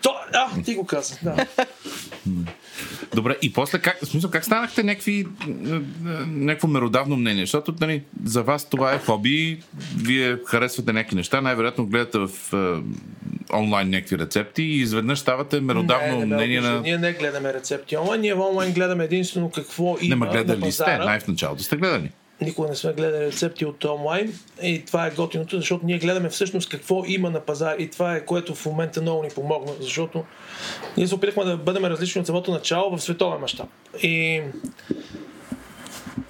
То, 0.01 0.11
а, 0.33 0.61
ти 0.63 0.75
го 0.75 0.85
каза, 0.85 1.17
да. 1.23 1.45
Добре, 3.15 3.37
и 3.41 3.53
после 3.53 3.79
как, 3.79 3.99
в 4.03 4.05
смисъл, 4.05 4.31
как 4.31 4.45
станахте 4.45 4.83
някакви, 4.83 5.27
е, 5.47 5.51
е, 5.51 5.79
някакво 6.27 6.67
меродавно 6.67 7.15
мнение? 7.17 7.43
Защото 7.43 7.73
нали, 7.81 8.03
за 8.25 8.43
вас 8.43 8.69
това 8.69 8.93
е 8.93 8.99
хоби, 8.99 9.59
вие 9.97 10.37
харесвате 10.45 10.93
някакви 10.93 11.15
неща, 11.15 11.41
най-вероятно 11.41 11.85
гледате 11.85 12.17
в 12.17 12.29
е, 12.53 12.81
онлайн 13.55 13.89
някакви 13.89 14.17
рецепти 14.17 14.63
и 14.63 14.81
изведнъж 14.81 15.19
ставате 15.19 15.59
меродавно 15.59 16.19
не, 16.19 16.25
не, 16.25 16.35
мнение 16.35 16.61
не, 16.61 16.69
на... 16.69 16.81
Ние 16.81 16.97
не 16.97 17.13
гледаме 17.13 17.53
рецепти 17.53 17.97
онлайн, 17.97 18.21
ние 18.21 18.33
онлайн 18.33 18.73
гледаме 18.73 19.03
единствено 19.03 19.49
какво 19.49 19.97
има 20.01 20.09
Не, 20.09 20.15
ма 20.15 20.25
на 20.25 20.31
гледали 20.31 20.71
сте, 20.71 20.83
пазара. 20.83 21.05
най 21.05 21.19
в 21.19 21.27
началото 21.27 21.63
сте 21.63 21.77
гледали. 21.77 22.11
Никога 22.41 22.67
не 22.67 22.75
сме 22.75 22.93
гледали 22.93 23.25
рецепти 23.25 23.65
от 23.65 23.85
онлайн 23.85 24.33
и 24.63 24.85
това 24.85 25.07
е 25.07 25.11
готиното, 25.11 25.57
защото 25.57 25.85
ние 25.85 25.97
гледаме 25.97 26.29
всъщност 26.29 26.69
какво 26.69 27.03
има 27.05 27.29
на 27.29 27.39
пазар 27.39 27.75
и 27.79 27.89
това 27.89 28.15
е 28.15 28.25
което 28.25 28.55
в 28.55 28.65
момента 28.65 29.01
много 29.01 29.23
ни 29.23 29.29
помогна, 29.29 29.73
защото 29.79 30.23
ние 30.97 31.07
се 31.07 31.15
опитахме 31.15 31.43
да 31.43 31.57
бъдем 31.57 31.85
различни 31.85 32.21
от 32.21 32.27
самото 32.27 32.51
начало 32.51 32.97
в 32.97 33.03
световен 33.03 33.39
мащаб. 33.39 33.67
И 34.03 34.41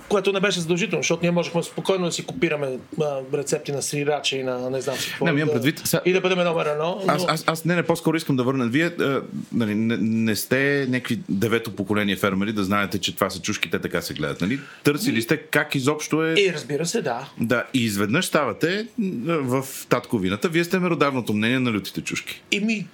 което 0.09 0.33
не 0.33 0.39
беше 0.39 0.59
задължително, 0.59 1.03
защото 1.03 1.21
ние 1.21 1.31
можехме 1.31 1.63
спокойно 1.63 2.05
да 2.05 2.11
си 2.11 2.25
копираме 2.25 2.67
а, 3.01 3.19
рецепти 3.33 3.71
на 3.71 3.81
срирача 3.81 4.37
и 4.37 4.43
на 4.43 4.69
не 4.69 4.81
знам 4.81 4.95
си 4.95 5.09
какво. 5.09 5.25
Не, 5.25 5.31
имам 5.31 5.45
да- 5.45 5.53
предвид, 5.53 5.81
сега- 5.85 6.01
И 6.05 6.13
да 6.13 6.21
бъдем 6.21 6.39
номер 6.39 6.65
едно. 6.65 7.01
Но... 7.05 7.13
Аз, 7.13 7.25
аз, 7.27 7.43
аз 7.47 7.65
не, 7.65 7.75
не, 7.75 7.83
по-скоро 7.83 8.17
искам 8.17 8.35
да 8.35 8.43
върна. 8.43 8.67
Вие 8.67 8.85
а, 8.85 9.21
нали, 9.53 9.75
не, 9.75 9.97
не 9.97 10.35
сте 10.35 10.85
някакви 10.89 11.19
девето 11.29 11.71
поколение 11.71 12.15
фермери 12.15 12.53
да 12.53 12.63
знаете, 12.63 12.99
че 12.99 13.15
това 13.15 13.29
са 13.29 13.41
чушки, 13.41 13.71
те 13.71 13.79
така 13.79 14.01
се 14.01 14.13
гледат. 14.13 14.41
Нали? 14.41 14.59
Търсили 14.83 15.21
сте 15.21 15.37
как 15.37 15.75
изобщо 15.75 16.23
е... 16.23 16.33
И 16.33 16.53
разбира 16.53 16.85
се, 16.85 17.01
да. 17.01 17.29
Да, 17.39 17.63
и 17.73 17.83
изведнъж 17.83 18.25
ставате 18.25 18.87
в 19.27 19.65
татковината. 19.89 20.49
Вие 20.49 20.63
сте 20.63 20.79
меродавното 20.79 21.33
мнение 21.33 21.59
на 21.59 21.71
лютите 21.71 22.01
чушки. 22.01 22.41
И 22.51 22.59
ми, 22.59 22.87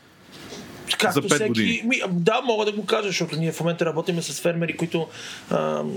както 0.99 1.14
За 1.14 1.22
пет 1.22 1.32
всеки, 1.32 1.47
години. 1.47 1.82
Ми, 1.86 2.01
да, 2.09 2.41
мога 2.41 2.66
да 2.66 2.72
го 2.72 2.86
кажа, 2.86 3.07
защото 3.07 3.36
ние 3.36 3.51
в 3.51 3.59
момента 3.59 3.86
работим 3.86 4.22
с 4.22 4.41
фермери, 4.41 4.78
които 4.78 5.07
ам, 5.51 5.91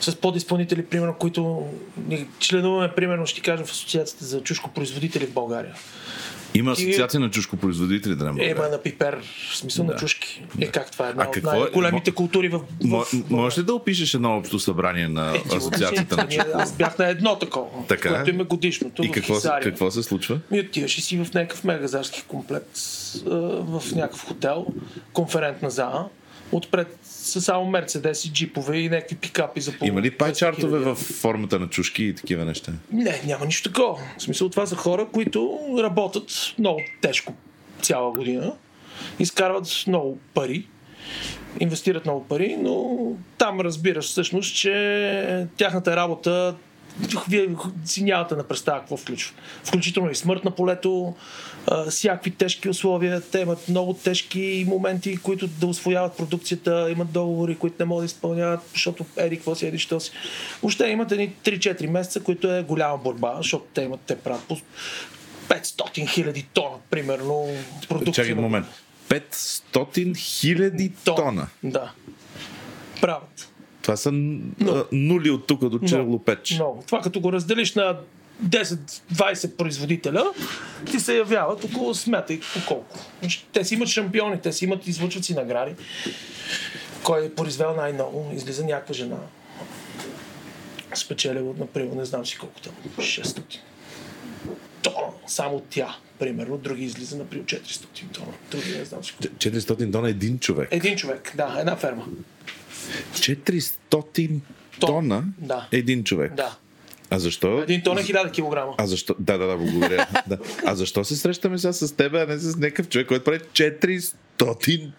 с 0.00 0.16
подизпълнители, 0.16 0.84
примерно, 0.84 1.14
които 1.14 1.66
членуваме, 2.38 2.88
примерно, 2.90 3.26
ще 3.26 3.40
кажа, 3.40 3.64
в 3.64 3.70
Асоциацията 3.70 4.24
за 4.24 4.42
чушкопроизводители 4.42 5.26
в 5.26 5.32
България. 5.32 5.74
Има 6.54 6.72
асоциация 6.72 7.20
на 7.20 7.30
чушкопроизводители, 7.30 8.14
да 8.14 8.32
не 8.32 8.44
Е, 8.44 8.50
има 8.50 8.68
на 8.68 8.78
пипер, 8.78 9.18
в 9.50 9.56
смисъл 9.56 9.84
Да. 9.84 9.92
на 9.92 9.98
чушки. 9.98 10.44
Е, 10.60 10.66
как 10.66 10.90
това 10.90 11.06
е 11.06 11.10
една 11.10 11.24
А 11.24 11.26
от 11.26 11.34
какво 11.34 11.50
е? 11.50 11.60
най-големите 11.60 12.10
Мо- 12.10 12.14
култури 12.14 12.48
в, 12.48 12.58
в, 12.58 12.62
Мо- 12.80 13.04
в 13.24 13.30
Можеш 13.30 13.58
ли 13.58 13.62
да 13.62 13.74
опишеш 13.74 14.14
едно 14.14 14.36
общо 14.36 14.58
събрание 14.58 15.08
на 15.08 15.36
Е, 15.36 15.56
асоциацията 15.56 16.16
на 16.16 16.24
ние- 16.24 16.44
Аз 16.54 16.72
бях 16.72 16.98
на 16.98 17.08
едно 17.08 17.36
такова, 17.36 17.86
Така. 17.88 18.08
което 18.08 18.30
има 18.30 18.44
годишното 18.44 19.04
И 19.04 19.10
какво, 19.10 19.34
се- 19.34 19.40
Хисария. 19.40 19.64
какво 19.64 19.90
се 19.90 20.02
случва? 20.02 20.40
И 20.52 20.60
отиваш 20.60 20.98
и 20.98 21.02
си 21.02 21.16
в 21.18 21.34
някакъв 21.34 21.64
мегазарски 21.64 22.22
комплекс, 22.22 23.14
в 23.24 23.82
някакъв 23.94 24.24
хотел, 24.24 24.66
конферентна 25.12 25.70
зала. 25.70 26.08
Отпред 26.52 26.98
са 27.20 27.40
само 27.40 27.64
мерцедеси, 27.66 28.32
джипове 28.32 28.76
и 28.76 28.88
някакви 28.88 29.16
пикапи 29.16 29.60
за 29.60 29.72
Има 29.82 30.02
ли 30.02 30.10
200 30.10 30.16
пайчартове 30.16 30.78
в 30.78 30.94
формата 30.94 31.58
на 31.58 31.68
чушки 31.68 32.04
и 32.04 32.14
такива 32.14 32.44
неща? 32.44 32.72
Не, 32.92 33.20
няма 33.26 33.46
нищо 33.46 33.68
такова. 33.68 33.98
В 34.18 34.22
смисъл 34.22 34.48
това 34.48 34.66
са 34.66 34.76
хора, 34.76 35.06
които 35.12 35.58
работят 35.82 36.54
много 36.58 36.80
тежко 37.00 37.34
цяла 37.82 38.12
година, 38.12 38.52
изкарват 39.18 39.84
много 39.86 40.18
пари, 40.34 40.66
инвестират 41.60 42.04
много 42.04 42.24
пари, 42.24 42.56
но 42.60 42.96
там 43.38 43.60
разбираш 43.60 44.04
всъщност, 44.04 44.56
че 44.56 45.46
тяхната 45.56 45.96
работа 45.96 46.54
вие 47.28 47.48
си 47.84 48.04
нямате 48.04 48.34
на 48.34 48.42
представа 48.42 48.78
какво 48.80 48.96
включва. 48.96 49.34
Включително 49.64 50.10
и 50.10 50.14
смърт 50.14 50.44
на 50.44 50.50
полето, 50.50 51.14
всякакви 51.90 52.30
тежки 52.30 52.68
условия. 52.68 53.20
Те 53.20 53.40
имат 53.40 53.68
много 53.68 53.94
тежки 53.94 54.64
моменти, 54.68 55.16
които 55.16 55.46
да 55.46 55.66
освояват 55.66 56.16
продукцията, 56.16 56.90
имат 56.90 57.12
договори, 57.12 57.56
които 57.56 57.76
не 57.78 57.84
могат 57.84 58.02
да 58.02 58.06
изпълняват, 58.06 58.60
защото 58.72 59.06
еди 59.16 59.36
какво 59.36 59.54
си, 59.54 59.66
еди 59.66 59.78
що 59.78 60.00
си. 60.00 60.10
Въобще 60.62 60.86
имат 60.86 61.12
едни 61.12 61.32
3-4 61.44 61.86
месеца, 61.86 62.20
които 62.20 62.52
е 62.54 62.62
голяма 62.62 62.98
борба, 62.98 63.34
защото 63.36 63.64
те 63.74 63.82
имат, 63.82 64.00
те 64.00 64.18
правят 64.18 64.44
по 64.44 64.56
500 65.48 66.08
хиляди 66.08 66.46
тона, 66.54 66.76
примерно, 66.90 67.48
продукция. 67.88 68.24
Чакай 68.24 68.42
момент. 68.42 68.66
500 69.08 70.16
хиляди 70.16 70.92
тона. 71.04 71.46
Да. 71.62 71.92
Правят. 73.00 73.49
Това 73.82 73.96
са 73.96 74.12
Но. 74.12 74.84
нули 74.92 75.30
от 75.30 75.46
тук 75.46 75.68
до 75.68 75.78
Черлопеч. 75.78 76.54
Много. 76.54 76.82
Това 76.86 77.00
като 77.00 77.20
го 77.20 77.32
разделиш 77.32 77.74
на 77.74 77.96
10-20 78.44 79.56
производителя, 79.56 80.24
ти 80.90 81.00
се 81.00 81.16
явяват 81.16 81.64
около, 81.64 81.94
смятай 81.94 82.40
колко. 82.68 82.98
Те 83.52 83.64
си 83.64 83.74
имат 83.74 83.88
шампиони, 83.88 84.40
те 84.40 84.52
си 84.52 84.64
имат, 84.64 84.86
излучват 84.86 85.24
си 85.24 85.34
награди. 85.34 85.74
Кой 87.02 87.26
е 87.26 87.34
произвел 87.34 87.74
най-много, 87.76 88.32
излиза 88.34 88.64
някаква 88.64 88.94
жена. 88.94 89.16
Спечелила, 90.94 91.54
например, 91.58 91.92
не 91.92 92.04
знам 92.04 92.26
си 92.26 92.38
колко 92.38 92.60
там, 92.60 92.72
600 92.98 93.58
тона. 94.82 95.06
Само 95.26 95.62
тя, 95.70 95.96
примерно. 96.18 96.58
Други 96.58 96.84
излиза, 96.84 97.16
например, 97.16 97.44
400 97.44 98.12
тона. 98.12 98.32
Други 98.50 98.78
не 98.78 98.84
знам 98.84 99.04
си 99.04 99.12
колко. 99.12 99.34
400 99.34 99.92
тона 99.92 100.08
един 100.08 100.38
човек. 100.38 100.68
Един 100.70 100.96
човек, 100.96 101.32
да, 101.36 101.56
една 101.60 101.76
ферма. 101.76 102.06
400 103.12 104.40
тона 104.80 105.24
Да. 105.38 105.68
един 105.72 106.04
човек. 106.04 106.34
Да. 106.34 106.56
А 107.10 107.18
защо? 107.18 107.62
Един 107.62 107.82
тон 107.82 107.98
е 107.98 108.02
1000 108.02 108.32
килограма. 108.32 108.74
А 108.78 108.86
защо? 108.86 109.14
Да, 109.18 109.38
да, 109.38 109.46
да, 109.46 109.56
благодаря. 109.56 110.06
да. 110.26 110.38
А 110.66 110.74
защо 110.74 111.04
се 111.04 111.16
срещаме 111.16 111.58
сега 111.58 111.72
с 111.72 111.96
теб, 111.96 112.14
а 112.14 112.26
не 112.26 112.38
с 112.38 112.56
някакъв 112.56 112.88
човек, 112.88 113.08
който 113.08 113.24
прави 113.24 113.38
400 113.38 114.14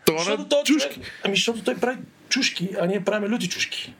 тона 0.05 0.19
Защото 0.19 0.45
той 0.45 0.63
чушки? 0.63 0.93
човек, 0.93 1.07
ами 1.23 1.35
защото 1.35 1.63
той 1.63 1.75
прави 1.75 1.97
чушки, 2.29 2.69
а 2.79 2.85
ние 2.85 3.03
правим 3.03 3.31
люти 3.31 3.49
чушки. 3.49 3.93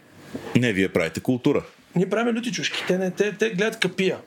Не, 0.55 0.73
вие 0.73 0.89
правите 0.89 1.19
култура. 1.19 1.63
Ние 1.95 2.09
правим 2.09 2.35
люти 2.35 2.51
чушки. 2.51 2.83
Те, 2.87 2.97
не, 2.97 3.11
те, 3.11 3.31
те 3.37 3.49
гледат 3.49 3.79
капия. 3.79 4.17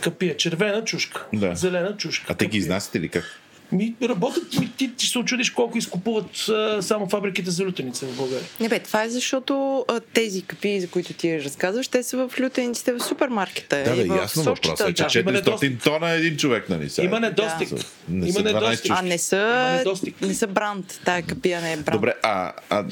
Капия. 0.00 0.36
Червена 0.36 0.84
чушка. 0.84 1.26
Да. 1.32 1.54
Зелена 1.54 1.96
чушка. 1.96 2.26
А 2.28 2.34
те 2.34 2.46
ги 2.46 2.58
изнасяте 2.58 3.00
ли 3.00 3.08
как? 3.08 3.40
Ми 3.74 3.94
работят, 4.02 4.58
ми, 4.60 4.72
ти, 4.76 4.96
ти 4.96 5.06
се 5.06 5.18
очудиш 5.18 5.50
колко 5.50 5.78
изкупуват 5.78 6.48
а, 6.48 6.82
само 6.82 7.08
фабриките 7.08 7.50
за 7.50 7.64
лютеница 7.64 8.06
в 8.06 8.16
България. 8.16 8.48
Не 8.60 8.68
бе, 8.68 8.78
това 8.78 9.02
е 9.02 9.08
защото 9.08 9.84
а, 9.88 10.00
тези 10.00 10.42
капии, 10.42 10.80
за 10.80 10.88
които 10.88 11.12
ти 11.12 11.44
разказваш, 11.44 11.88
те 11.88 12.02
са 12.02 12.16
в 12.16 12.40
лютениците 12.40 12.92
в 12.92 13.00
супермаркета. 13.00 13.82
Да, 13.84 13.94
в 13.94 14.16
ясно 14.16 14.42
въпросът 14.42 14.88
е, 14.88 14.94
че 14.94 15.02
да. 15.02 15.18
Има 15.20 15.30
400 15.30 15.34
недостиг. 15.34 15.82
тона 15.82 16.12
е 16.12 16.16
един 16.16 16.36
човек, 16.36 16.68
нали? 16.68 16.90
Сега. 16.90 17.06
Има 17.06 17.20
недостиг. 17.20 17.68
Да. 17.68 17.84
Не 18.08 18.26
Има 18.28 18.32
са 18.32 18.40
12 18.40 18.44
недостиг. 18.44 18.92
А 18.94 19.02
не 19.02 19.08
Има 19.08 19.18
са, 19.18 19.74
недостиг. 19.78 20.20
не 20.20 20.34
са 20.34 20.46
бранд. 20.46 21.00
Тая 21.04 21.22
капия 21.22 21.60
не 21.60 21.72
е 21.72 21.76
бранд. 21.76 21.96
Добре, 21.96 22.14
а, 22.22 22.52
а, 22.70 22.84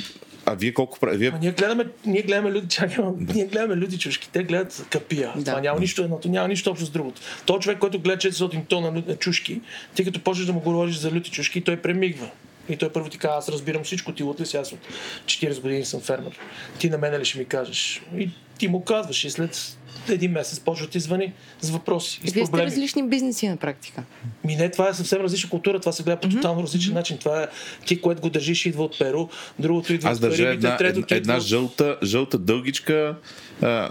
а 0.46 0.54
вие 0.54 0.74
колко 0.74 0.98
правите? 0.98 1.18
Вие... 1.18 1.32
А 1.34 1.38
ние 1.38 1.52
гледаме, 1.52 1.84
ние 2.06 2.22
гледаме 2.22 2.50
люди, 2.50 2.68
чакай, 2.68 3.04
ние 3.34 3.44
гледаме 3.46 3.76
люди 3.76 3.98
чушки, 3.98 4.28
те 4.32 4.42
гледат 4.42 4.86
капия. 4.90 5.32
Да. 5.36 5.44
Това 5.44 5.60
няма 5.60 5.80
нищо 5.80 6.02
едното, 6.02 6.28
няма 6.28 6.48
нищо 6.48 6.70
общо 6.70 6.86
с 6.86 6.90
другото. 6.90 7.20
Той 7.46 7.58
човек, 7.58 7.78
който 7.78 7.98
гледа 7.98 8.16
400 8.16 8.68
тона 8.68 8.92
лю- 8.92 9.18
чушки, 9.18 9.60
ти 9.94 10.04
като 10.04 10.20
почнеш 10.20 10.46
да 10.46 10.52
му 10.52 10.60
говориш 10.60 10.96
за 10.96 11.10
люти 11.12 11.30
чушки, 11.30 11.60
той 11.60 11.76
премигва. 11.76 12.30
И 12.68 12.76
той 12.76 12.92
първо 12.92 13.08
ти 13.08 13.18
казва, 13.18 13.38
аз 13.38 13.48
разбирам 13.48 13.84
всичко, 13.84 14.12
ти 14.12 14.22
лут 14.22 14.40
ли 14.40 14.46
си, 14.46 14.56
аз 14.56 14.72
от 14.72 14.78
40 15.24 15.60
години 15.60 15.84
съм 15.84 16.00
фермер. 16.00 16.38
Ти 16.78 16.90
на 16.90 16.98
мене 16.98 17.18
ли 17.18 17.24
ще 17.24 17.38
ми 17.38 17.44
кажеш? 17.44 18.02
И 18.18 18.30
ти 18.62 18.68
му 18.68 18.84
казваш 18.84 19.24
и 19.24 19.30
след 19.30 19.76
един 20.08 20.32
месец 20.32 20.60
почва 20.60 20.86
ти 20.86 21.00
звъни 21.00 21.32
с 21.60 21.70
въпроси 21.70 22.20
и 22.24 22.28
с 22.28 22.32
Вие 22.32 22.46
сте 22.46 22.64
различни 22.64 23.08
бизнеси 23.08 23.48
на 23.48 23.56
практика. 23.56 24.02
Ми 24.44 24.56
не, 24.56 24.70
това 24.70 24.88
е 24.88 24.94
съвсем 24.94 25.20
различна 25.20 25.50
култура, 25.50 25.80
това 25.80 25.92
се 25.92 26.02
гледа 26.02 26.20
по 26.20 26.28
тотално 26.28 26.62
различен 26.62 26.94
начин. 26.94 27.18
Това 27.18 27.42
е 27.42 27.46
ти, 27.86 28.00
което 28.00 28.22
го 28.22 28.30
държиш, 28.30 28.66
идва 28.66 28.84
от 28.84 28.98
Перу, 28.98 29.28
другото 29.58 29.92
идва 29.92 30.10
Аз 30.10 30.16
от 30.16 30.22
държа 30.22 30.48
една, 30.48 30.76
третото 30.76 31.14
една, 31.14 31.16
една 31.16 31.34
идва 31.34 31.46
жълта, 31.46 31.98
жълта 32.02 32.38
дългичка. 32.38 33.16
А, 33.62 33.90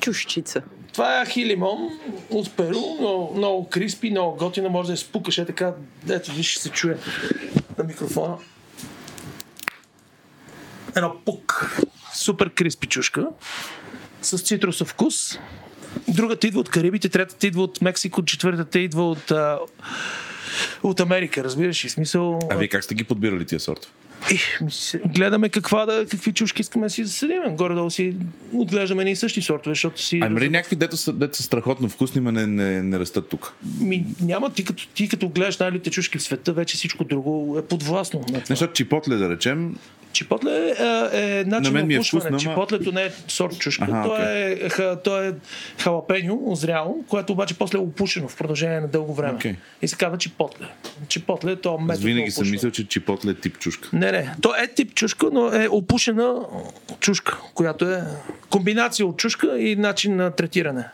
Чушчица. 0.00 0.62
Това 0.92 1.22
е 1.22 1.26
хилимон 1.26 1.78
от 2.30 2.56
Перу, 2.56 2.80
много, 3.00 3.34
много 3.36 3.68
криспи, 3.68 4.10
много 4.10 4.36
готина, 4.36 4.68
може 4.68 4.86
да 4.86 4.92
я 4.92 4.96
спукаш, 4.96 5.38
е 5.38 5.46
така, 5.46 5.74
ето 6.10 6.32
виж, 6.32 6.50
ще 6.50 6.62
се 6.62 6.70
чуе 6.70 6.96
на 7.78 7.84
микрофона. 7.84 8.36
Едно 10.96 11.14
пук, 11.24 11.76
супер 12.14 12.50
криспи 12.50 12.86
чушка, 12.86 13.26
с 14.24 14.38
цитрусов 14.38 14.88
вкус. 14.88 15.38
Другата 16.08 16.46
идва 16.46 16.60
от 16.60 16.68
Карибите, 16.68 17.08
третата 17.08 17.46
идва 17.46 17.62
от 17.62 17.82
Мексико, 17.82 18.24
четвъртата 18.24 18.78
идва 18.78 19.10
от, 19.10 19.30
а, 19.30 19.58
от 20.82 21.00
Америка, 21.00 21.44
разбираш 21.44 21.84
ли? 21.84 21.88
Смисъл... 21.88 22.38
а 22.50 22.56
вие 22.56 22.68
как 22.68 22.84
сте 22.84 22.94
ги 22.94 23.04
подбирали 23.04 23.46
тия 23.46 23.60
сорта? 23.60 23.88
И, 24.32 24.38
гледаме 25.06 25.48
каква 25.48 25.86
да, 25.86 26.06
какви 26.10 26.32
чушки 26.32 26.60
искаме 26.60 26.86
да 26.86 26.90
си 26.90 27.04
засадим. 27.04 27.42
Горе-долу 27.50 27.90
си 27.90 28.16
отглеждаме 28.52 29.10
и 29.10 29.16
същи 29.16 29.42
сортове, 29.42 29.74
защото 29.74 30.02
си... 30.02 30.20
Ами 30.22 30.40
ли 30.40 30.48
някакви, 30.48 30.76
дето 30.76 30.96
са, 30.96 31.12
дето 31.12 31.36
са 31.36 31.42
страхотно 31.42 31.88
вкусни, 31.88 32.20
но 32.20 32.32
не, 32.32 32.46
не, 32.46 32.82
не 32.82 32.98
растат 32.98 33.28
тук? 33.28 33.54
Ми, 33.80 34.06
няма, 34.20 34.52
ти 34.52 34.64
като, 34.64 34.88
ти 34.88 35.08
като 35.08 35.28
гледаш 35.28 35.58
най-лите 35.58 35.90
чушки 35.90 36.18
в 36.18 36.22
света, 36.22 36.52
вече 36.52 36.76
всичко 36.76 37.04
друго 37.04 37.58
е 37.58 37.64
подвластно. 37.66 38.20
това. 38.20 38.40
Защото 38.44 38.72
чипотле, 38.72 39.16
да 39.16 39.30
речем, 39.30 39.76
Чипотле 40.14 40.74
е, 41.12 41.40
е 41.40 41.44
начин 41.44 41.72
На 41.72 41.78
мен 41.78 41.86
ми 41.86 41.94
е 41.94 41.98
вкусно, 41.98 42.20
ама- 42.28 42.38
Чипотлето 42.38 42.92
не 42.92 43.02
е 43.02 43.10
сорт 43.28 43.58
чушка. 43.58 43.84
Аха, 43.90 44.02
то, 44.08 44.16
е, 44.16 44.68
ха, 44.68 45.00
то 45.04 45.22
е 45.22 45.34
халапеньо, 45.78 46.40
озряло, 46.44 47.04
което 47.08 47.32
обаче 47.32 47.58
после 47.58 47.78
е 47.78 47.80
опушено 47.80 48.28
в 48.28 48.36
продължение 48.36 48.80
на 48.80 48.88
дълго 48.88 49.14
време. 49.14 49.34
Окей. 49.34 49.56
И 49.82 49.88
се 49.88 49.96
казва 49.96 50.18
чипотле. 50.18 50.66
Чипотле 51.08 51.52
е 51.52 51.56
то 51.56 51.74
аз 51.74 51.80
метод 51.86 52.04
винаги 52.04 52.24
на 52.24 52.30
съм 52.30 52.50
мислил, 52.50 52.70
че 52.70 52.88
чипотле 52.88 53.30
е 53.30 53.34
тип 53.34 53.58
чушка. 53.58 53.88
Не, 53.92 54.12
не. 54.12 54.34
То 54.42 54.54
е 54.54 54.66
тип 54.66 54.94
чушка, 54.94 55.26
но 55.32 55.52
е 55.52 55.68
опушена 55.68 56.34
чушка, 57.00 57.40
която 57.54 57.90
е 57.90 58.02
комбинация 58.50 59.06
от 59.06 59.16
чушка 59.16 59.58
и 59.58 59.76
начин 59.76 60.16
на 60.16 60.30
третиране. 60.30 60.84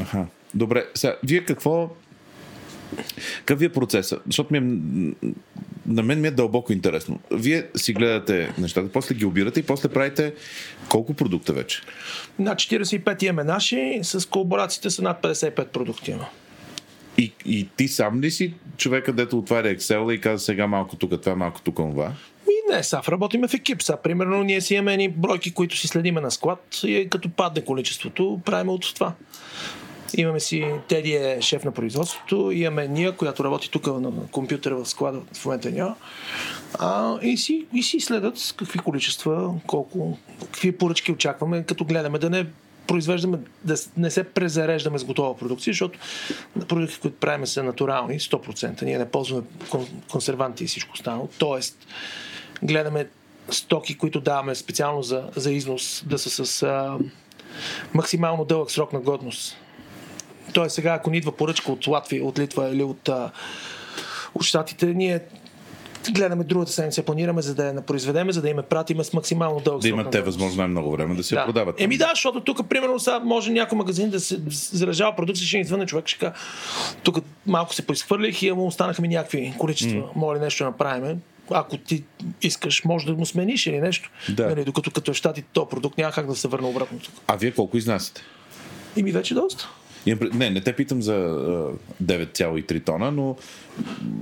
Аха. 0.00 0.26
Добре, 0.54 0.84
сега, 0.94 1.16
вие 1.22 1.44
какво 1.44 1.90
Какъв 3.38 3.62
е 3.62 3.68
процесът? 3.68 4.22
Защото 4.26 4.52
ми 4.52 4.58
е, 4.58 4.62
на 5.86 6.02
мен 6.02 6.20
ми 6.20 6.28
е 6.28 6.30
дълбоко 6.30 6.72
интересно. 6.72 7.20
Вие 7.30 7.66
си 7.76 7.92
гледате 7.92 8.52
нещата, 8.58 8.88
после 8.92 9.14
ги 9.14 9.24
обирате 9.24 9.60
и 9.60 9.62
после 9.62 9.88
правите 9.88 10.34
колко 10.88 11.14
продукта 11.14 11.52
вече? 11.52 11.82
На 12.38 12.54
45 12.54 13.24
имаме 13.24 13.44
наши, 13.44 14.00
с 14.02 14.28
колаборациите 14.28 14.90
са 14.90 15.02
над 15.02 15.22
55 15.22 15.64
продукти 15.64 16.10
има. 16.10 16.26
И, 17.18 17.32
и 17.46 17.68
ти 17.76 17.88
сам 17.88 18.20
ли 18.20 18.30
си 18.30 18.54
човека, 18.76 19.12
дето 19.12 19.38
отваря 19.38 19.76
Excel 19.76 20.12
и 20.12 20.20
казва 20.20 20.38
сега 20.38 20.66
малко 20.66 20.96
тук, 20.96 21.20
това 21.22 21.36
малко 21.36 21.60
тук, 21.62 21.76
това? 21.76 22.12
Не, 22.70 22.82
са, 22.82 23.00
работиме 23.08 23.48
в 23.48 23.54
екип. 23.54 23.82
Са, 23.82 23.96
примерно 23.96 24.42
ние 24.42 24.60
си 24.60 24.74
имаме 24.74 24.92
едни 24.92 25.08
бройки, 25.08 25.54
които 25.54 25.76
си 25.76 25.88
следиме 25.88 26.20
на 26.20 26.30
склад 26.30 26.80
и 26.84 27.08
като 27.10 27.28
падне 27.28 27.64
количеството, 27.64 28.40
правим 28.44 28.68
от 28.68 28.94
това. 28.94 29.12
Имаме 30.16 30.40
си, 30.40 30.66
Теди 30.88 31.12
е 31.12 31.38
шеф 31.40 31.64
на 31.64 31.72
производството, 31.72 32.50
имаме 32.50 32.88
Ния, 32.88 33.16
която 33.16 33.44
работи 33.44 33.70
тук 33.70 33.86
на 33.86 34.12
компютъра 34.32 34.76
в 34.76 34.88
склада, 34.88 35.20
в 35.32 35.44
момента 35.44 35.70
няма. 35.70 35.94
А, 36.78 37.18
и, 37.22 37.36
си, 37.36 37.66
и 37.74 37.82
си 37.82 38.00
следят 38.00 38.54
какви 38.56 38.78
количества, 38.78 39.54
колко, 39.66 40.18
какви 40.40 40.72
поръчки 40.72 41.12
очакваме, 41.12 41.62
като 41.62 41.84
гледаме 41.84 42.18
да 42.18 42.30
не 42.30 42.46
произвеждаме, 42.86 43.38
да 43.64 43.76
не 43.96 44.10
се 44.10 44.24
презареждаме 44.24 44.98
с 44.98 45.04
готова 45.04 45.36
продукция, 45.36 45.72
защото 45.72 45.98
продукти, 46.68 46.98
които 47.00 47.16
правим 47.16 47.46
са 47.46 47.62
натурални, 47.62 48.20
100%. 48.20 48.82
Ние 48.82 48.98
не 48.98 49.10
ползваме 49.10 49.46
консерванти 50.10 50.64
и 50.64 50.66
всичко 50.66 50.92
останало. 50.94 51.28
Тоест, 51.38 51.86
гледаме 52.62 53.06
стоки, 53.50 53.98
които 53.98 54.20
даваме 54.20 54.54
специално 54.54 55.02
за, 55.02 55.30
за 55.36 55.52
износ, 55.52 56.04
да 56.06 56.18
са 56.18 56.46
с 56.46 56.62
а, 56.62 56.98
максимално 57.94 58.44
дълъг 58.44 58.70
срок 58.70 58.92
на 58.92 59.00
годност. 59.00 59.56
Тоест 60.52 60.74
сега, 60.74 60.94
ако 60.94 61.10
ни 61.10 61.16
идва 61.16 61.32
поръчка 61.32 61.72
от 61.72 61.86
Латвия, 61.86 62.24
от 62.24 62.38
Литва 62.38 62.68
или 62.68 62.82
от, 62.82 63.08
от 64.34 64.42
Штатите, 64.42 64.86
ние 64.86 65.20
гледаме 66.10 66.44
другата 66.44 66.72
седмица, 66.72 67.02
планираме 67.02 67.42
за 67.42 67.54
да 67.54 67.66
я 67.66 67.82
произведеме, 67.82 68.32
за 68.32 68.42
да 68.42 68.48
им 68.48 68.56
я 68.56 68.62
пратиме 68.62 69.04
с 69.04 69.12
максимално 69.12 69.60
дълъг 69.60 69.82
Да 69.82 69.88
имат 69.88 70.10
те 70.10 70.22
възможно 70.22 70.56
най-много 70.56 70.92
време 70.92 71.14
да 71.14 71.22
се 71.22 71.34
да. 71.34 71.44
продават. 71.44 71.80
Еми 71.80 71.96
да, 71.96 72.10
защото 72.14 72.40
тук, 72.40 72.68
примерно, 72.68 73.00
сега 73.00 73.20
може 73.20 73.52
някой 73.52 73.78
магазин 73.78 74.10
да 74.10 74.20
се 74.20 74.40
заражава 74.50 75.16
продукция, 75.16 75.46
ще 75.46 75.58
извънне 75.58 75.86
човек, 75.86 76.06
ще 76.06 76.18
кажа, 76.18 76.32
тук 77.02 77.18
малко 77.46 77.74
се 77.74 77.86
поизхвърлих 77.86 78.42
и 78.42 78.52
му 78.52 78.66
останаха 78.66 79.02
ми 79.02 79.08
някакви 79.08 79.54
количества, 79.58 79.98
mm. 79.98 80.16
моля 80.16 80.38
нещо 80.38 80.64
да 80.64 80.70
направим. 80.70 81.20
Ако 81.50 81.76
ти 81.76 82.04
искаш, 82.42 82.84
може 82.84 83.06
да 83.06 83.12
му 83.12 83.26
смениш 83.26 83.66
или 83.66 83.80
нещо. 83.80 84.10
Да. 84.28 84.48
Нали, 84.48 84.64
докато 84.64 84.90
като 84.90 85.10
е 85.10 85.14
в 85.14 85.16
щатите, 85.16 85.48
то 85.52 85.68
продукт 85.68 85.98
няма 85.98 86.12
как 86.12 86.26
да 86.26 86.34
се 86.34 86.48
върне 86.48 86.68
обратно 86.68 86.98
тук. 86.98 87.14
А 87.26 87.36
вие 87.36 87.50
колко 87.50 87.76
изнасяте? 87.76 88.22
И 88.96 89.02
ми 89.02 89.12
вече 89.12 89.34
доста. 89.34 89.68
Не, 90.06 90.50
не 90.50 90.60
те 90.60 90.72
питам 90.72 91.02
за 91.02 91.14
а, 91.14 92.04
9,3 92.04 92.84
тона, 92.84 93.10
но 93.10 93.36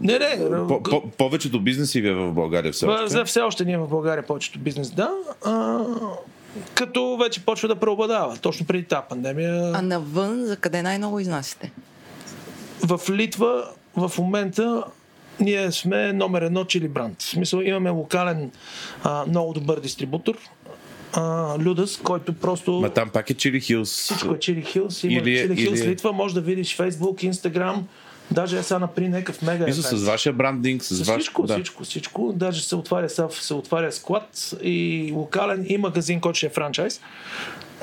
Не, 0.01 0.18
не. 0.18 0.39
по- 0.68 0.83
по- 0.83 1.03
повечето 1.09 1.61
бизнеси 1.61 2.01
ви 2.01 2.09
е 2.09 2.14
в 2.14 2.33
България 2.33 2.72
все 2.72 2.87
В- 2.87 2.91
още. 2.91 3.09
За 3.09 3.24
все 3.24 3.41
още 3.41 3.64
ние 3.64 3.78
в 3.78 3.89
България 3.89 4.26
повечето 4.26 4.59
бизнес, 4.59 4.91
да. 4.91 5.11
А, 5.45 5.78
като 6.74 7.16
вече 7.16 7.41
почва 7.41 7.68
да 7.68 7.76
преобладава. 7.76 8.37
Точно 8.37 8.66
преди 8.66 8.85
тази 8.85 9.03
пандемия. 9.09 9.72
А 9.74 9.83
навън, 9.83 10.45
за 10.45 10.57
къде 10.57 10.83
най-много 10.83 11.20
изнасяте? 11.20 11.72
В 12.81 13.01
Литва 13.11 13.64
в 13.97 14.12
момента 14.18 14.85
ние 15.41 15.72
сме 15.72 16.12
номер 16.12 16.43
едно 16.43 16.64
чили 16.64 16.89
бранд. 16.89 17.22
В 17.22 17.24
смисъл 17.24 17.59
имаме 17.59 17.91
локален 17.91 18.51
а, 19.05 19.24
много 19.26 19.53
добър 19.53 19.81
дистрибутор. 19.81 20.37
А, 21.13 21.55
Людас, 21.59 21.97
който 21.97 22.33
просто... 22.33 22.73
Ма 22.73 22.91
там 22.91 23.09
пак 23.11 23.31
е 23.31 23.35
Чили 23.35 23.61
Хилс. 23.61 23.91
Всичко 23.91 24.35
е 24.35 24.39
Чили 24.39 24.63
Хилс. 24.63 25.05
Има 25.05 25.13
Или 25.13 25.39
е- 25.39 25.43
Чили 25.43 25.57
Хилс 25.57 25.81
или 25.81 25.87
е- 25.87 25.91
Литва. 25.91 26.13
Може 26.13 26.35
да 26.35 26.41
видиш 26.41 26.77
Facebook, 26.77 27.31
Instagram. 27.31 27.77
Даже 28.31 28.59
е 28.59 28.63
сега 28.63 28.79
напри 28.79 29.09
някакъв 29.09 29.43
мега 29.43 29.65
Мисля, 29.67 29.83
с 29.83 30.05
вашия 30.05 30.33
брандинг, 30.33 30.85
с, 30.85 30.95
С 30.95 31.09
ваш... 31.09 31.17
всичко, 31.17 31.47
да. 31.47 31.55
всичко, 31.55 31.85
всичко. 31.85 32.33
Даже 32.37 32.63
се 32.63 32.77
отваря, 32.77 33.09
се, 33.31 33.55
отваря 33.55 33.93
склад 33.93 34.55
и 34.63 35.11
локален 35.15 35.67
и 35.69 35.79
магазин, 35.79 36.21
който 36.21 36.37
ще 36.37 36.47
е 36.47 36.51
франчайз. 36.51 37.01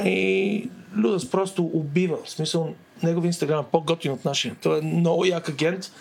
И 0.06 0.70
Людас 0.98 1.30
просто 1.30 1.64
убива. 1.74 2.18
В 2.26 2.30
смисъл, 2.30 2.74
негов 3.04 3.26
инстаграм 3.26 3.60
е 3.60 3.72
по-готин 3.72 4.12
от 4.12 4.26
нашия. 4.26 4.56
Той 4.64 4.80
е 4.80 4.82
много 4.82 5.26
як 5.26 5.50
агент 5.50 5.92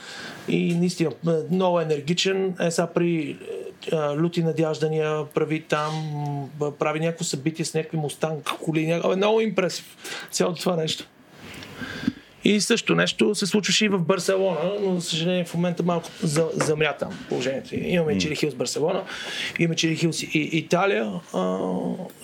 и 0.48 0.74
наистина 0.74 1.10
е, 1.28 1.30
много 1.54 1.80
енергичен. 1.80 2.54
Е 2.60 2.70
сега 2.70 2.86
при 2.86 3.36
люти 3.92 4.42
надяждания 4.42 5.24
прави 5.34 5.62
там, 5.62 5.92
прави 6.78 7.00
някакво 7.00 7.24
събитие 7.24 7.64
с 7.64 7.74
някакви 7.74 7.98
мустанг, 7.98 8.44
коли. 8.44 8.86
Ня... 8.86 9.00
Абе, 9.04 9.16
Много 9.16 9.40
импресив. 9.40 9.96
Цялото 10.30 10.60
това 10.60 10.76
нещо. 10.76 11.04
И 12.46 12.60
също 12.60 12.94
нещо 12.94 13.34
се 13.34 13.46
случваше 13.46 13.84
и 13.84 13.88
в 13.88 13.98
Барселона, 13.98 14.60
но 14.82 14.94
за 14.94 15.00
съжаление 15.00 15.44
в 15.44 15.54
момента 15.54 15.82
малко 15.82 16.10
за- 16.22 16.50
замря 16.54 16.96
там 16.96 17.18
положението. 17.28 17.74
Имаме 17.74 18.14
mm. 18.14 18.18
Чили 18.18 18.36
Хилс 18.36 18.54
Барселона, 18.54 19.02
имаме 19.58 19.76
Чили 19.76 19.96
Хилс 19.96 20.22
и, 20.22 20.50
Италия, 20.52 21.12
а, 21.34 21.58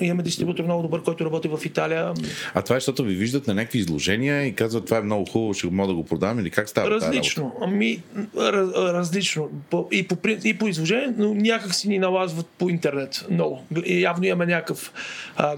имаме 0.01 0.23
дистрибутор 0.23 0.65
много 0.65 0.83
добър, 0.83 1.03
който 1.03 1.25
работи 1.25 1.49
в 1.49 1.59
Италия. 1.65 2.13
А 2.55 2.63
това 2.63 2.77
е, 2.77 2.81
защото 2.81 3.03
ви 3.03 3.15
виждат 3.15 3.47
на 3.47 3.55
някакви 3.55 3.79
изложения 3.79 4.47
и 4.47 4.55
казват, 4.55 4.85
това 4.85 4.99
е 4.99 5.03
много 5.03 5.25
хубаво, 5.25 5.55
ще 5.55 5.67
мога 5.67 5.89
да 5.89 5.95
го 5.95 6.05
продам 6.05 6.41
или 6.41 6.51
как 6.51 6.69
става? 6.69 6.91
Различно. 6.91 7.55
Ами, 7.61 8.03
раз, 8.37 8.69
различно. 8.75 9.51
И, 9.91 10.09
по, 10.09 10.19
и 10.45 10.59
по 10.59 10.69
изложение, 10.69 11.15
но 11.17 11.35
някак 11.35 11.75
си 11.75 11.89
ни 11.89 11.99
налазват 11.99 12.47
по 12.59 12.69
интернет 12.69 13.27
много. 13.31 13.65
И 13.85 14.01
явно 14.01 14.25
имаме 14.25 14.47
някакъв 14.47 14.93
а, 15.37 15.57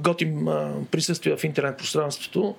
а, 0.49 0.73
присъствие 0.91 1.37
в 1.37 1.45
интернет 1.45 1.77
пространството. 1.77 2.55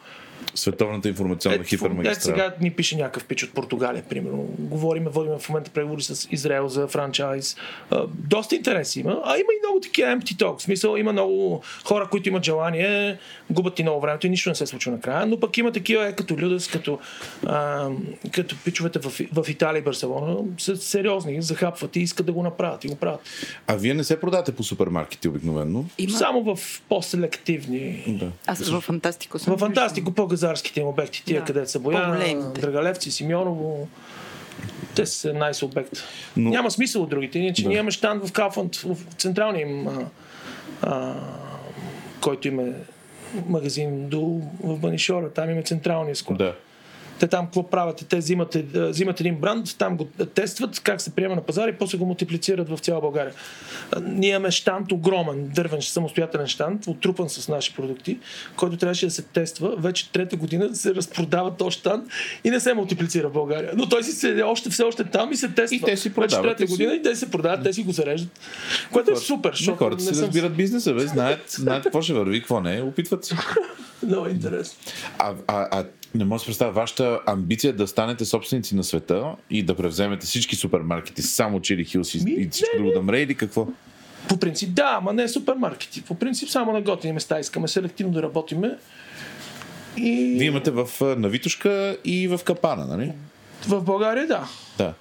Световната 0.55 1.09
информационна 1.09 1.55
Ето, 1.55 1.63
хипермагистрала. 1.63 2.21
сега 2.21 2.55
ни 2.61 2.71
пише 2.71 2.97
някакъв 2.97 3.25
пич 3.25 3.43
от 3.43 3.53
Португалия, 3.53 4.03
примерно. 4.09 4.47
Говориме, 4.59 5.09
водим 5.09 5.33
в 5.39 5.49
момента 5.49 5.71
преговори 5.71 6.01
с 6.01 6.27
Израел 6.31 6.67
за 6.67 6.87
франчайз. 6.87 7.55
Доста 8.07 8.55
интереси 8.55 8.99
има. 8.99 9.21
А 9.25 9.37
има 9.37 9.49
и 9.53 9.59
много 9.63 9.79
такива 9.79 10.09
empty 10.09 10.35
talk. 10.35 10.57
В 10.57 10.61
смисъл, 10.61 10.97
има 10.97 11.11
много 11.11 11.61
хора, 11.83 12.07
които 12.11 12.29
имат 12.29 12.43
желание, 12.43 13.17
губят 13.49 13.79
и 13.79 13.83
много 13.83 14.01
времето 14.01 14.27
и 14.27 14.29
нищо 14.29 14.49
не 14.49 14.55
се 14.55 14.65
случва 14.65 14.91
накрая. 14.91 15.25
Но 15.25 15.39
пък 15.39 15.57
има 15.57 15.71
такива, 15.71 16.07
е, 16.07 16.13
като 16.13 16.37
Людас, 16.37 16.67
като, 16.67 16.99
а, 17.45 17.89
като 18.31 18.55
пичовете 18.65 18.99
в, 18.99 19.21
в 19.33 19.49
Италия 19.49 19.79
и 19.79 19.83
Барселона, 19.83 20.37
са 20.57 20.77
сериозни, 20.77 21.41
захапват 21.41 21.95
и 21.95 21.99
искат 21.99 22.25
да 22.25 22.31
го 22.31 22.43
направят 22.43 22.83
и 22.83 22.87
го 22.87 22.95
правят. 22.95 23.19
А 23.67 23.75
вие 23.75 23.93
не 23.93 24.03
се 24.03 24.19
продавате 24.19 24.51
по 24.51 24.63
супермаркети 24.63 25.27
обикновено? 25.27 25.85
Има... 25.97 26.17
Само 26.17 26.55
в 26.55 26.81
по-селективни 26.89 28.03
Да. 28.07 28.31
Аз 28.47 28.69
в 28.69 28.81
Фантастико 28.81 29.39
съм. 29.39 29.55
В 29.55 29.59
Фантастико 29.59 30.11
по-газарските 30.25 30.79
им 30.79 30.87
обекти, 30.87 31.23
тия 31.25 31.39
Да. 31.39 31.45
където 31.45 31.71
са 31.71 31.79
Бояна, 31.79 32.05
По-големите. 32.05 32.61
Драгалевци, 32.61 33.11
Симеоново. 33.11 33.87
Те 34.95 35.05
са 35.05 35.33
най 35.33 35.51
обект. 35.63 35.91
Но-. 36.37 36.49
Няма 36.49 36.71
смисъл 36.71 37.01
от 37.01 37.09
другите. 37.09 37.39
Иначе 37.39 37.61
Да. 37.63 37.67
ние 37.69 37.77
имаме 37.77 37.91
штанд 37.91 38.27
в 38.27 38.31
Калфанд, 38.31 38.75
в 38.75 38.97
централния 39.17 39.61
им, 39.61 39.87
а, 39.87 40.05
а, 40.81 41.13
който 42.21 42.47
има 42.47 42.63
магазин 43.47 44.09
до, 44.09 44.41
в 44.63 44.79
Банишора. 44.79 45.29
Там 45.33 45.49
има 45.49 45.61
централния 45.61 46.15
склад. 46.15 46.37
Да. 46.37 46.55
Те 47.19 47.27
там 47.27 47.45
какво 47.45 47.69
правят? 47.69 48.05
Те 48.09 48.17
взимат, 48.17 48.55
е, 48.55 48.63
взимат 48.73 49.19
един 49.19 49.35
бранд, 49.35 49.77
там 49.77 49.97
го 49.97 50.05
тестват 50.35 50.79
как 50.79 51.01
се 51.01 51.15
приема 51.15 51.35
на 51.35 51.41
пазара 51.41 51.69
и 51.69 51.75
после 51.75 51.97
го 51.97 52.05
мултиплицират 52.05 52.69
в 52.69 52.77
цяла 52.77 53.01
България. 53.01 53.33
Ние 54.01 54.29
имаме 54.29 54.51
штант 54.51 54.91
огромен, 54.91 55.47
дървен, 55.47 55.81
самостоятелен 55.81 56.47
штант, 56.47 56.87
отрупан 56.87 57.29
с 57.29 57.47
наши 57.47 57.73
продукти, 57.73 58.17
който 58.55 58.77
трябваше 58.77 59.05
да 59.05 59.11
се 59.11 59.21
тества. 59.21 59.75
Вече 59.77 60.11
трета 60.11 60.35
година 60.35 60.75
се 60.75 60.95
разпродава 60.95 61.57
този 61.57 61.77
штант 61.77 62.09
и 62.43 62.49
не 62.49 62.59
се 62.59 62.73
мултиплицира 62.73 63.29
в 63.29 63.33
България. 63.33 63.71
Но 63.75 63.89
той 63.89 64.03
си 64.03 64.11
се 64.11 64.43
още, 64.43 64.69
все 64.69 64.83
още 64.83 65.03
там 65.03 65.31
и 65.31 65.35
се 65.35 65.47
тества. 65.47 65.75
И 65.75 65.81
те 65.81 65.97
си 65.97 66.09
Вече 66.09 66.15
продават 66.15 66.43
трета 66.45 66.63
и 66.63 66.67
си- 66.67 66.73
година 66.73 66.93
и 66.93 67.01
те 67.01 67.15
се 67.15 67.31
продават, 67.31 67.63
те 67.63 67.73
си 67.73 67.83
го 67.83 67.91
зареждат. 67.91 68.39
Което 68.91 69.11
е 69.11 69.15
супер, 69.15 69.51
защото 69.53 69.77
хората 69.77 70.03
не 70.03 70.09
си 70.09 70.15
съм 70.15 70.25
разбират 70.25 70.55
бизнеса, 70.55 70.93
бе, 70.93 71.07
знаят, 71.07 71.39
знаят 71.49 71.83
какво 71.83 72.01
ще 72.01 72.13
върви, 72.13 72.39
какво 72.39 72.61
не, 72.61 72.81
опитват 72.81 73.25
се. 73.25 73.35
много 74.03 74.27
интересно. 74.27 74.79
А, 75.17 75.33
а, 75.47 75.67
а 75.71 75.85
не 76.17 76.25
мога 76.25 76.35
да 76.35 76.39
си 76.39 76.45
представя 76.45 76.71
вашата 76.71 77.19
амбиция 77.25 77.73
да 77.73 77.87
станете 77.87 78.25
собственици 78.25 78.75
на 78.75 78.83
света 78.83 79.35
и 79.49 79.63
да 79.63 79.75
превземете 79.75 80.25
всички 80.25 80.55
супермаркети, 80.55 81.21
само 81.21 81.61
Чили 81.61 81.85
Хилс 81.85 82.15
и, 82.15 82.23
и 82.27 82.49
всичко 82.49 82.77
друго 82.77 82.91
да 82.91 83.01
мре 83.01 83.21
или 83.21 83.35
какво? 83.35 83.67
По 84.29 84.37
принцип, 84.37 84.73
да, 84.73 84.95
ама 84.97 85.13
не 85.13 85.27
супермаркети. 85.27 86.01
По 86.01 86.15
принцип, 86.15 86.49
само 86.49 86.71
на 86.71 86.81
готини 86.81 87.13
места 87.13 87.39
искаме 87.39 87.67
селективно 87.67 88.13
да 88.13 88.23
работиме. 88.23 88.77
И 89.97 90.35
Вие 90.39 90.47
имате 90.47 90.71
в 90.71 90.87
Навитушка 91.17 91.97
и 92.05 92.27
в 92.27 92.39
Капана, 92.43 92.85
нали? 92.85 93.11
в 93.67 93.81
България, 93.81 94.27
да. 94.27 94.47
Да. 94.77 94.93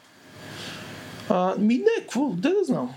А, 1.28 1.54
ми 1.58 1.74
не, 1.74 1.84
какво, 2.00 2.28
де 2.28 2.48
да 2.48 2.64
знам. 2.64 2.90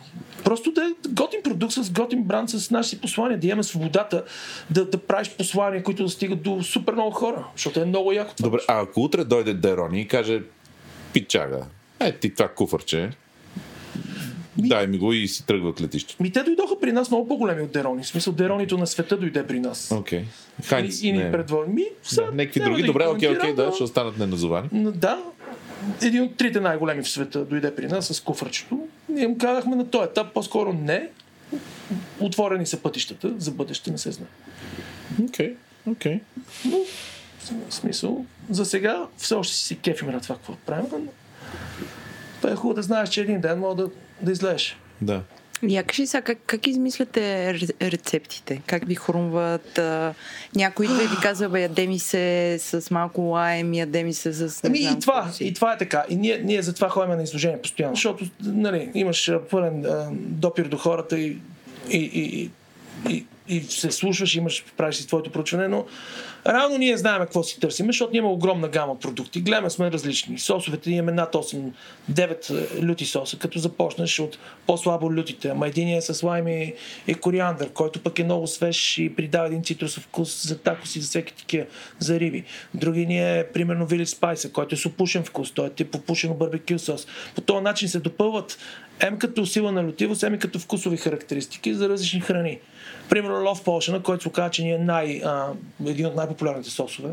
Просто 0.43 0.71
да 0.71 0.82
е 0.82 1.09
готин 1.09 1.39
продукт 1.43 1.73
с 1.73 1.91
готин 1.91 2.23
бранд 2.23 2.49
с 2.49 2.71
нашите 2.71 3.01
послания, 3.01 3.39
да 3.39 3.47
имаме 3.47 3.63
свободата 3.63 4.23
да, 4.69 4.86
да 4.86 4.97
правиш 4.97 5.30
послания, 5.30 5.84
които 5.84 6.03
да 6.03 6.09
стигат 6.09 6.41
до 6.41 6.63
супер 6.63 6.93
много 6.93 7.11
хора, 7.11 7.45
защото 7.55 7.80
е 7.80 7.86
много 7.86 8.11
яко 8.11 8.34
това. 8.38 8.49
Добре, 8.49 8.59
а 8.67 8.82
ако 8.82 9.01
утре 9.01 9.23
дойде 9.23 9.53
Дерони 9.53 10.01
и 10.01 10.07
каже, 10.07 10.41
пичага, 11.13 11.65
е 11.99 12.11
ти 12.11 12.34
това 12.34 12.47
куфърче, 12.47 13.09
дай 14.57 14.88
ми 14.88 14.97
го 14.97 15.13
и 15.13 15.28
си 15.28 15.45
тръгва 15.45 15.69
от 15.69 15.82
летището. 15.82 16.23
Ми 16.23 16.32
те 16.32 16.43
дойдоха 16.43 16.80
при 16.80 16.91
нас 16.91 17.11
много 17.11 17.28
по-големи 17.28 17.61
от 17.61 17.71
Дерони. 17.71 18.03
В 18.03 18.07
смисъл, 18.07 18.34
Деронито 18.34 18.78
на 18.78 18.88
света 18.88 19.17
дойде 19.17 19.47
при 19.47 19.59
нас. 19.59 19.91
Окей. 19.91 20.23
Хайнц, 20.65 21.01
и, 21.01 21.07
и 21.07 21.11
ни 21.11 21.17
не. 21.17 21.32
предводи. 21.32 21.71
Ми, 21.71 21.84
са, 22.03 22.21
Да, 22.21 22.32
Някакви 22.32 22.59
други, 22.59 22.82
да 22.82 22.88
добре, 22.88 23.07
окей, 23.07 23.38
окей, 23.38 23.53
да, 23.53 23.71
ще 23.71 23.84
останат 23.84 24.17
неназовани. 24.17 24.69
Да, 24.73 25.19
един 26.01 26.23
от 26.23 26.38
трите 26.38 26.59
най-големи 26.59 27.03
в 27.03 27.09
света 27.09 27.45
дойде 27.45 27.75
при 27.75 27.88
нас 27.88 28.07
с 28.07 28.21
куфърчето. 28.21 28.88
Ние 29.09 29.28
му 29.28 29.38
казахме 29.38 29.75
на 29.75 29.89
този 29.89 30.03
етап 30.03 30.34
по-скоро 30.34 30.73
не. 30.73 31.09
Отворени 32.19 32.65
са 32.65 32.82
пътищата, 32.82 33.34
за 33.38 33.51
бъдеще 33.51 33.91
не 33.91 33.97
се 33.97 34.11
знае. 34.11 34.30
Окей, 35.23 35.55
okay, 35.86 35.91
окей. 35.91 36.13
Okay. 36.15 36.21
Но, 36.65 36.78
в 37.69 37.73
смисъл, 37.73 38.25
за 38.49 38.65
сега 38.65 39.05
все 39.17 39.36
още 39.36 39.55
си 39.55 39.63
се 39.63 39.75
кефиме 39.75 40.11
на 40.11 40.21
това, 40.21 40.36
какво 40.36 40.55
правим, 40.55 40.86
но 40.91 41.11
това 42.38 42.51
е 42.51 42.55
хубаво 42.55 42.73
да 42.73 42.82
знаеш, 42.82 43.09
че 43.09 43.21
един 43.21 43.41
ден 43.41 43.59
мога 43.59 43.84
да, 43.84 43.89
да 44.21 44.32
излезеш. 44.32 44.78
Да. 45.01 45.21
Я 45.64 45.84
кажи 45.84 46.08
сега, 46.08 46.22
как, 46.22 46.38
как 46.45 46.68
измисляте 46.68 47.20
ре- 47.53 47.91
рецептите? 47.91 48.62
Как 48.66 48.88
ви 48.88 48.95
хрумват? 48.95 49.78
А, 49.78 50.14
някой 50.55 50.86
идва 50.86 51.03
и 51.03 51.08
ви 51.08 51.16
казва, 51.22 51.49
бе, 51.49 51.62
яде 51.62 51.88
ми 51.88 51.99
се 51.99 52.58
с 52.60 52.91
малко 52.91 53.22
лайм, 53.22 53.74
яде 53.74 54.03
ми 54.03 54.14
се 54.14 54.34
с... 54.34 54.64
Не 54.64 54.70
Ами 54.70 54.82
знам, 54.82 54.97
и 54.97 54.99
това, 54.99 55.32
и 55.39 55.53
това 55.53 55.74
е 55.74 55.78
така. 55.78 56.05
И 56.10 56.16
ние, 56.16 56.41
ние 56.43 56.62
затова 56.62 56.89
ходим 56.89 57.16
на 57.18 57.24
изложение 57.24 57.62
постоянно, 57.62 57.95
защото 57.95 58.26
нали, 58.43 58.91
имаш 58.93 59.32
пълен 59.51 59.86
а, 59.86 60.10
допир 60.14 60.66
до 60.66 60.78
хората 60.78 61.20
и, 61.20 61.38
и, 61.89 61.97
и, 61.99 62.51
и, 63.10 63.26
и 63.50 63.62
се 63.62 63.91
слушаш, 63.91 64.36
имаш, 64.36 64.66
правиш 64.78 64.95
си 64.95 65.08
твоето 65.08 65.32
проучване, 65.32 65.68
но 65.68 65.86
реално 66.48 66.78
ние 66.78 66.98
знаем 66.98 67.20
какво 67.22 67.43
си 67.43 67.60
търсим, 67.60 67.86
защото 67.86 68.18
имаме 68.18 68.34
огромна 68.34 68.68
гама 68.68 69.00
продукти. 69.00 69.41
Гледаме 69.41 69.70
сме 69.70 69.91
различни. 69.91 70.39
Сосовете 70.39 70.91
имаме 70.91 71.12
над 71.12 71.34
8-9 71.34 72.84
люти 72.84 73.06
соса, 73.06 73.39
като 73.39 73.60
започнеш 73.60 74.20
от 74.20 74.38
по-слабо 74.68 75.14
лютите. 75.14 75.50
Ама 75.50 75.68
един 75.68 75.98
е 75.98 76.02
с 76.02 76.24
лайм 76.24 76.48
и, 76.48 76.74
кориандър, 77.22 77.70
който 77.70 78.00
пък 78.00 78.20
е 78.20 78.24
много 78.24 78.48
свеж 78.48 78.98
и 78.98 79.16
придава 79.16 79.48
един 79.48 79.64
цитрусов 79.64 80.04
вкус 80.04 80.48
за 80.48 80.58
такоси, 80.58 81.02
за 81.02 81.08
всеки 81.08 81.34
такива, 81.34 81.66
за 82.00 82.20
риби. 82.20 82.43
Други 82.74 83.06
ни 83.06 83.39
е, 83.39 83.48
примерно, 83.54 83.88
Village 83.88 84.20
Spice, 84.20 84.52
който 84.52 84.76
е 84.76 84.78
с 84.78 84.86
опушен 84.86 85.24
вкус. 85.24 85.52
Той 85.52 85.68
е 85.68 85.70
тип 85.70 85.95
барбекю 86.39 86.80
сос. 86.80 87.08
По 87.36 87.41
този 87.41 87.64
начин 87.64 87.89
се 87.89 88.00
допълват 88.00 88.58
ем 89.00 89.18
като 89.18 89.45
сила 89.45 89.72
на 89.72 89.84
лютивост, 89.84 90.24
и 90.24 90.39
като 90.39 90.60
вкусови 90.60 90.98
характеристики 90.98 91.74
за 91.74 91.89
различни 91.89 92.22
храни. 92.22 92.60
Примерно 93.10 93.36
Love 93.36 93.66
Potion, 93.66 94.02
който 94.02 94.22
се 94.22 94.30
оказа, 94.30 94.50
че 94.50 94.64
ни 94.64 94.72
е 94.72 94.78
най, 94.78 95.22
а, 95.26 95.48
един 95.86 96.06
от 96.06 96.16
най-популярните 96.16 96.70
сосове. 96.70 97.10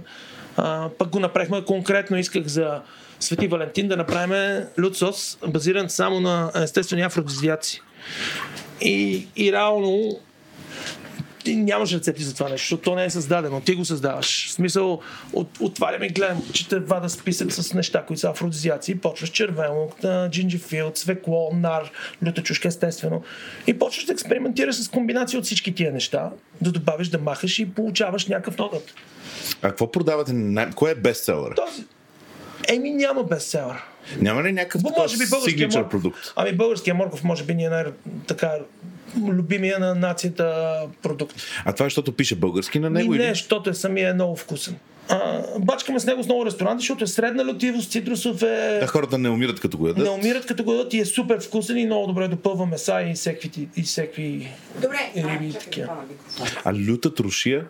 А, 0.57 0.89
пък 0.99 1.09
го 1.09 1.21
направихме 1.21 1.65
конкретно, 1.65 2.19
исках 2.19 2.47
за 2.47 2.81
Свети 3.21 3.49
Валентин 3.49 3.89
да 3.89 3.97
направим 3.97 4.65
лют 4.81 4.97
сос, 4.97 5.39
базиран 5.47 5.91
само 5.91 6.21
на 6.21 6.53
естествени 6.55 7.03
афродизиаци. 7.03 7.81
И, 8.81 9.27
и 9.37 9.53
реално 9.53 10.19
ти 11.45 11.57
нямаш 11.57 11.93
рецепти 11.93 12.23
за 12.23 12.35
това 12.35 12.49
нещо, 12.49 12.65
защото 12.65 12.83
то 12.83 12.95
не 12.97 13.05
е 13.05 13.11
създадено. 13.11 13.61
Ти 13.61 13.75
го 13.75 13.85
създаваш. 13.85 14.49
В 14.49 14.53
смисъл, 14.53 15.01
от, 15.33 15.49
отварям 15.61 16.03
и 16.03 16.09
гледам, 16.09 16.43
че 16.53 16.69
те 16.69 16.79
вада 16.79 17.09
списък 17.09 17.53
с 17.53 17.75
неща, 17.75 18.05
които 18.07 18.21
са 18.21 18.31
афродизиаци. 18.31 18.93
И 18.93 18.99
почваш 18.99 19.31
червено, 19.31 19.89
джинджифил, 20.31 20.91
цвекло, 20.91 21.51
нар, 21.55 21.91
люта 22.27 22.43
чушка, 22.43 22.69
естествено. 22.69 23.23
И 23.67 23.79
почваш 23.79 24.05
да 24.05 24.13
експериментираш 24.13 24.77
с 24.77 24.89
комбинация 24.89 25.39
от 25.39 25.45
всички 25.45 25.75
тия 25.75 25.93
неща, 25.93 26.31
да 26.61 26.73
добавиш, 26.73 27.09
да 27.09 27.19
махаш 27.19 27.59
и 27.59 27.71
получаваш 27.71 28.27
някакъв 28.27 28.59
ногът. 28.59 28.95
А 29.63 29.69
какво 29.69 29.91
продавате? 29.91 30.33
Кое 30.75 30.91
е 30.91 30.95
бестселър? 30.95 31.55
Този... 31.55 31.85
Еми 32.69 32.91
няма 32.91 33.25
бестселър. 33.25 33.77
Няма 34.21 34.43
ли 34.43 34.53
някакъв 34.53 34.83
може 34.99 35.19
би 35.19 35.25
българския 35.31 35.69
морков. 35.69 35.91
продукт? 35.91 36.33
Ами 36.37 36.53
българския 36.53 36.95
морков 36.95 37.25
може 37.25 37.45
би 37.45 37.55
ни 37.55 37.65
е 37.65 37.69
най- 37.69 37.85
така 38.27 38.53
любимия 39.29 39.79
на 39.79 39.95
нацията 39.95 40.77
продукт. 41.03 41.37
А 41.65 41.73
това 41.73 41.87
е, 41.87 41.87
защото 41.87 42.13
пише 42.13 42.35
български 42.35 42.79
на 42.79 42.91
него? 42.91 43.15
не, 43.15 43.25
или? 43.25 43.29
защото 43.29 43.71
е 43.71 43.75
самия 43.75 44.11
е 44.11 44.15
много 44.15 44.37
вкусен. 44.37 44.77
А, 45.09 45.43
бачкаме 45.59 46.01
с 46.01 46.07
него 46.07 46.23
с 46.23 46.27
много 46.27 46.47
ресторанти, 46.47 46.81
защото 46.81 47.05
е 47.05 47.07
средна 47.07 47.45
лютивост, 47.45 47.93
цитрусов 47.93 48.43
е... 48.43 48.79
Да, 48.81 48.87
хората 48.87 49.19
не 49.19 49.29
умират 49.29 49.61
като 49.61 49.79
го 49.79 49.89
ядат. 49.89 50.05
Не 50.05 50.11
умират 50.11 50.47
като 50.47 50.65
го 50.65 50.73
дадат 50.73 50.95
и 50.95 50.99
е 50.99 51.05
супер 51.05 51.41
вкусен 51.41 51.79
и 51.79 51.87
много 51.87 52.07
добре 52.07 52.29
допълва 52.29 52.67
меса 52.67 53.03
и 53.03 53.15
всеки, 53.15 53.69
и 53.77 53.83
всеки 53.83 54.49
Добре. 54.83 54.99
риби 55.17 55.49
и 55.49 55.53
такива. 55.53 55.89
А 56.65 56.75
люта 56.75 57.15
трошия? 57.15 57.65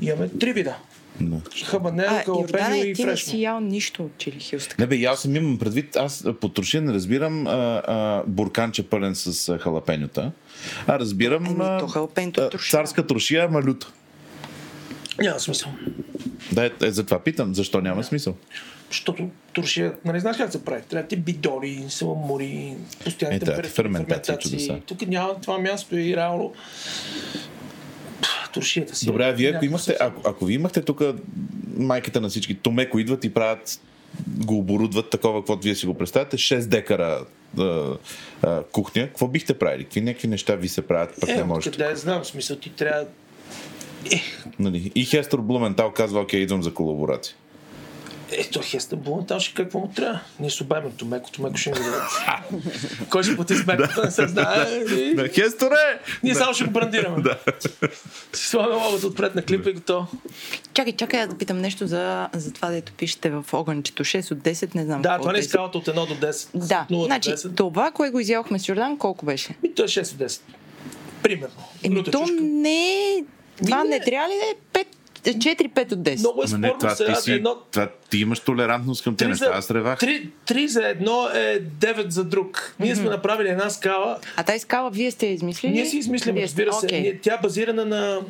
Имаме 0.00 0.28
три 0.28 0.52
вида. 0.52 0.76
Да. 1.20 1.36
Хабанеро, 1.64 2.08
А, 2.10 2.24
калапеньо 2.24 2.74
и 2.76 2.94
ти 2.94 3.04
не 3.04 3.10
фрешно. 3.10 3.30
си 3.30 3.42
ял 3.42 3.60
нищо 3.60 4.02
от 4.02 4.18
чили 4.18 4.40
хилс. 4.40 4.68
Не 4.78 4.86
бе, 4.86 4.96
и 4.96 5.04
аз 5.04 5.20
съм 5.22 5.36
имам 5.36 5.58
предвид, 5.58 5.96
аз 5.96 6.24
по 6.40 6.48
трошия 6.48 6.82
не 6.82 6.92
разбирам 6.92 7.46
а, 7.46 7.50
а, 7.86 8.22
бурканче 8.26 8.82
пълен 8.82 9.14
с 9.14 9.48
а, 9.48 9.58
халапеньота, 9.58 10.32
а 10.86 10.98
разбирам 10.98 11.46
Еми, 11.46 11.56
а, 11.60 11.78
то 11.78 12.08
е 12.16 12.22
а, 12.24 12.30
трошия. 12.50 12.70
царска 12.70 13.06
трошия, 13.06 13.44
ама 13.44 13.62
люта. 13.62 13.92
Няма 15.20 15.40
смисъл. 15.40 15.70
Да, 16.52 16.66
е, 16.66 16.70
е, 16.82 16.90
затова 16.90 17.18
питам, 17.18 17.54
защо 17.54 17.80
няма 17.80 18.04
смисъл. 18.04 18.34
Защото 18.90 19.28
туршия, 19.52 19.92
нали 20.04 20.20
знаеш 20.20 20.36
как 20.36 20.52
се 20.52 20.64
прави? 20.64 20.82
Трябва 20.82 21.08
ти 21.08 21.16
бидони, 21.16 21.84
саламури, 21.88 22.74
постоянни 23.04 23.36
Е, 23.36 23.38
ти 23.38 23.44
температури, 23.44 23.72
ферментация, 23.72 24.36
ферментации. 24.36 24.50
чудеса. 24.50 24.80
Тук 24.86 25.08
няма 25.08 25.40
това 25.40 25.58
място 25.58 25.96
и 25.96 26.16
реално 26.16 26.52
туршията 28.52 28.96
си. 28.96 29.06
Добре, 29.06 29.24
а 29.24 29.32
вие 29.32 29.52
ако 29.54 29.64
имахте, 29.64 29.96
ако, 30.00 30.22
ако 30.24 30.44
ви 30.44 30.54
имахте 30.54 30.82
тук 30.82 31.02
майката 31.76 32.20
на 32.20 32.28
всички, 32.28 32.54
Томеко 32.54 32.98
идват 32.98 33.24
и 33.24 33.34
правят 33.34 33.80
го 34.26 34.58
оборудват 34.58 35.10
такова, 35.10 35.40
каквото 35.40 35.64
вие 35.64 35.74
си 35.74 35.86
го 35.86 35.94
представяте, 35.94 36.36
6 36.36 36.66
декара 36.66 37.24
а, 37.58 37.96
а, 38.42 38.62
кухня, 38.62 39.06
какво 39.06 39.28
бихте 39.28 39.58
правили? 39.58 39.84
Какви 39.84 40.00
някакви 40.00 40.28
неща 40.28 40.56
ви 40.56 40.68
се 40.68 40.82
правят, 40.82 41.14
пък 41.20 41.28
Е, 41.28 41.36
не 41.36 41.44
можете? 41.44 41.68
откъде 41.68 41.96
знам, 41.96 42.22
в 42.22 42.26
смисъл 42.26 42.56
ти 42.56 42.70
трябва 42.70 43.06
Нали? 44.58 44.92
И 44.94 45.04
Хестор 45.04 45.40
Блументал 45.40 45.92
казва, 45.92 46.20
окей, 46.20 46.40
идвам 46.40 46.62
за 46.62 46.74
колаборация. 46.74 47.34
Ето, 48.32 48.60
Хеста 48.62 48.96
Булантал 48.96 49.40
ще 49.40 49.54
какво 49.54 49.78
му 49.78 49.88
трябва. 49.96 50.20
Ние 50.40 50.50
ще 50.50 50.62
обаймем 50.62 50.92
Томеко, 50.92 51.30
Томеко 51.30 51.56
ще 51.56 51.70
ни 51.70 51.76
дадат. 51.76 52.10
Кой 53.10 53.22
ще 53.22 53.36
плати 53.36 53.56
сметката, 53.56 54.04
не 54.04 54.10
се 54.10 54.26
знае. 54.26 54.66
На 55.14 55.28
Хесторе! 55.28 56.00
Ние 56.22 56.34
само 56.34 56.54
ще 56.54 56.64
го 56.64 56.70
брандираме. 56.70 57.22
Да. 57.22 57.38
Си 58.32 58.46
слагаме 58.46 58.74
логото 58.74 59.06
отпред 59.06 59.34
на 59.34 59.42
клипа 59.42 59.70
и 59.70 59.72
готово. 59.72 60.06
Чакай, 60.74 60.92
чакай, 60.92 61.20
аз 61.20 61.28
да 61.28 61.38
питам 61.38 61.58
нещо 61.58 61.86
за, 61.86 62.28
за 62.34 62.52
това, 62.52 62.70
дето 62.70 62.92
пишете 62.92 63.30
в 63.30 63.44
огънчето. 63.52 64.04
6 64.04 64.32
от 64.32 64.38
10, 64.38 64.74
не 64.74 64.84
знам 64.84 65.02
Да, 65.02 65.18
това 65.18 65.32
не 65.32 65.38
е 65.38 65.42
10. 65.42 65.46
скалата 65.46 65.78
от 65.78 65.86
1 65.86 65.94
до 65.94 66.26
10. 66.26 66.48
Да, 66.54 66.86
0 66.90 67.06
значи 67.06 67.30
до 67.30 67.36
10. 67.36 67.56
това, 67.56 67.90
кое 67.90 68.10
го 68.10 68.20
изядохме 68.20 68.58
с 68.58 68.68
Йордан, 68.68 68.98
колко 68.98 69.26
беше? 69.26 69.54
И 69.64 69.74
то 69.74 69.82
е 69.82 69.88
6 69.88 70.00
от 70.00 70.30
10. 70.30 70.40
Примерно. 71.22 71.54
Еми, 71.82 72.04
то 72.04 72.26
не 72.40 72.90
е... 72.90 73.24
Това 73.66 73.84
не. 73.84 73.90
не 73.90 74.00
трябва 74.00 74.28
ли 74.28 74.34
да 74.74 74.80
е 74.80 74.84
4-5 75.34 75.92
от 75.92 75.98
10? 75.98 76.18
Много 76.18 76.42
е 76.42 76.44
Ама 76.48 76.58
не, 76.58 76.68
спорно 76.68 76.78
това 76.80 76.94
сега. 76.94 77.14
ти, 77.14 77.22
си, 77.22 77.32
Едно, 77.32 77.56
това 77.72 77.88
ти 78.10 78.18
имаш 78.18 78.40
толерантност 78.40 79.04
към 79.04 79.16
тези 79.16 79.28
неща. 79.30 79.50
Аз 79.52 79.70
ревах. 79.70 79.98
три, 79.98 80.30
три 80.46 80.68
за 80.68 80.88
едно 80.88 81.28
е 81.34 81.62
9 81.62 82.08
за 82.08 82.24
друг. 82.24 82.74
Ние 82.80 82.96
сме 82.96 83.10
направили 83.10 83.48
една 83.48 83.70
скала. 83.70 84.18
А 84.36 84.42
тази 84.42 84.58
скала 84.58 84.90
вие 84.90 85.10
сте 85.10 85.26
измислили? 85.26 85.72
Ние 85.72 85.86
си 85.86 85.98
измислим, 85.98 86.36
разбира 86.36 86.72
се. 86.72 86.86
Ние, 86.86 87.18
тя 87.22 87.34
е 87.34 87.38
базирана 87.42 87.84
на, 87.84 88.20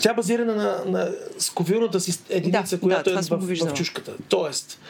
тя 0.00 0.10
е 0.10 0.14
базирана 0.14 0.54
на, 0.54 0.82
на 0.86 1.10
сковилната 1.38 2.00
си 2.00 2.18
единица, 2.30 2.76
Да, 2.76 2.80
която 2.80 3.12
да, 3.12 3.18
е 3.18 3.22
в, 3.22 3.66
в 3.70 3.74
чушката. 3.74 4.12
Тоест, 4.28 4.80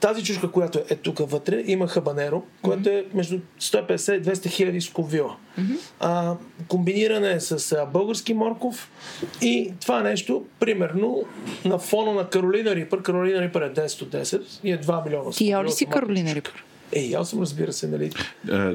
тази 0.00 0.24
чушка, 0.24 0.50
която 0.50 0.78
е 0.90 0.96
тук 0.96 1.30
вътре, 1.30 1.62
има 1.66 1.88
хабанеро, 1.88 2.42
което 2.62 2.88
е 2.88 3.04
между 3.14 3.38
150 3.60 4.18
и 4.18 4.22
200 4.22 4.48
хиляди 4.48 4.80
сковила. 4.80 5.36
А, 6.00 6.34
комбиниране 6.68 7.32
е 7.32 7.40
с 7.40 7.72
а, 7.72 7.86
български 7.86 8.34
морков 8.34 8.90
и 9.42 9.72
това 9.80 10.02
нещо, 10.02 10.44
примерно, 10.60 11.24
на 11.64 11.78
фона 11.78 12.12
на 12.14 12.28
Каролина 12.28 12.74
Рипър, 12.74 13.02
Каролина 13.02 13.42
Рипър 13.42 13.62
е 13.62 13.72
10 13.72 14.02
от 14.02 14.08
10 14.08 14.42
и 14.64 14.72
е 14.72 14.80
2 14.80 15.04
милиона. 15.04 15.30
Ти 15.30 15.48
ял 15.48 15.64
ли 15.64 15.70
си 15.70 15.86
Каролина. 15.86 16.34
Рипър? 16.34 16.64
Е, 16.92 17.12
аз 17.14 17.30
съм, 17.30 17.40
разбира 17.40 17.72
се, 17.72 17.88
нали. 17.88 18.10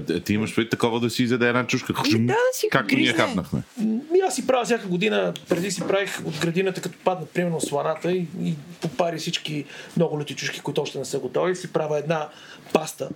Е, 0.09 0.19
ти 0.19 0.33
имаш 0.33 0.55
предвид 0.55 0.71
такова 0.71 0.99
да 0.99 1.09
си 1.09 1.23
изяде 1.23 1.47
една 1.47 1.67
чушка. 1.67 1.93
Ами 1.97 2.25
да, 2.25 2.33
да 2.33 2.39
си 2.53 2.67
Както 2.71 2.95
ние 2.95 3.13
хапнахме. 3.13 3.61
Ми 3.81 4.19
аз 4.27 4.35
си 4.35 4.47
правя 4.47 4.65
всяка 4.65 4.87
година, 4.87 5.33
преди 5.49 5.71
си 5.71 5.81
правих 5.87 6.19
от 6.25 6.39
градината, 6.41 6.81
като 6.81 6.97
падна 7.03 7.25
примерно 7.25 7.61
сланата 7.61 8.11
и, 8.11 8.27
и 8.41 8.53
попари 8.81 9.17
всички 9.17 9.65
много 9.97 10.19
люти 10.19 10.35
чушки, 10.35 10.59
които 10.59 10.81
още 10.81 10.97
не 10.97 11.05
са 11.05 11.19
готови, 11.19 11.55
си 11.55 11.73
правя 11.73 11.97
една 11.97 12.29
паста, 12.73 13.09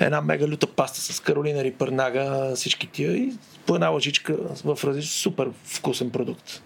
една 0.00 0.20
мега 0.20 0.48
люта 0.48 0.66
паста 0.66 1.00
с 1.00 1.20
Каролина 1.20 1.64
Рипърнага, 1.64 2.52
всички 2.56 2.86
тия 2.86 3.16
и 3.16 3.32
по 3.66 3.74
една 3.74 3.88
лъжичка 3.88 4.36
в 4.64 4.78
различен 4.84 5.10
супер 5.10 5.48
вкусен 5.64 6.10
продукт. 6.10 6.62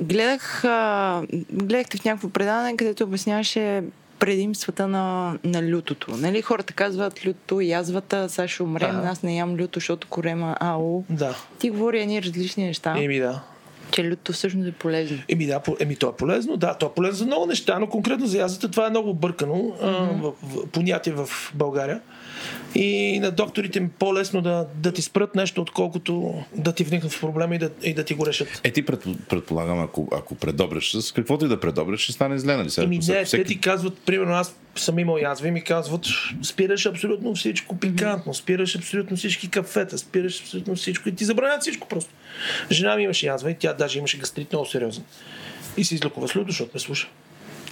Гледах, 0.00 0.64
а, 0.64 1.22
гледахте 1.52 1.98
в 1.98 2.04
някакво 2.04 2.28
предаване, 2.28 2.76
където 2.76 3.04
обясняваше 3.04 3.82
предимствата 4.18 4.88
на, 4.88 5.38
на 5.44 5.70
лютото. 5.70 6.16
Нали, 6.16 6.42
хората 6.42 6.72
казват 6.72 7.26
люто, 7.26 7.60
язвата, 7.60 8.28
сега 8.28 8.48
ще 8.48 8.62
умрем, 8.62 8.96
Ага. 8.96 9.08
аз 9.08 9.22
не 9.22 9.36
ям 9.36 9.56
люто, 9.56 9.80
защото 9.80 10.08
корема 10.08 10.56
ау. 10.60 11.04
Да. 11.10 11.34
Ти 11.58 11.70
говори 11.70 12.00
едни 12.00 12.22
различни 12.22 12.64
неща, 12.64 12.94
Еми 12.98 13.18
да. 13.18 13.40
Че 14.02 14.10
люто 14.10 14.32
всъщност 14.32 14.68
е 14.68 14.72
полезно. 14.72 15.18
Еми 15.28 15.46
да, 15.46 15.60
по- 15.60 15.76
еми 15.80 15.96
то 15.96 16.08
е 16.08 16.16
полезно, 16.16 16.56
да, 16.56 16.74
то 16.74 16.86
е 16.86 16.94
полезно 16.96 17.16
за 17.16 17.26
много 17.26 17.46
неща, 17.46 17.78
но 17.78 17.86
конкретно 17.86 18.26
за 18.26 18.38
язата 18.38 18.70
това 18.70 18.86
е 18.86 18.90
много 18.90 19.14
бъркано 19.14 19.72
а, 19.82 19.86
в, 19.90 20.32
в, 20.42 20.66
понятие 20.66 21.12
в 21.12 21.28
България. 21.54 22.00
И 22.74 23.18
на 23.20 23.30
докторите 23.30 23.78
им 23.78 23.90
по-лесно 23.98 24.42
да, 24.42 24.66
да 24.74 24.92
ти 24.92 25.02
спрат 25.02 25.34
нещо, 25.34 25.60
отколкото 25.62 26.34
да 26.56 26.72
ти 26.72 26.84
вникнат 26.84 27.12
в 27.12 27.20
проблема 27.20 27.54
и 27.54 27.58
да, 27.58 27.70
и 27.82 27.94
да 27.94 28.04
ти 28.04 28.14
го 28.14 28.26
решат. 28.26 28.60
Е, 28.64 28.70
ти 28.70 28.86
пред, 28.86 29.04
предполагам, 29.28 29.80
ако, 29.80 30.08
ако 30.12 30.34
предобреш 30.34 30.90
с 30.90 31.12
каквото 31.12 31.44
и 31.44 31.48
да 31.48 31.60
предобреш, 31.60 32.00
ще 32.00 32.12
стане 32.12 32.38
зле, 32.38 32.56
нали? 32.56 32.68
Еми 32.78 32.98
не, 32.98 33.24
всеки- 33.24 33.42
те 33.42 33.44
ти 33.44 33.60
казват, 33.60 33.98
примерно 33.98 34.32
аз 34.32 34.56
съм 34.76 34.98
имал 34.98 35.16
язва 35.16 35.48
и 35.48 35.50
ми 35.50 35.64
казват, 35.64 36.06
спираш 36.42 36.86
абсолютно 36.86 37.34
всичко 37.34 37.78
пикантно, 37.78 38.34
спираш 38.34 38.76
абсолютно 38.76 39.16
всички 39.16 39.50
кафета, 39.50 39.98
спираш 39.98 40.40
абсолютно 40.40 40.76
всичко 40.76 41.08
и 41.08 41.14
ти 41.14 41.24
забранят 41.24 41.60
всичко 41.60 41.88
просто. 41.88 42.10
Жена 42.70 42.96
ми 42.96 43.02
имаше 43.02 43.26
язва 43.26 43.50
и 43.50 43.54
тя 43.54 43.72
даже 43.72 43.98
имаше 43.98 44.18
гастрит 44.18 44.52
много 44.52 44.66
сериозен. 44.66 45.04
И 45.76 45.84
се 45.84 45.94
излекува 45.94 46.28
с 46.28 46.36
люто, 46.36 46.50
защото 46.50 46.70
ме 46.74 46.80
слуша. 46.80 47.08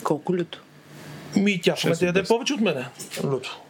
Колко 0.03 0.36
люто? 0.36 0.62
Ми 1.36 1.61
тя 1.61 1.76
в 1.76 1.84
момента 1.84 2.07
яде 2.07 2.22
повече 2.22 2.53
от 2.53 2.61
мене. 2.61 2.84
Люто. 3.24 3.61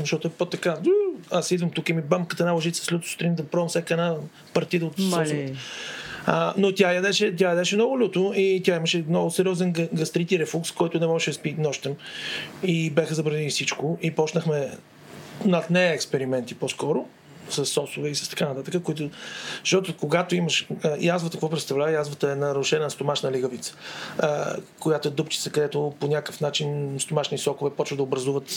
Защото 0.00 0.28
е 0.28 0.30
по-така. 0.30 0.76
«Ду, 0.80 0.90
Аз 1.30 1.50
идвам 1.50 1.70
тук 1.70 1.88
и 1.88 1.92
ми 1.92 2.02
бамката 2.02 2.42
една 2.42 2.52
лъжица 2.52 2.84
с 2.84 2.92
люто 2.92 3.08
сутрин 3.08 3.34
да 3.34 3.44
пробвам 3.46 3.68
всяка 3.68 3.94
една 3.94 4.16
партида 4.54 4.86
от 4.86 4.94
соса. 4.96 5.36
А, 6.26 6.54
но 6.56 6.74
тя 6.74 6.92
ядеше, 6.92 7.36
тя 7.36 7.48
ядеше 7.48 7.76
много 7.76 8.00
люто 8.00 8.32
и 8.36 8.62
тя 8.64 8.76
имаше 8.76 9.04
много 9.08 9.30
сериозен 9.30 9.72
га- 9.72 9.88
гастрит 9.92 10.32
и 10.32 10.38
рефлукс, 10.38 10.72
който 10.72 11.00
не 11.00 11.06
можеше 11.06 11.30
да 11.30 11.34
спи 11.34 11.54
нощем. 11.58 11.94
И 12.62 12.90
беха 12.90 13.14
забранени 13.14 13.50
всичко. 13.50 13.98
И 14.02 14.10
почнахме 14.10 14.70
над 15.44 15.70
нея 15.70 15.92
експерименти 15.92 16.54
по-скоро 16.54 17.06
с 17.50 17.66
сосове 17.66 18.08
и 18.08 18.14
с 18.14 18.28
така 18.28 18.48
нататък, 18.48 18.82
които, 18.82 19.10
защото 19.64 19.96
когато 19.96 20.34
имаш 20.34 20.66
а, 20.84 20.96
язвата, 21.00 21.32
какво 21.32 21.50
представлява? 21.50 21.92
Язвата 21.92 22.32
е 22.32 22.34
нарушена 22.34 22.90
стомашна 22.90 23.32
лигавица, 23.32 23.74
която 24.80 25.08
е 25.08 25.10
дупчица, 25.10 25.50
където 25.50 25.94
по 26.00 26.06
някакъв 26.06 26.40
начин 26.40 26.96
стомашни 26.98 27.38
сокове 27.38 27.70
почват 27.70 27.96
да 27.96 28.02
образуват 28.02 28.50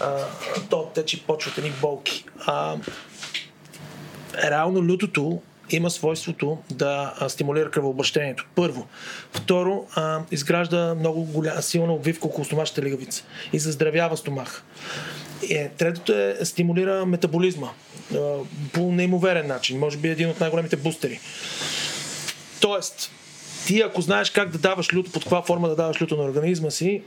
а, 0.00 0.16
то 0.70 0.84
течи, 0.94 1.22
почват 1.22 1.58
едни 1.58 1.72
болки. 1.82 2.24
А, 2.46 2.76
реално 4.44 4.88
лютото 4.88 5.42
има 5.70 5.90
свойството 5.90 6.58
да 6.70 7.14
стимулира 7.28 7.70
кръвообращението. 7.70 8.46
Първо. 8.54 8.86
Второ, 9.32 9.86
а, 9.94 10.20
изгражда 10.30 10.94
много 10.94 11.24
голяма, 11.24 11.62
силна 11.62 11.92
обвивка 11.92 12.26
около 12.26 12.44
стомашната 12.44 12.82
лигавица 12.82 13.24
и 13.52 13.58
заздравява 13.58 14.16
стомаха. 14.16 14.62
Е, 15.50 15.68
третото 15.68 16.12
е 16.12 16.36
стимулира 16.44 17.06
метаболизма 17.06 17.68
а, 18.14 18.18
по 18.72 18.92
неимоверен 18.92 19.46
начин. 19.46 19.78
Може 19.78 19.98
би 19.98 20.08
един 20.08 20.28
от 20.28 20.40
най-големите 20.40 20.76
бустери. 20.76 21.20
Тоест, 22.60 23.10
ти 23.66 23.80
ако 23.80 24.00
знаеш 24.00 24.30
как 24.30 24.50
да 24.50 24.58
даваш 24.58 24.94
люто, 24.94 25.12
под 25.12 25.22
каква 25.22 25.42
форма 25.42 25.68
да 25.68 25.76
даваш 25.76 26.02
люто 26.02 26.16
на 26.16 26.24
организма 26.24 26.70
си, 26.70 27.02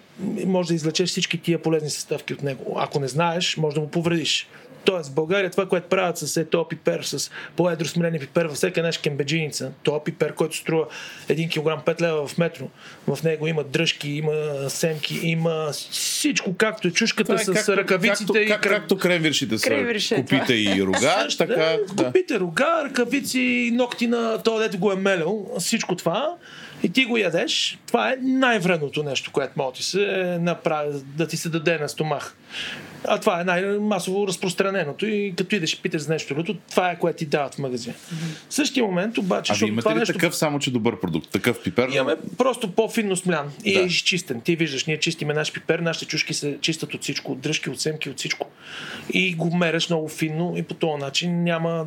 може 0.46 0.68
да 0.68 0.76
извлечеш 0.76 1.10
всички 1.10 1.42
тия 1.42 1.62
полезни 1.62 1.90
съставки 1.90 2.34
от 2.34 2.44
него. 2.44 2.78
Ако 2.80 3.00
не 3.00 3.08
знаеш, 3.08 3.58
може 3.58 3.76
да 3.76 3.82
му 3.82 3.88
повредиш. 3.88 4.48
Тоест, 4.86 5.10
в 5.10 5.14
България 5.14 5.50
това, 5.50 5.66
което 5.66 5.90
правят 5.90 6.18
с 6.18 6.38
е, 6.38 6.46
този 6.46 6.66
пипер, 6.70 7.02
с 7.04 7.32
по-едро 7.56 7.86
смилени 7.86 8.20
пипер 8.20 8.46
във 8.46 8.56
всяка 8.56 8.84
нещо 8.84 9.04
кембеджиница, 9.04 9.72
този 9.84 10.00
пипер, 10.06 10.34
който 10.34 10.56
струва 10.56 10.86
1 11.30 11.50
кг 11.50 11.86
5 11.86 12.02
лева 12.02 12.28
в 12.28 12.38
метро, 12.38 12.66
в 13.08 13.24
него 13.24 13.48
има 13.48 13.64
дръжки, 13.64 14.10
има 14.10 14.70
семки, 14.70 15.20
има 15.24 15.70
всичко, 15.72 16.56
както 16.58 16.88
е 16.88 16.92
чушката 16.92 17.40
с 17.40 17.70
ръкавиците 17.70 18.26
както, 18.26 18.38
и 18.38 18.48
как, 18.48 18.62
както 18.62 18.98
кренвиршите 18.98 19.58
са. 19.58 19.68
Кренвирши 19.68 20.14
е 20.14 20.18
копите 20.18 20.54
и 20.54 20.84
рога, 20.84 21.28
така... 21.38 21.78
да. 21.94 22.06
Купите 22.06 22.40
рога, 22.40 22.82
ръкавици, 22.84 23.72
ногти 23.74 24.08
на 24.08 24.44
този, 24.44 24.64
дето 24.64 24.80
го 24.80 24.92
е 24.92 24.96
мелел, 24.96 25.48
всичко 25.60 25.96
това 25.96 26.36
и 26.84 26.90
ти 26.90 27.06
го 27.06 27.18
ядеш, 27.18 27.80
това 27.88 28.12
е 28.12 28.16
най-вредното 28.22 29.04
нещо, 29.04 29.32
което 29.32 29.54
може 29.56 29.68
да 29.68 29.74
ти 29.74 29.84
се 29.84 30.38
направи, 30.42 30.90
да 31.04 31.28
ти 31.28 31.38
се 31.38 31.50
даде 31.50 31.78
на 31.78 31.90
стомах. 31.90 32.36
А 33.08 33.20
това 33.20 33.42
е 33.42 33.44
най-масово 33.44 34.28
разпространеното 34.28 35.06
и 35.06 35.34
като 35.38 35.56
идеш 35.56 35.74
и 35.74 35.82
питаш 35.82 36.02
за 36.02 36.14
нещо 36.14 36.36
люто, 36.36 36.56
това 36.70 36.92
е 36.92 37.00
което 37.00 37.18
ти 37.18 37.26
дават 37.26 37.56
в 37.56 37.60
магазин. 37.60 37.94
В 38.50 38.54
същия 38.54 38.86
момент 38.86 39.18
обаче, 39.18 39.54
А 39.54 39.56
вие 39.56 39.68
имате 39.68 39.82
това 39.82 39.96
ли 39.96 40.00
нещо 40.00 40.14
такъв, 40.14 40.36
само 40.36 40.60
че 40.60 40.72
добър 40.72 41.00
продукт? 41.00 41.30
Такъв 41.30 41.64
пипер? 41.64 41.90
Имаме 41.90 42.16
просто 42.38 42.72
по-финно 42.72 43.16
смлян 43.16 43.52
и 43.66 43.74
Да. 43.74 43.80
е 43.80 43.84
изчистен. 43.84 44.42
Ти 44.42 44.56
виждаш, 44.56 44.86
ние 44.86 45.00
чистиме 45.00 45.34
наш 45.34 45.54
пипер, 45.54 45.80
нашите 45.80 46.06
чушки 46.06 46.34
се 46.34 46.58
чистят 46.62 46.94
от 46.94 47.02
всичко, 47.02 47.32
от 47.32 47.40
дръжки, 47.40 47.70
от 47.70 47.82
семки, 47.82 48.10
от 48.10 48.18
всичко. 48.18 48.48
И 49.14 49.34
го 49.34 49.56
мереш 49.56 49.90
много 49.90 50.08
финно 50.08 50.54
и 50.58 50.64
по 50.64 50.74
този 50.74 51.02
начин 51.02 51.44
няма... 51.44 51.86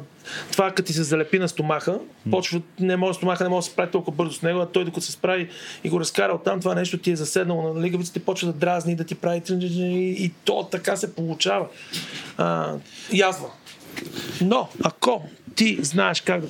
Това 0.53 0.71
като 0.71 0.87
ти 0.87 0.93
се 0.93 1.03
залепи 1.03 1.39
на 1.39 1.49
стомаха, 1.49 1.99
почва, 2.31 2.61
не 2.81 2.97
може, 2.97 3.17
стомаха 3.17 3.45
не 3.45 3.51
може 3.51 3.65
да 3.65 3.67
се 3.67 3.73
справи 3.73 3.91
толкова 3.91 4.17
бързо 4.17 4.33
с 4.33 4.43
него, 4.43 4.61
а 4.61 4.67
той 4.67 4.85
докато 4.85 5.07
се 5.07 5.13
справи 5.13 5.49
и 5.85 5.89
го 5.89 6.01
разкара 6.01 6.33
оттам, 6.33 6.61
това 6.61 6.75
нещо 6.75 6.99
ти 6.99 7.11
е 7.11 7.17
заседнало 7.17 7.75
на 7.75 7.81
лигавиците, 7.83 8.21
почва 8.21 8.47
да 8.47 8.59
дразни, 8.59 8.97
да 8.97 9.05
ти 9.05 9.15
прави 9.15 9.43
и, 9.49 10.25
и 10.25 10.33
то 10.45 10.69
така 10.73 10.97
се 10.97 11.08
получава. 11.15 11.67
А, 12.37 12.75
язва. 13.13 13.51
Но, 14.41 14.69
ако 14.85 15.29
ти 15.55 15.79
знаеш 15.83 16.21
как 16.21 16.41
да 16.41 16.49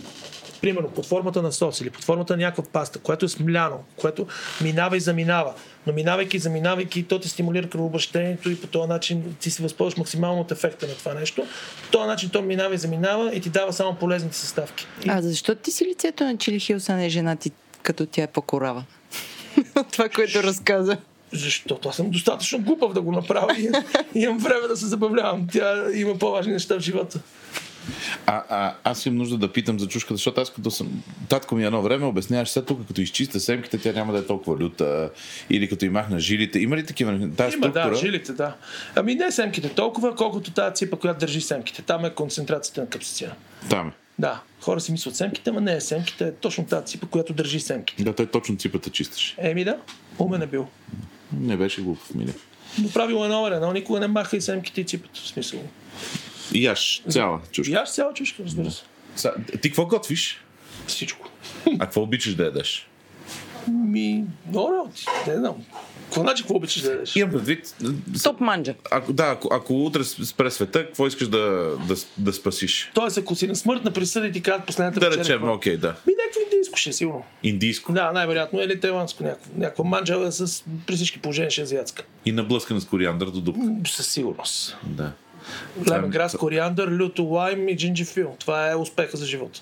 примерно 0.60 0.88
под 0.88 1.06
формата 1.06 1.42
на 1.42 1.52
сос 1.52 1.80
или 1.80 1.90
под 1.90 2.04
формата 2.04 2.36
на 2.36 2.42
някаква 2.42 2.64
паста, 2.72 2.98
което 2.98 3.24
е 3.24 3.28
смляно, 3.28 3.84
което 3.96 4.26
минава 4.62 4.96
и 4.96 5.00
заминава, 5.00 5.54
но 5.86 5.92
минавайки 5.92 6.36
и 6.36 6.40
заминавайки, 6.40 7.02
то 7.02 7.20
те 7.20 7.28
стимулира 7.28 7.68
кръвообращението 7.68 8.50
и 8.50 8.60
по 8.60 8.66
този 8.66 8.88
начин 8.88 9.36
ти 9.40 9.50
се 9.50 9.62
възползваш 9.62 9.96
максимално 9.96 10.40
от 10.40 10.50
ефекта 10.50 10.86
на 10.86 10.94
това 10.94 11.14
нещо. 11.14 11.46
По 11.84 11.90
този 11.90 12.06
начин 12.06 12.30
то 12.30 12.42
минава 12.42 12.74
и 12.74 12.78
заминава 12.78 13.34
и 13.34 13.40
ти 13.40 13.48
дава 13.48 13.72
само 13.72 13.94
полезните 13.94 14.36
съставки. 14.36 14.86
А 15.08 15.22
защо 15.22 15.54
ти 15.54 15.70
си 15.70 15.84
лицето 15.84 16.24
на 16.24 16.36
Чили 16.36 16.60
Хилс, 16.60 16.88
а 16.88 16.94
не 16.94 17.08
жена 17.08 17.36
ти, 17.36 17.50
като 17.82 18.06
тя 18.06 18.22
е 18.22 18.26
по-корава? 18.26 18.84
Това, 19.92 20.08
което 20.08 20.42
разказа. 20.42 20.96
Защото 21.32 21.88
аз 21.88 21.96
съм 21.96 22.10
достатъчно 22.10 22.58
глупав 22.58 22.92
да 22.92 23.00
го 23.00 23.12
направя 23.12 23.56
и 23.58 23.70
имам 24.14 24.38
време 24.38 24.68
да 24.68 24.76
се 24.76 24.86
забавлявам. 24.86 25.46
Тя 25.52 25.84
има 25.94 26.18
по-важни 26.18 26.52
неща 26.52 26.76
в 26.76 26.80
живота. 26.80 27.20
А, 28.26 28.42
а, 28.48 28.74
аз 28.84 29.06
имам 29.06 29.18
нужда 29.18 29.38
да 29.38 29.52
питам 29.52 29.80
за 29.80 29.88
чушката, 29.88 30.14
защото 30.14 30.40
аз 30.40 30.50
като 30.50 30.70
съм... 30.70 31.02
Татко 31.28 31.54
ми 31.54 31.64
едно 31.64 31.82
време 31.82 32.06
обясняваше 32.06 32.52
след 32.52 32.66
тук, 32.66 32.86
като 32.86 33.00
изчиста 33.00 33.40
семките, 33.40 33.78
тя 33.78 33.92
няма 33.92 34.12
да 34.12 34.18
е 34.18 34.26
толкова 34.26 34.56
люта. 34.56 35.10
Или 35.50 35.68
като 35.68 35.84
и 35.84 35.88
махна 35.88 36.20
жилите. 36.20 36.58
Има 36.58 36.76
ли 36.76 36.86
такива? 36.86 37.12
Тази 37.36 37.56
Има, 37.56 37.66
структура? 37.66 37.90
да, 37.90 37.96
жилите, 37.96 38.32
да. 38.32 38.54
Ами 38.94 39.14
не 39.14 39.32
семките 39.32 39.68
толкова, 39.68 40.14
колкото 40.14 40.50
тази 40.50 40.74
ципа, 40.74 40.96
която 40.96 41.20
държи 41.20 41.40
семките. 41.40 41.82
Там 41.82 42.04
е 42.04 42.10
концентрацията 42.10 42.80
на 42.80 42.88
капсицина. 42.88 43.32
Там 43.70 43.88
е. 43.88 43.92
Да, 44.18 44.40
хора 44.60 44.80
си 44.80 44.92
мислят 44.92 45.16
семките, 45.16 45.50
ама 45.50 45.60
не 45.60 45.76
е 45.76 45.80
семките, 45.80 46.24
е 46.24 46.32
точно 46.32 46.66
тази 46.66 46.86
ципа, 46.86 47.06
която 47.06 47.32
държи 47.32 47.60
семките. 47.60 48.04
Да, 48.04 48.12
той 48.12 48.26
точно 48.26 48.56
ципата 48.56 48.90
чистеше. 48.90 49.34
Еми 49.38 49.64
да, 49.64 49.76
умен 50.18 50.42
е 50.42 50.46
бил. 50.46 50.66
Не 51.32 51.56
беше 51.56 51.82
глупав, 51.82 52.14
мили. 52.14 52.32
Но 52.82 52.90
правило 52.90 53.24
е 53.24 53.28
номер 53.28 53.52
едно, 53.52 53.72
никога 53.72 54.00
не 54.00 54.06
маха 54.06 54.36
и 54.36 54.40
семките 54.40 54.80
и 54.80 54.84
ципата, 54.84 55.20
в 55.20 55.28
смисъл. 55.28 55.60
Яш 56.54 57.02
цяла 57.08 57.40
чушка. 57.52 57.74
Аз 57.74 57.94
цяла 57.94 58.14
чушка, 58.14 58.42
разбира 58.44 58.70
се. 58.70 58.82
Ти 59.62 59.68
какво 59.68 59.86
готвиш? 59.86 60.40
Всичко. 60.86 61.30
А 61.66 61.78
какво 61.78 62.02
обичаш 62.02 62.34
да 62.34 62.44
ядеш? 62.44 62.87
Ми, 63.68 64.24
много 64.48 64.72
работи. 64.72 65.04
Не 65.26 65.36
знам. 65.36 65.54
Какво 66.04 66.20
значи, 66.20 66.42
какво 66.42 66.56
обичаш 66.56 66.82
да 66.82 66.90
ядеш? 66.90 67.16
Имам 67.16 67.30
предвид, 67.30 67.74
Топ 68.22 68.40
манджа. 68.40 68.74
ако, 68.90 69.12
да, 69.12 69.24
ако, 69.24 69.48
ако 69.52 69.84
утре 69.84 70.04
спре 70.04 70.50
света, 70.50 70.86
какво 70.86 71.06
искаш 71.06 71.28
да, 71.28 71.38
да, 71.88 71.94
да 72.18 72.32
спасиш? 72.32 72.90
Тоест, 72.94 73.18
ако 73.18 73.34
си 73.34 73.46
на 73.46 73.56
смъртна 73.56 73.90
присъда 73.90 74.26
и 74.26 74.32
ти 74.32 74.42
кажат 74.42 74.66
последната 74.66 75.00
Да 75.00 75.06
вечеря, 75.06 75.24
речем, 75.24 75.38
какво? 75.38 75.54
окей, 75.54 75.76
да. 75.76 75.88
Ми 75.88 76.12
някакво 76.18 76.40
индийско 76.52 76.76
ще 76.78 76.90
е 76.90 76.92
сигурно. 76.92 77.24
Индийско. 77.42 77.92
Да, 77.92 78.12
най-вероятно. 78.12 78.60
Или 78.60 78.80
тайландско 78.80 79.22
някакво. 79.22 79.50
Някаква 79.56 79.84
манджа 79.84 80.32
с, 80.32 80.64
при 80.86 80.96
всички 80.96 81.20
положения 81.20 81.50
ще 81.50 81.60
е 81.60 81.64
азиатска. 81.64 82.02
И 82.24 82.32
наблъскана 82.32 82.80
с 82.80 82.84
кориандър 82.84 83.26
до 83.30 83.40
дупка. 83.40 83.62
Със 83.86 84.06
сигурност. 84.06 84.76
Да. 84.82 85.12
Лемонграс, 85.90 86.36
кориандър, 86.36 86.88
люто 86.90 87.22
лайм 87.22 87.68
и 87.68 87.76
джинджифил. 87.76 88.36
Това 88.38 88.70
е 88.70 88.74
успеха 88.76 89.16
за 89.16 89.26
живота. 89.26 89.60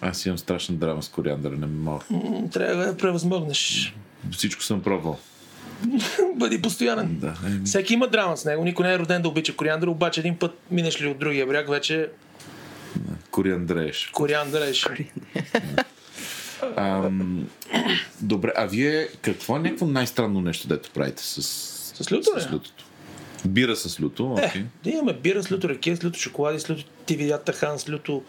Аз 0.00 0.26
имам 0.26 0.38
страшна 0.38 0.74
драма 0.74 1.02
с 1.02 1.08
кориандър, 1.08 1.52
не 1.52 1.66
мога. 1.66 2.04
Трябва 2.52 2.86
да 2.86 2.96
превъзмогнеш. 2.96 3.94
Всичко 4.32 4.62
съм 4.62 4.82
пробвал. 4.82 5.18
Бъди 6.36 6.62
постоянен. 6.62 7.18
Да, 7.18 7.34
еми. 7.46 7.64
Всеки 7.64 7.94
има 7.94 8.08
драма 8.08 8.36
с 8.36 8.44
него. 8.44 8.64
Никой 8.64 8.86
не 8.86 8.94
е 8.94 8.98
роден 8.98 9.22
да 9.22 9.28
обича 9.28 9.56
кориандър, 9.56 9.86
обаче 9.86 10.20
един 10.20 10.36
път 10.36 10.58
минеш 10.70 11.02
ли 11.02 11.06
от 11.06 11.18
другия 11.18 11.46
бряг, 11.46 11.68
вече 11.68 12.08
Кориандрееш. 13.30 14.10
е 14.70 14.74
ще- 14.74 15.10
Ам, 16.76 17.48
добре, 18.20 18.52
а 18.56 18.66
вие 18.66 19.08
какво 19.22 19.56
е 19.56 19.60
някакво 19.60 19.86
най-странно 19.86 20.40
нещо, 20.40 20.68
дето 20.68 20.90
правите 20.90 21.22
с, 21.22 21.42
С 22.04 22.12
люто, 22.12 22.40
с 22.40 22.52
лютото? 22.52 22.84
Бира 23.46 23.76
с 23.76 24.00
люто, 24.00 24.32
окей. 24.32 24.60
Е, 24.60 24.64
да 24.84 24.90
имаме 24.90 25.12
бира 25.12 25.42
с 25.42 25.52
люто 25.52 25.68
ракия, 25.68 25.96
с 25.96 26.04
люто 26.04 26.18
шоколади, 26.18 26.60
с 26.60 26.70
люто 26.70 26.84
тивидят 27.06 27.44
тахан, 27.44 27.78
с 27.78 27.88
люто 27.88 28.22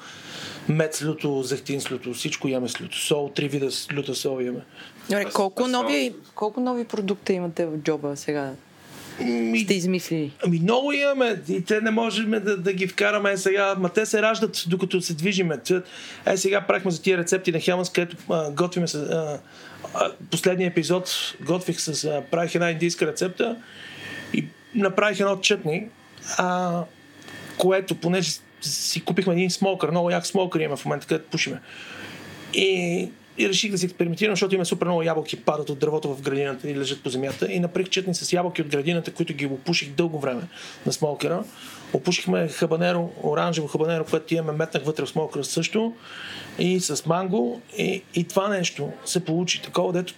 мед, 0.69 0.95
с 0.95 1.05
люто 1.05 1.43
зехтин, 1.43 1.81
с 1.81 1.91
люто 1.91 2.13
всичко 2.13 2.47
имаме 2.47 2.69
с 2.69 2.81
люто. 2.81 2.97
Сол, 2.97 3.29
три 3.29 3.47
вида 3.47 3.71
с 3.71 3.87
люта 3.93 4.15
сол 4.15 4.39
имаме. 4.41 4.61
Добре, 5.09 5.25
колко 5.33 5.67
нови, 5.67 6.13
колко 6.35 6.59
нови 6.59 6.85
продукта 6.85 7.33
имате 7.33 7.65
в 7.65 7.77
джоба 7.77 8.15
сега? 8.15 8.53
Ми, 9.23 9.59
Сте 9.59 9.73
измислили? 9.73 10.31
Ами 10.45 10.59
много 10.59 10.91
имаме 10.91 11.41
и 11.49 11.61
те 11.61 11.81
не 11.81 11.91
можем 11.91 12.31
да, 12.31 12.57
да 12.57 12.73
ги 12.73 12.87
вкараме 12.87 13.37
сега, 13.37 13.75
ма 13.77 13.89
те 13.89 14.05
се 14.05 14.21
раждат 14.21 14.63
докато 14.67 15.01
се 15.01 15.13
движиме. 15.13 15.57
Е, 16.25 16.37
сега 16.37 16.61
правихме 16.61 16.91
за 16.91 17.01
тия 17.01 17.17
рецепти 17.17 17.51
на 17.51 17.59
Хелманс, 17.59 17.89
където 17.89 18.17
а, 18.29 18.51
готвиме 18.51 18.87
с... 18.87 18.95
А, 18.95 19.39
а, 19.93 20.11
последния 20.31 20.67
епизод 20.67 21.35
готвих 21.41 21.81
с... 21.81 22.03
А, 22.03 22.23
правих 22.31 22.55
една 22.55 22.71
индийска 22.71 23.07
рецепта 23.07 23.57
и 24.33 24.45
направих 24.75 25.19
едно 25.19 25.37
чътни, 25.37 25.87
а, 26.37 26.83
което, 27.57 27.95
понеже 27.95 28.31
си 28.61 29.05
купихме 29.05 29.33
един 29.33 29.49
смокър, 29.49 29.91
много 29.91 30.09
як 30.09 30.25
смокър 30.25 30.59
имаме 30.59 30.77
в 30.77 30.85
момента, 30.85 31.07
където 31.07 31.29
пушиме. 31.29 31.59
И 32.53 33.09
и 33.39 33.49
реших 33.49 33.71
да 33.71 33.77
си 33.77 33.85
експериментирам, 33.85 34.31
защото 34.31 34.55
има 34.55 34.65
супер 34.65 34.85
много 34.85 35.03
ябълки 35.03 35.43
падат 35.43 35.69
от 35.69 35.79
дървото 35.79 36.15
в 36.15 36.21
градината 36.21 36.69
и 36.69 36.77
лежат 36.77 37.03
по 37.03 37.09
земята. 37.09 37.51
И 37.51 37.59
направих 37.59 37.89
четни 37.89 38.15
с 38.15 38.33
ябълки 38.33 38.61
от 38.61 38.67
градината, 38.67 39.13
които 39.13 39.33
ги 39.33 39.45
опуших 39.45 39.89
дълго 39.89 40.19
време 40.19 40.41
на 40.85 40.93
смолкера. 40.93 41.43
Опушихме 41.93 42.47
хабанеро, 42.47 43.11
оранжево 43.23 43.67
хабанеро, 43.67 44.05
което 44.05 44.33
имаме 44.33 44.51
метнах 44.51 44.83
вътре 44.83 45.05
в 45.05 45.09
смолкера 45.09 45.43
също. 45.43 45.93
И 46.59 46.79
с 46.79 47.05
манго. 47.05 47.61
И, 47.77 48.01
и 48.15 48.23
това 48.23 48.47
нещо 48.47 48.91
се 49.05 49.25
получи 49.25 49.61
такова, 49.61 49.93
дето 49.93 50.13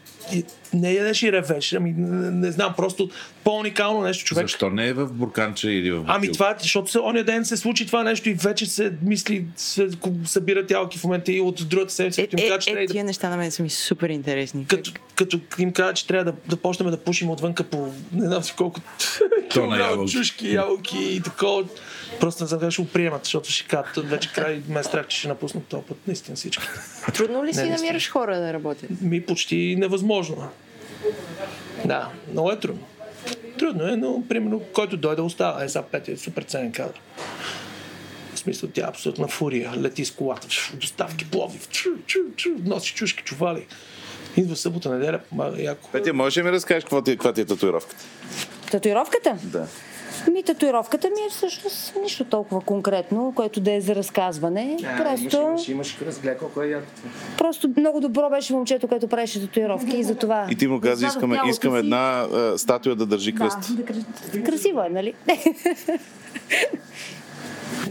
не 0.74 0.94
ядеш 0.94 1.24
и 1.24 1.32
ревеш. 1.32 1.74
Ами, 1.74 1.94
не, 1.98 2.32
не 2.32 2.52
знам, 2.52 2.74
просто 2.78 3.10
по-уникално 3.44 4.02
нещо 4.02 4.26
човек. 4.26 4.44
Защо 4.44 4.70
не 4.70 4.88
е 4.88 4.94
в 4.94 5.14
бурканче 5.14 5.70
или 5.70 5.92
в 5.92 6.04
Ами 6.08 6.28
бутилка? 6.28 6.34
това, 6.34 6.50
е, 6.50 6.56
защото 6.60 6.92
се, 6.92 7.00
ония 7.00 7.24
ден 7.24 7.46
се 7.46 7.58
случи 7.58 7.86
това 7.86 8.04
нещо 8.04 8.30
и 8.30 8.34
вече 8.34 8.66
се 8.66 8.94
мисли, 9.02 9.46
се 9.56 9.90
събират 10.26 10.72
ялки 10.72 10.98
в 10.98 11.04
момента 11.04 11.32
и 11.32 11.42
от 11.42 11.68
другата 11.68 11.94
седмица, 11.94 12.22
Е, 12.22 12.28
като 12.28 12.38
им 12.38 12.46
е, 12.46 12.50
кажа, 12.50 12.60
че 12.60 12.70
е, 12.70 12.74
трябва 12.74 12.88
да 12.88 12.94
тия 12.94 13.04
неща 13.04 13.30
на 13.30 13.38
мен 13.38 13.52
са 13.52 13.64
ми 13.64 13.70
супер 13.70 14.10
интересни. 14.10 14.66
като, 14.68 14.92
като 15.16 15.40
им 15.60 15.72
кажа, 15.72 15.94
че 15.94 16.08
трябва 16.08 16.32
да, 16.32 16.34
да 16.48 16.56
почнем 16.56 16.92
да 16.92 16.98
пушим 16.98 17.30
отвънка 17.30 17.64
по 17.64 17.94
не 18.14 18.26
знам 18.26 18.44
си 18.44 18.54
колко 18.58 18.82
килограм 19.50 19.80
ябълки. 19.80 20.12
чушки, 20.12 20.54
ябълки 20.54 20.98
и 21.00 21.22
такова. 21.22 21.64
Просто 22.20 22.44
не 22.44 22.48
знам 22.48 22.60
как 22.60 22.72
ще 22.72 22.82
го 22.82 22.88
приемат, 22.88 23.24
защото 23.24 23.52
ще 23.52 23.68
кажат, 23.68 24.10
вече 24.10 24.34
край 24.34 24.62
ме 24.68 24.80
е 24.80 24.84
страх, 24.84 25.08
че 25.08 25.18
ще 25.18 25.28
напуснат 25.28 25.66
този 25.66 25.84
път, 25.84 25.98
наистина 26.08 26.36
всички. 26.36 26.64
Трудно 27.14 27.46
ли 27.46 27.54
си 27.54 27.64
Не, 27.64 27.70
намираш 27.70 28.10
хора 28.10 28.40
да 28.40 28.54
работят? 28.54 28.90
Ми 29.02 29.26
почти 29.26 29.76
невъзможно. 29.80 30.50
Да, 31.86 32.10
много 32.32 32.52
е 32.52 32.60
трудно. 32.60 32.88
Трудно 33.60 33.88
е, 33.88 33.96
но 33.96 34.24
примерно, 34.30 34.60
който 34.60 34.98
дойде 34.98 35.22
остава. 35.22 35.64
Е, 35.64 35.70
сега 35.70 35.84
Петя 35.84 36.12
е 36.12 36.18
супер 36.18 36.44
ценен 36.44 36.72
кадър. 36.72 37.02
В 38.34 38.40
смисъл, 38.40 38.70
тя 38.74 38.82
е 38.82 38.90
абсолютна 38.90 39.28
фурия. 39.28 39.72
Лети 39.78 40.06
с 40.06 40.12
колата, 40.12 40.48
доставки, 40.74 41.30
пловив, 41.30 41.70
чу, 41.70 41.90
чу, 42.06 42.20
чу, 42.36 42.50
носи 42.64 42.94
чушки, 42.94 43.24
чували. 43.24 43.66
Идва 44.38 44.56
събота, 44.56 44.90
неделя, 44.90 45.20
помага 45.30 45.62
яко. 45.62 45.90
Петя, 45.92 46.14
можеш 46.14 46.38
ли 46.38 46.44
ми 46.44 46.52
разкажеш 46.52 46.84
какво 46.84 47.02
ти, 47.02 47.12
каква 47.12 47.34
ти 47.34 47.42
е 47.42 47.46
татуировката? 47.46 48.04
Татуировката? 48.72 49.38
Да. 49.44 49.68
Ми, 50.32 50.44
татуировката 50.44 51.08
ми 51.08 51.26
е 51.28 51.30
всъщност 51.30 51.94
нищо 52.04 52.24
толкова 52.26 52.62
конкретно, 52.62 53.34
което 53.36 53.60
да 53.60 53.74
е 53.74 53.82
за 53.82 53.96
разказване. 53.96 54.78
просто, 54.98 55.56
имаш 55.72 55.98
разглед 56.02 56.38
колко 56.38 56.62
е 56.62 56.68
яко. 56.68 56.86
просто 57.38 57.70
много 57.78 58.00
добро 58.00 58.30
беше 58.30 58.54
момчето, 58.54 58.88
което 58.88 59.08
правеше 59.08 59.42
татуировки 59.42 59.98
и 59.98 60.04
затова. 60.04 60.48
И 60.52 60.56
ти 60.56 60.68
му 60.68 60.82
каза, 60.82 61.06
искаме, 61.06 61.36
тялото 61.36 61.50
искам 61.50 61.74
си. 61.74 61.80
една 61.80 62.22
а, 62.22 62.58
статуя 62.58 62.96
да 62.96 63.06
държи 63.06 63.36
кръст. 63.36 63.58
Да, 63.70 63.84
да, 63.84 63.84
кра- 63.84 64.44
красиво 64.46 64.82
е, 64.82 64.90
нали? 64.90 65.14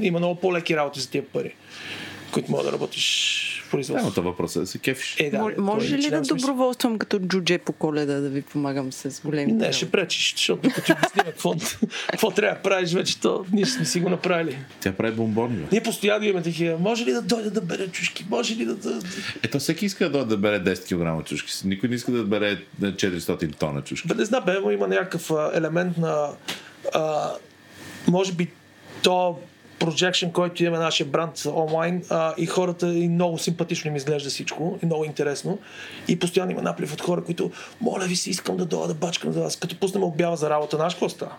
Има 0.00 0.18
много 0.18 0.34
по-леки 0.40 0.76
работи 0.76 1.00
за 1.00 1.10
тия 1.10 1.26
пари, 1.26 1.54
които 2.32 2.50
мога 2.50 2.64
да 2.64 2.72
работиш 2.72 3.46
Да, 3.70 3.76
производство. 3.76 4.06
но 4.06 4.14
това 4.14 4.30
въпросът 4.30 4.56
е 4.56 4.60
да 4.60 4.66
се 4.66 4.78
кефиш. 4.78 5.16
Е, 5.18 5.30
да, 5.30 5.54
Може 5.58 5.94
е 5.94 5.98
ли 5.98 6.10
да 6.10 6.20
доброволствам 6.20 6.98
като 6.98 7.18
джудже 7.18 7.58
по 7.58 7.72
коледа 7.72 8.20
да 8.20 8.28
ви 8.28 8.42
помагам 8.42 8.92
с 8.92 9.20
големи 9.24 9.52
Не, 9.52 9.72
ще 9.72 9.90
пречиш, 9.90 10.32
защото 10.32 10.68
като 10.68 10.86
ти 10.86 10.92
обясним 10.92 11.24
какво, 11.24 11.54
какво 12.10 12.30
трябва 12.30 12.56
да 12.56 12.62
правиш 12.62 12.92
вече, 12.92 13.20
то 13.20 13.44
ние 13.52 13.66
сме 13.66 13.84
си 13.84 14.00
го 14.00 14.08
направили. 14.08 14.58
Тя 14.80 14.92
прави 14.92 15.16
бомбони. 15.16 15.56
Бе. 15.56 15.66
Ние 15.72 15.82
постоянно 15.82 16.24
имаме 16.24 16.42
такива. 16.42 16.78
Може 16.78 17.04
ли 17.04 17.12
да 17.12 17.22
дойде 17.22 17.50
да 17.50 17.60
бере 17.60 17.88
чушки? 17.88 18.26
Може 18.30 18.56
ли 18.56 18.64
да... 18.64 18.74
да... 18.74 19.00
Ето 19.42 19.58
всеки 19.58 19.86
иска 19.86 20.04
да, 20.04 20.10
дойде 20.10 20.28
да 20.28 20.36
бере 20.36 20.60
10 20.60 21.20
кг 21.20 21.26
чушки. 21.26 21.52
Никой 21.64 21.88
не 21.88 21.94
иска 21.94 22.12
да 22.12 22.24
бере 22.24 22.62
400 22.82 23.56
тона 23.56 23.82
чушки. 23.82 24.08
Бе, 24.08 24.14
не 24.14 24.24
знам, 24.24 24.44
бе, 24.44 24.72
има 24.72 24.88
някакъв 24.88 25.30
елемент 25.54 25.98
на... 25.98 26.28
А, 26.94 27.30
може 28.08 28.32
би 28.32 28.48
то 29.02 29.38
projection, 29.80 30.32
който 30.32 30.64
имаме 30.64 30.84
нашия 30.84 31.06
бранд 31.06 31.46
онлайн 31.46 32.04
а, 32.10 32.34
и 32.38 32.46
хората 32.46 32.94
и 32.94 33.08
много 33.08 33.38
симпатично 33.38 33.88
им 33.90 33.96
изглежда 33.96 34.30
всичко 34.30 34.78
и 34.82 34.86
много 34.86 35.04
интересно 35.04 35.58
и 36.08 36.18
постоянно 36.18 36.52
има 36.52 36.62
наплив 36.62 36.92
от 36.92 37.00
хора, 37.00 37.24
които 37.24 37.50
моля 37.80 38.04
ви 38.04 38.16
се, 38.16 38.30
искам 38.30 38.56
да 38.56 38.64
дойда 38.64 38.88
да 38.88 38.94
бачкам 38.94 39.32
за 39.32 39.40
вас. 39.40 39.56
Като 39.56 39.76
пуснем 39.76 40.04
обява 40.04 40.36
за 40.36 40.50
работа, 40.50 40.76
знаеш 40.76 40.94
какво 40.94 41.08
става? 41.08 41.32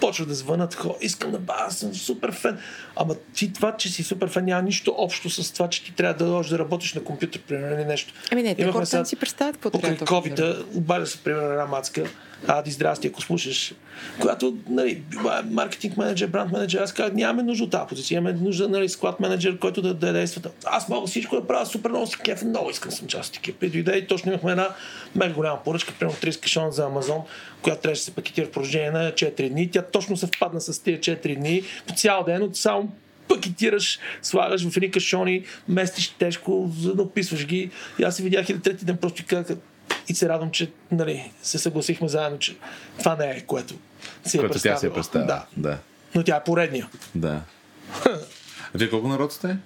Почва 0.00 0.26
да 0.26 0.34
звънат 0.34 0.74
хора, 0.74 0.94
искам 1.00 1.30
да 1.30 1.38
ба, 1.38 1.54
аз 1.58 1.76
съм 1.76 1.94
супер 1.94 2.32
фен. 2.32 2.58
Ама 2.96 3.14
ти 3.34 3.52
това, 3.52 3.76
че 3.76 3.88
си 3.88 4.02
супер 4.02 4.28
фен, 4.28 4.44
няма 4.44 4.62
нищо 4.62 4.94
общо 4.98 5.30
с 5.30 5.52
това, 5.52 5.68
че 5.68 5.84
ти 5.84 5.94
трябва 5.94 6.14
да 6.14 6.30
дойдеш 6.30 6.50
да 6.50 6.58
работиш 6.58 6.94
на 6.94 7.04
компютър, 7.04 7.40
примерно, 7.40 7.80
или 7.80 7.84
нещо. 7.84 8.14
Ами 8.32 8.42
не, 8.42 8.54
те 8.54 8.64
хората 8.64 8.86
сега- 8.86 9.04
си 9.04 9.16
представят 9.16 9.56
какво 9.56 9.70
покрай 9.70 9.96
трябва 9.96 10.22
точно 10.22 10.34
да 10.36 10.54
covid 10.54 10.76
обаля 10.76 11.06
се, 11.06 11.18
примерно, 11.18 11.50
една 11.50 11.66
мацка, 11.66 12.04
Ади, 12.46 12.70
здрасти, 12.70 13.08
ако 13.08 13.22
слушаш, 13.22 13.74
която, 14.20 14.56
нали, 14.68 14.90
е 14.90 15.50
маркетинг 15.50 15.96
менеджер, 15.96 16.26
бранд 16.26 16.52
менеджер, 16.52 16.80
аз 16.80 16.92
казах, 16.92 17.12
нямаме 17.12 17.42
нужда 17.42 17.64
от 17.64 17.70
тази 17.70 17.88
позиция, 17.88 18.16
имаме 18.16 18.32
нужда, 18.32 18.68
нали, 18.68 18.88
склад 18.88 19.20
менеджер, 19.20 19.58
който 19.58 19.82
да, 19.82 19.94
да 19.94 20.12
действа. 20.12 20.50
Аз 20.64 20.88
мога 20.88 21.06
всичко 21.06 21.36
да 21.36 21.46
правя, 21.46 21.66
супер 21.66 21.90
много 21.90 22.06
си 22.06 22.16
кеф, 22.24 22.42
много 22.42 22.70
искам 22.70 22.92
съм 22.92 23.08
част 23.08 23.30
от 23.30 23.36
екипа. 23.36 23.66
И 23.66 23.70
дойде 23.70 23.96
и 23.96 24.06
точно 24.06 24.32
имахме 24.32 24.50
една 24.50 24.68
мега 25.14 25.34
голяма 25.34 25.62
поръчка, 25.64 25.94
примерно 25.98 26.18
30 26.18 26.42
кашона 26.42 26.72
за 26.72 26.84
Амазон, 26.84 27.20
която 27.62 27.82
трябваше 27.82 28.00
да 28.00 28.04
се 28.04 28.14
пакетира 28.14 28.46
в 28.46 28.50
продължение 28.50 28.90
на 28.90 29.12
4 29.12 29.48
дни. 29.48 29.70
Тя 29.70 29.82
точно 29.82 30.16
съвпадна 30.16 30.60
с 30.60 30.82
тези 30.82 30.98
4 30.98 31.36
дни, 31.36 31.62
по 31.86 31.94
цял 31.94 32.24
ден, 32.24 32.42
от 32.42 32.56
само 32.56 32.92
пакетираш, 33.28 33.98
слагаш 34.22 34.68
в 34.68 34.76
едни 34.76 34.90
кашони, 34.90 35.44
местиш 35.68 36.08
тежко, 36.08 36.70
описваш 36.98 37.46
ги. 37.46 37.70
И 37.98 38.02
аз 38.02 38.16
се 38.16 38.22
видях 38.22 38.48
и 38.48 38.52
на 38.52 38.62
трети 38.62 38.84
ден 38.84 38.96
просто 38.96 39.22
и 39.22 39.24
казах, 39.24 39.56
и 40.10 40.14
се 40.14 40.28
радвам, 40.28 40.50
че 40.50 40.70
нали, 40.90 41.32
се 41.42 41.58
съгласихме 41.58 42.08
заедно, 42.08 42.38
че 42.38 42.56
това 42.98 43.16
не 43.16 43.30
е 43.30 43.40
което 43.40 43.74
си 44.24 44.36
е 44.36 44.40
Което 44.40 44.52
тя 44.52 44.58
си 44.60 44.68
е 44.68 44.70
представила. 44.70 44.94
представила. 44.94 45.26
Да. 45.56 45.70
да. 45.70 45.78
Но 46.14 46.22
тя 46.22 46.36
е 46.36 46.44
поредния. 46.44 46.88
да. 47.14 47.42
А 48.04 48.18
вие 48.74 48.90
колко 48.90 49.08
народ 49.08 49.32
сте? 49.32 49.56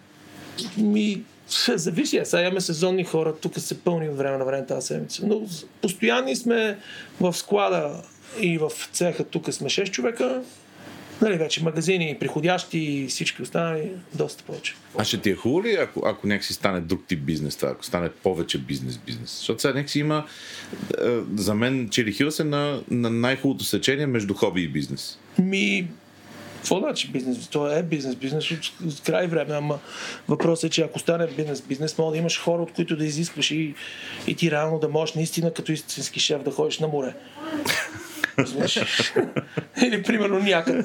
Ми, 0.76 1.22
зависи. 1.68 2.20
Сега 2.24 2.42
имаме 2.42 2.60
сезонни 2.60 3.04
хора, 3.04 3.34
тук 3.36 3.58
се 3.58 3.80
пълни 3.80 4.08
от 4.08 4.16
време 4.16 4.38
на 4.38 4.44
време 4.44 4.66
тази 4.66 4.86
седмица. 4.86 5.26
Но 5.26 5.42
постоянни 5.82 6.36
сме 6.36 6.78
в 7.20 7.32
склада 7.32 8.02
и 8.40 8.58
в 8.58 8.72
цеха, 8.92 9.24
тук 9.24 9.52
сме 9.52 9.68
6 9.68 9.90
човека. 9.90 10.42
Нали, 11.22 11.36
вече 11.36 11.62
магазини, 11.62 12.16
приходящи 12.20 12.78
и 12.78 13.06
всички 13.06 13.42
останали, 13.42 13.90
доста 14.14 14.44
повече. 14.44 14.74
А 14.98 15.04
ще 15.04 15.20
ти 15.20 15.30
е 15.30 15.34
хубаво 15.34 15.64
ли, 15.64 15.72
ако, 15.74 16.02
ако 16.04 16.26
някакси 16.26 16.52
стане 16.52 16.80
друг 16.80 17.02
тип 17.06 17.20
бизнес, 17.20 17.56
това, 17.56 17.68
ако 17.70 17.84
стане 17.84 18.08
повече 18.08 18.58
бизнес-бизнес? 18.58 19.36
Защото 19.38 19.60
сега 19.60 19.74
някакси 19.74 19.98
има, 19.98 20.26
е, 21.02 21.18
за 21.36 21.54
мен 21.54 21.88
Чили 21.90 22.12
Хилс 22.12 22.40
е 22.40 22.44
на, 22.44 22.82
на 22.90 23.10
най-хубавото 23.10 23.64
сечение 23.64 24.06
между 24.06 24.34
хоби 24.34 24.62
и 24.62 24.68
бизнес. 24.68 25.18
Ми, 25.38 25.88
какво 26.56 26.78
значи 26.78 27.10
бизнес? 27.10 27.48
То 27.48 27.70
е 27.70 27.82
бизнес, 27.82 28.16
бизнес 28.16 28.50
от, 28.50 28.72
от 28.86 29.02
край 29.06 29.26
време, 29.26 29.54
ама 29.54 29.78
въпросът 30.28 30.64
е, 30.64 30.70
че 30.70 30.82
ако 30.82 30.98
стане 30.98 31.26
бизнес, 31.26 31.60
бизнес, 31.60 31.98
мога 31.98 32.12
да 32.12 32.18
имаш 32.18 32.40
хора, 32.40 32.62
от 32.62 32.72
които 32.72 32.96
да 32.96 33.04
изискваш 33.04 33.50
и, 33.50 33.74
и 34.26 34.34
ти 34.34 34.50
реално 34.50 34.78
да 34.78 34.88
можеш 34.88 35.14
наистина 35.14 35.52
като 35.52 35.72
истински 35.72 36.20
шеф 36.20 36.42
да 36.42 36.50
ходиш 36.50 36.78
на 36.78 36.88
море. 36.88 37.14
Или 39.82 40.02
примерно 40.02 40.38
някъде. 40.38 40.84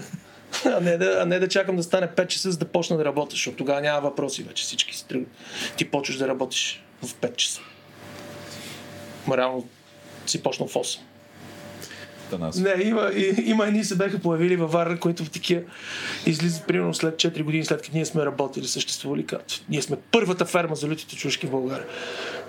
А 0.65 0.79
не, 0.79 0.97
да, 0.97 1.19
а 1.21 1.25
не 1.25 1.39
да 1.39 1.47
чакам 1.47 1.75
да 1.75 1.83
стане 1.83 2.07
5 2.07 2.27
часа, 2.27 2.51
за 2.51 2.57
да 2.57 2.65
почна 2.65 2.97
да 2.97 3.05
работя, 3.05 3.31
защото 3.31 3.57
тогава 3.57 3.81
няма 3.81 4.01
въпроси 4.01 4.43
вече. 4.43 4.63
Всички 4.63 4.97
си 4.97 5.07
тръгват. 5.07 5.29
Ти 5.77 5.91
почваш 5.91 6.17
да 6.17 6.27
работиш 6.27 6.83
в 7.03 7.13
5 7.13 7.35
часа. 7.35 7.61
Ма 9.27 9.61
си 10.25 10.43
почнал 10.43 10.67
в 10.67 10.73
8. 10.73 10.99
Танас. 12.29 12.59
Не, 12.59 12.83
има, 12.83 13.11
и, 13.15 13.43
има 13.45 13.67
едни 13.67 13.83
се 13.83 13.95
бяха 13.95 14.19
появили 14.19 14.55
във 14.55 14.71
Варна, 14.71 14.99
които 14.99 15.25
в 15.25 15.29
такива 15.29 15.61
излизат 16.25 16.67
примерно 16.67 16.93
след 16.93 17.15
4 17.15 17.43
години, 17.43 17.65
след 17.65 17.81
като 17.81 17.91
ние 17.93 18.05
сме 18.05 18.25
работили, 18.25 18.67
съществували, 18.67 19.25
като 19.25 19.55
ние 19.69 19.81
сме 19.81 19.97
първата 20.11 20.45
ферма 20.45 20.75
за 20.75 20.87
лютите 20.87 21.15
чушки 21.15 21.47
в 21.47 21.51
България. 21.51 21.85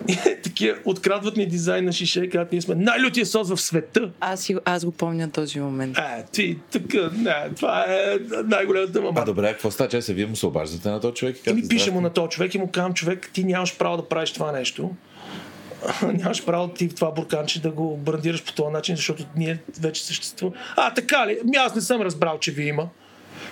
Такива 0.43 0.76
открадват 0.85 1.37
ни 1.37 1.47
дизайн 1.47 1.85
на 1.85 1.93
шише 1.93 2.28
казват, 2.28 2.53
ние 2.53 2.61
сме 2.61 2.74
най-лютия 2.74 3.26
сос 3.26 3.51
в 3.51 3.57
света. 3.61 4.11
Аз, 4.20 4.51
аз 4.64 4.85
го 4.85 4.93
помня 4.93 5.31
този 5.31 5.61
момент. 5.61 5.99
Е, 5.99 6.24
ти, 6.33 6.59
така, 6.70 7.11
не, 7.16 7.51
това 7.57 7.85
е 7.89 8.18
най-голямата 8.45 8.99
А 8.99 9.03
мама. 9.03 9.24
добре, 9.24 9.53
какво 9.53 9.70
става? 9.70 9.91
Че 9.91 10.03
се 10.03 10.14
вие 10.14 10.26
му 10.26 10.37
се 10.37 10.47
обаждате 10.47 10.91
на 10.91 11.01
този 11.01 11.14
човек 11.14 11.37
и 11.47 11.53
ми 11.53 11.68
пише 11.68 11.91
му 11.91 12.01
на 12.01 12.11
този 12.11 12.28
човек 12.28 12.55
и 12.55 12.59
му 12.59 12.70
казвам, 12.70 12.95
човек, 12.95 13.31
ти 13.33 13.45
нямаш 13.45 13.78
право 13.78 13.97
да 13.97 14.09
правиш 14.09 14.33
това 14.33 14.53
нещо. 14.53 14.91
нямаш 16.03 16.45
право 16.45 16.68
ти 16.68 16.89
в 16.89 16.95
това 16.95 17.11
бурканче 17.11 17.62
да 17.62 17.70
го 17.70 17.97
брандираш 17.97 18.45
по 18.45 18.53
този 18.53 18.72
начин, 18.72 18.97
защото 18.97 19.24
ние 19.37 19.59
вече 19.81 20.05
съществуваме. 20.05 20.57
А, 20.76 20.95
така 20.95 21.26
ли? 21.26 21.39
Ами 21.45 21.57
аз 21.57 21.74
не 21.74 21.81
съм 21.81 22.03
разбрал, 22.03 22.39
че 22.39 22.53
ви 22.53 22.64
има. 22.64 22.89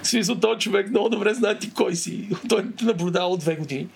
В 0.02 0.08
смисъл, 0.08 0.34
този 0.36 0.60
човек 0.60 0.90
много 0.90 1.08
добре 1.08 1.34
знае 1.34 1.58
ти 1.58 1.70
кой 1.74 1.94
си. 1.94 2.28
Той 2.48 2.64
те 2.78 2.84
наблюдава 2.84 3.26
от 3.26 3.40
две 3.40 3.56
години. 3.56 3.88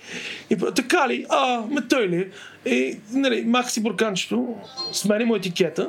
И 0.51 0.57
така 0.75 1.09
ли? 1.09 1.27
А, 1.29 1.63
ме 1.71 1.89
той 1.89 2.09
ли? 2.09 2.31
И, 2.67 2.99
нали, 3.13 3.45
маха 3.45 3.71
си 3.71 3.83
бурканчето, 3.83 4.55
смени 4.93 5.25
му 5.25 5.37
етикета 5.37 5.89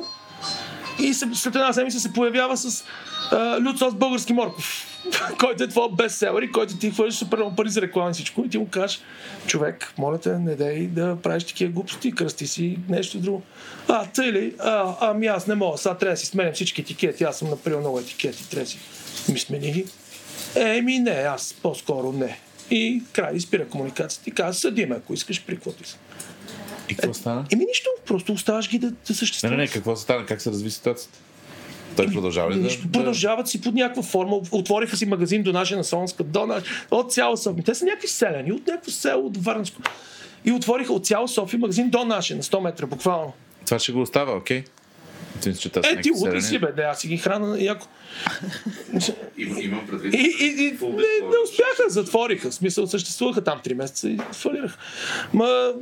и 1.02 1.14
след 1.14 1.54
една 1.54 1.72
седмица 1.72 2.00
се 2.00 2.12
появява 2.12 2.56
с 2.56 2.84
а, 3.32 3.76
сос 3.78 3.94
български 3.94 4.32
морков, 4.32 4.86
който 5.38 5.64
е 5.64 5.68
твой 5.68 5.88
бестселър 5.92 6.42
и 6.42 6.52
който 6.52 6.76
ти 6.76 6.90
хвърляш 6.90 7.14
супер 7.14 7.36
много 7.36 7.56
пари 7.56 7.68
за 7.68 7.82
реклама 7.82 8.10
и 8.10 8.12
всичко 8.12 8.44
и 8.44 8.48
ти 8.48 8.58
му 8.58 8.68
кажеш, 8.68 9.00
човек, 9.46 9.92
моля 9.98 10.18
те, 10.18 10.38
не 10.38 10.56
дай 10.56 10.86
да 10.86 11.16
правиш 11.22 11.44
такива 11.44 11.72
глупости, 11.72 12.12
кръсти 12.12 12.46
си 12.46 12.78
нещо 12.88 13.18
друго. 13.18 13.42
А, 13.88 14.06
тъй 14.06 14.32
ли? 14.32 14.54
А, 14.58 14.94
ами 15.00 15.26
аз 15.26 15.46
не 15.46 15.54
мога, 15.54 15.78
сега 15.78 15.94
трябва 15.94 16.14
да 16.14 16.20
си 16.20 16.26
сменям 16.26 16.52
всички 16.54 16.80
етикети, 16.80 17.24
аз 17.24 17.38
съм 17.38 17.50
направил 17.50 17.80
много 17.80 17.98
етикети, 17.98 18.50
трябва 18.50 18.64
да 18.64 18.70
си 18.70 18.78
ми 19.32 19.38
смени 19.38 19.72
ги. 19.72 19.86
Еми 20.56 20.98
не, 20.98 21.10
аз 21.10 21.54
по-скоро 21.62 22.12
не. 22.12 22.38
И 22.70 23.02
край, 23.12 23.34
и 23.34 23.40
спира 23.40 23.68
комуникацията. 23.68 24.30
И 24.30 24.32
каза, 24.32 24.60
съдиме, 24.60 24.96
ако 24.96 25.14
искаш, 25.14 25.44
при 25.44 25.54
каквото. 25.54 25.84
И 26.88 26.94
какво 26.94 27.14
стана? 27.14 27.44
Еми 27.52 27.64
нищо, 27.64 27.90
просто 28.06 28.32
оставаш 28.32 28.70
ги 28.70 28.78
да, 28.78 28.90
да 28.90 28.96
Не, 29.10 29.14
съществуват. 29.16 29.56
не, 29.56 29.62
не, 29.62 29.68
какво 29.68 29.96
стана? 29.96 30.26
Как 30.26 30.42
се 30.42 30.50
разви 30.50 30.70
ситуацията? 30.70 31.18
Той 31.96 32.06
продължава 32.06 32.50
ли 32.50 32.54
да... 32.54 32.60
Нищо, 32.60 32.88
продължават 32.92 33.48
си 33.48 33.60
под 33.60 33.74
някаква 33.74 34.02
форма. 34.02 34.40
Отвориха 34.52 34.96
си 34.96 35.06
магазин 35.06 35.42
до 35.42 35.52
наша 35.52 35.76
на 35.76 35.84
Солнска, 35.84 36.24
до 36.24 36.46
наш, 36.46 36.62
от 36.90 37.12
цяла 37.12 37.36
София. 37.36 37.64
Те 37.64 37.74
са 37.74 37.84
някакви 37.84 38.08
селени, 38.08 38.52
от 38.52 38.66
някакво 38.66 38.90
село 38.90 39.26
от 39.26 39.36
Варнско. 39.36 39.82
И 40.44 40.52
отвориха 40.52 40.92
от 40.92 41.06
цяла 41.06 41.28
София 41.28 41.60
магазин 41.60 41.90
до 41.90 42.04
наше, 42.04 42.34
на 42.34 42.42
100 42.42 42.60
метра, 42.60 42.86
буквално. 42.86 43.32
Това 43.66 43.78
ще 43.78 43.92
го 43.92 44.00
остава, 44.00 44.32
окей? 44.36 44.64
Ти 45.40 45.48
мисля, 45.48 45.60
че 45.60 45.88
Е, 45.88 46.00
ти 46.00 46.10
селени. 46.14 46.42
си, 46.42 46.58
бе, 46.58 46.72
да, 46.72 46.82
аз 46.82 47.00
си 47.00 47.08
ги 47.08 47.16
храна 47.16 47.60
яко. 47.60 47.86
Им, 49.38 49.56
имам 49.58 49.86
предвид. 49.86 50.14
И, 50.14 50.16
и, 50.16 50.46
и 50.46 50.70
не, 50.82 51.28
не 51.28 51.36
успяха, 51.44 51.88
затвориха. 51.88 52.50
В 52.50 52.54
смисъл, 52.54 52.86
съществуваха 52.86 53.44
там 53.44 53.60
3 53.64 53.74
месеца 53.74 54.08
и 54.08 54.18
фалираха. 54.32 54.78
Ма, 55.32 55.72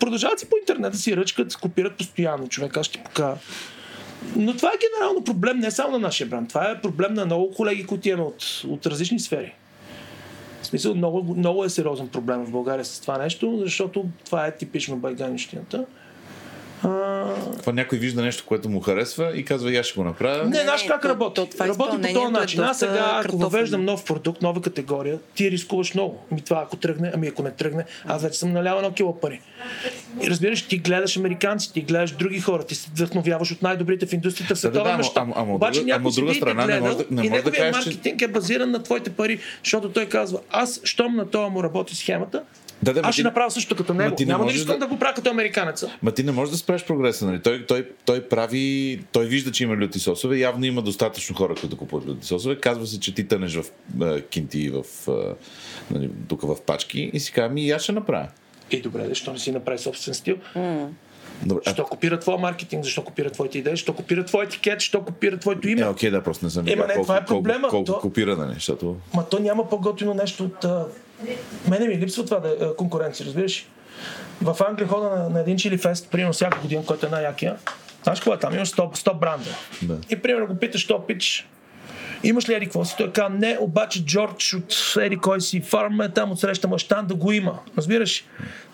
продължават 0.00 0.38
си 0.38 0.48
по 0.50 0.56
интернет 0.56 0.92
да 0.92 0.98
си 0.98 1.16
ръчкат, 1.16 1.56
копират 1.56 1.96
постоянно. 1.96 2.48
Човек, 2.48 2.76
аз 2.76 2.86
ще 2.86 3.02
покажа. 3.02 3.36
Но 4.36 4.56
това 4.56 4.68
е 4.68 4.78
генерално 4.80 5.24
проблем 5.24 5.58
не 5.58 5.70
само 5.70 5.92
на 5.92 5.98
нашия 5.98 6.26
бранд. 6.26 6.48
Това 6.48 6.70
е 6.70 6.80
проблем 6.80 7.14
на 7.14 7.26
много 7.26 7.50
колеги, 7.50 7.86
които 7.86 8.08
имаме 8.08 8.24
от, 8.24 8.62
от 8.68 8.86
различни 8.86 9.20
сфери. 9.20 9.54
В 10.62 10.66
смисъл, 10.66 10.94
много, 10.94 11.34
много 11.34 11.64
е 11.64 11.68
сериозен 11.68 12.08
проблем 12.08 12.44
в 12.44 12.50
България 12.50 12.84
с 12.84 13.00
това 13.00 13.18
нещо, 13.18 13.58
защото 13.64 14.04
това 14.24 14.46
е 14.46 14.56
типично 14.56 14.96
байганищината. 14.96 15.86
А, 16.82 17.24
Това 17.60 17.72
някой 17.72 17.98
вижда 17.98 18.22
нещо, 18.22 18.44
което 18.46 18.68
му 18.68 18.80
харесва 18.80 19.32
и 19.34 19.44
казва, 19.44 19.72
и 19.72 19.76
аз 19.76 19.86
ще 19.86 19.96
го 19.96 20.04
направя. 20.04 20.44
не, 20.44 20.56
знаеш 20.56 20.84
как 20.84 21.02
то- 21.02 21.08
работи? 21.08 21.34
то 21.34 21.46
това 21.46 21.68
работи 21.68 21.96
по 21.96 22.02
този 22.04 22.26
е 22.26 22.28
начин. 22.30 22.60
Аз 22.60 22.78
сега, 22.78 23.12
ако 23.16 23.36
въвеждам 23.38 23.84
нов 23.84 24.04
продукт, 24.04 24.42
нова 24.42 24.62
категория, 24.62 25.18
ти 25.34 25.50
рискуваш 25.50 25.94
много. 25.94 26.18
Ами 26.32 26.40
това 26.40 26.62
ако 26.62 26.76
тръгне, 26.76 27.12
ами 27.14 27.26
ако 27.26 27.42
не 27.42 27.50
тръгне, 27.50 27.84
аз 28.04 28.22
вече 28.22 28.38
съм 28.38 28.52
налял 28.52 28.76
едно 28.76 28.92
кило 28.92 29.20
пари. 29.20 29.40
И 30.22 30.30
разбираш, 30.30 30.62
ти 30.62 30.78
гледаш 30.78 31.16
американци, 31.16 31.72
ти 31.72 31.80
гледаш 31.80 32.10
други 32.10 32.40
хора, 32.40 32.64
ти 32.64 32.74
се 32.74 32.90
вдъхновяваш 32.90 33.52
от 33.52 33.62
най-добрите 33.62 34.06
в 34.06 34.12
индустрията 34.12 34.46
в 34.46 34.56
да, 34.56 34.58
световен 34.58 34.86
ама- 34.86 34.96
мащаб. 34.98 35.28
ама- 35.36 35.54
Обаче 35.54 35.80
друга- 35.80 35.94
ама 35.94 36.10
друга 36.12 36.34
страна 36.34 36.60
не 36.60 36.66
гледа 36.68 36.80
може 36.82 36.96
да- 36.96 37.04
не 37.10 37.26
и 37.26 37.30
може 37.30 37.42
да 37.42 37.52
кажеш, 37.52 37.74
че- 37.74 37.88
маркетинг 37.88 38.22
е 38.22 38.28
базиран 38.28 38.70
на 38.70 38.82
твоите 38.82 39.10
пари, 39.10 39.38
защото 39.64 39.88
той 39.88 40.06
казва, 40.06 40.38
аз, 40.50 40.80
щом 40.84 41.16
на 41.16 41.26
това 41.26 41.48
му 41.48 41.62
работи 41.62 41.96
схемата, 41.96 42.42
Да, 42.82 42.92
да, 42.92 43.02
ма 43.02 43.08
аз 43.08 43.14
ще 43.14 43.22
ти- 43.22 43.24
направя 43.24 43.50
също 43.50 43.76
като 43.76 43.94
него. 43.94 44.16
ти 44.16 44.26
не 44.26 44.32
Няма 44.32 44.46
да 44.46 44.52
искам 44.52 44.74
да- 44.74 44.78
да 44.78 44.86
го 44.86 44.98
правя 44.98 45.14
като 45.14 45.30
американеца. 45.30 45.90
Ма 46.02 46.12
ти 46.12 46.22
не 46.22 46.32
можеш 46.32 46.52
да 46.52 46.58
спреш 46.58 46.84
прогреса, 46.84 47.26
нали? 47.26 47.42
Той, 47.42 47.66
той, 47.66 47.88
той 48.04 48.22
прави, 48.22 49.00
той 49.12 49.26
вижда, 49.26 49.52
че 49.52 49.64
има 49.64 49.76
люти 49.76 49.98
сосове, 49.98 50.38
явно 50.38 50.64
има 50.64 50.82
достатъчно 50.82 51.36
хора, 51.36 51.54
които 51.54 51.76
купуват 51.76 52.06
люти 52.08 52.26
сосове. 52.26 52.56
Казва 52.56 52.86
се, 52.86 53.00
че 53.00 53.14
ти 53.14 53.28
тънеш 53.28 53.54
в 53.54 53.64
е, 54.02 54.20
кинти 54.20 54.70
в, 54.70 54.82
е, 55.08 55.12
нали, 55.90 56.10
тук 56.28 56.42
в 56.42 56.56
пачки 56.56 57.10
и 57.12 57.20
си 57.20 57.32
казва, 57.32 57.48
ми 57.48 57.62
и 57.62 57.70
аз 57.70 57.82
ще 57.82 57.92
направя. 57.92 58.28
И 58.70 58.80
добре, 58.80 59.04
защо 59.04 59.32
не 59.32 59.38
си 59.38 59.52
направи 59.52 59.78
собствен 59.78 60.14
стил? 60.14 60.36
Добре, 61.42 61.62
а, 61.66 61.70
Защо 61.70 61.84
копира 61.84 62.18
твоя 62.18 62.38
маркетинг, 62.38 62.84
защо 62.84 63.04
копира 63.04 63.30
твоите 63.30 63.58
идеи, 63.58 63.72
защо 63.72 63.94
копира 63.94 64.24
твой 64.24 64.44
етикет, 64.44 64.74
защо 64.74 65.00
копира 65.02 65.38
твоето 65.38 65.68
име. 65.68 65.80
е, 65.80 65.86
окей, 65.86 66.10
да, 66.10 66.22
просто 66.22 66.44
не 66.44 66.50
съм 66.50 66.68
Ема, 66.68 66.82
не, 66.82 66.94
колко, 66.94 67.02
това 67.02 67.16
е 67.16 67.24
проблема. 67.24 67.68
колко, 67.68 67.70
колко 67.84 67.92
То- 67.92 68.00
копира, 68.00 68.36
нали? 68.36 68.54
Защото... 68.54 68.96
Ма 69.14 69.28
то 69.28 69.38
няма 69.38 69.68
по-готино 69.68 70.14
нещо 70.14 70.44
от... 70.44 70.64
Мене 71.68 71.88
ми 71.88 71.98
липсва 71.98 72.24
това 72.24 72.40
да 72.40 72.48
е 72.48 72.76
конкуренция, 72.76 73.26
разбираш? 73.26 73.66
В 74.42 74.56
Англия 74.68 74.88
хода 74.88 75.08
на, 75.08 75.28
на 75.28 75.40
един 75.40 75.56
чили 75.56 75.78
фест, 75.78 76.10
примерно 76.10 76.32
всяка 76.32 76.60
година, 76.60 76.84
който 76.86 77.06
е 77.06 77.08
най-якия. 77.08 77.56
Знаеш 78.02 78.18
какво 78.20 78.34
е 78.34 78.38
там? 78.38 78.54
Имаш 78.54 78.70
100, 78.70 78.96
100 78.96 79.18
бранда. 79.18 79.50
Да. 79.82 79.98
И 80.10 80.16
примерно 80.16 80.46
го 80.46 80.56
питаш, 80.56 80.86
то 80.86 81.06
пич, 81.06 81.48
имаш 82.22 82.48
ли 82.48 82.54
еди 82.54 82.66
какво 82.66 82.84
си? 82.84 82.94
Той 82.98 83.12
казва, 83.12 83.30
не, 83.30 83.56
обаче 83.60 84.04
Джордж 84.04 84.54
от 84.54 84.74
еди 84.96 85.16
кой 85.16 85.40
си 85.40 85.60
фарм 85.60 86.00
е 86.00 86.08
там 86.08 86.32
отсреща 86.32 86.68
мащан 86.68 87.06
да 87.06 87.14
го 87.14 87.32
има. 87.32 87.58
Разбираш? 87.78 88.24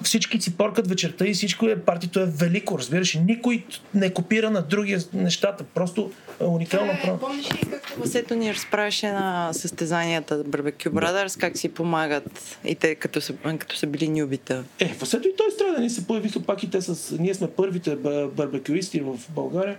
Всички 0.02 0.40
си 0.40 0.56
поркат 0.56 0.88
вечерта 0.88 1.26
и 1.26 1.34
всичко 1.34 1.66
е, 1.66 1.76
партито 1.76 2.20
е 2.20 2.26
велико, 2.26 2.78
разбираш? 2.78 3.14
Никой 3.16 3.64
не 3.94 4.10
копира 4.10 4.50
на 4.50 4.62
другия 4.62 5.00
нещата. 5.14 5.64
Просто 5.64 6.10
е 6.40 6.44
уникално 6.44 6.92
Е, 6.92 7.00
право. 7.04 7.18
помниш 7.18 7.52
ли 7.52 7.58
както 7.70 8.00
Васето 8.00 8.34
ни 8.34 8.54
разправяше 8.54 9.08
на 9.08 9.52
състезанията 9.52 10.44
Barbecue 10.44 10.88
Brothers, 10.88 11.40
как 11.40 11.58
си 11.58 11.68
помагат 11.68 12.30
и 12.64 12.74
те 12.74 12.94
като 12.94 13.20
са, 13.20 13.34
като 13.58 13.76
са 13.76 13.86
били 13.86 14.08
нюбита? 14.10 14.64
Е, 14.80 14.88
в 14.90 15.06
след 15.06 15.24
и 15.24 15.36
той 15.36 15.50
страда, 15.50 15.80
ни 15.80 15.90
се 15.90 16.06
появиха 16.06 16.40
пак 16.40 16.62
и 16.62 16.70
те 16.70 16.80
с... 16.80 17.16
Ние 17.18 17.34
сме 17.34 17.48
първите 17.48 17.96
ба- 17.96 18.28
барбекюисти 18.28 19.00
в 19.00 19.14
България 19.30 19.76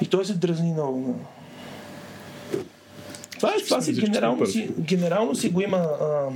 и 0.00 0.06
той 0.06 0.24
се 0.24 0.34
дразни 0.34 0.72
много. 0.72 1.00
на- 1.00 1.14
Това 3.38 3.50
е, 3.58 3.64
това 3.64 3.80
си, 3.80 3.92
генерално, 3.92 4.46
си, 4.46 4.70
генерално 4.78 5.34
си 5.34 5.48
го 5.48 5.60
има 5.60 5.76
а, 5.76 6.26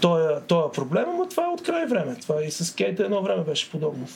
този, 0.00 0.24
този 0.46 0.72
проблем, 0.74 1.04
но 1.18 1.28
това 1.28 1.44
е 1.44 1.46
от 1.46 1.62
край 1.62 1.86
време. 1.86 2.16
Това 2.20 2.44
и 2.44 2.50
с 2.50 2.74
Кейта 2.74 3.04
едно 3.04 3.22
време 3.22 3.44
беше 3.44 3.70
подобно. 3.70 4.06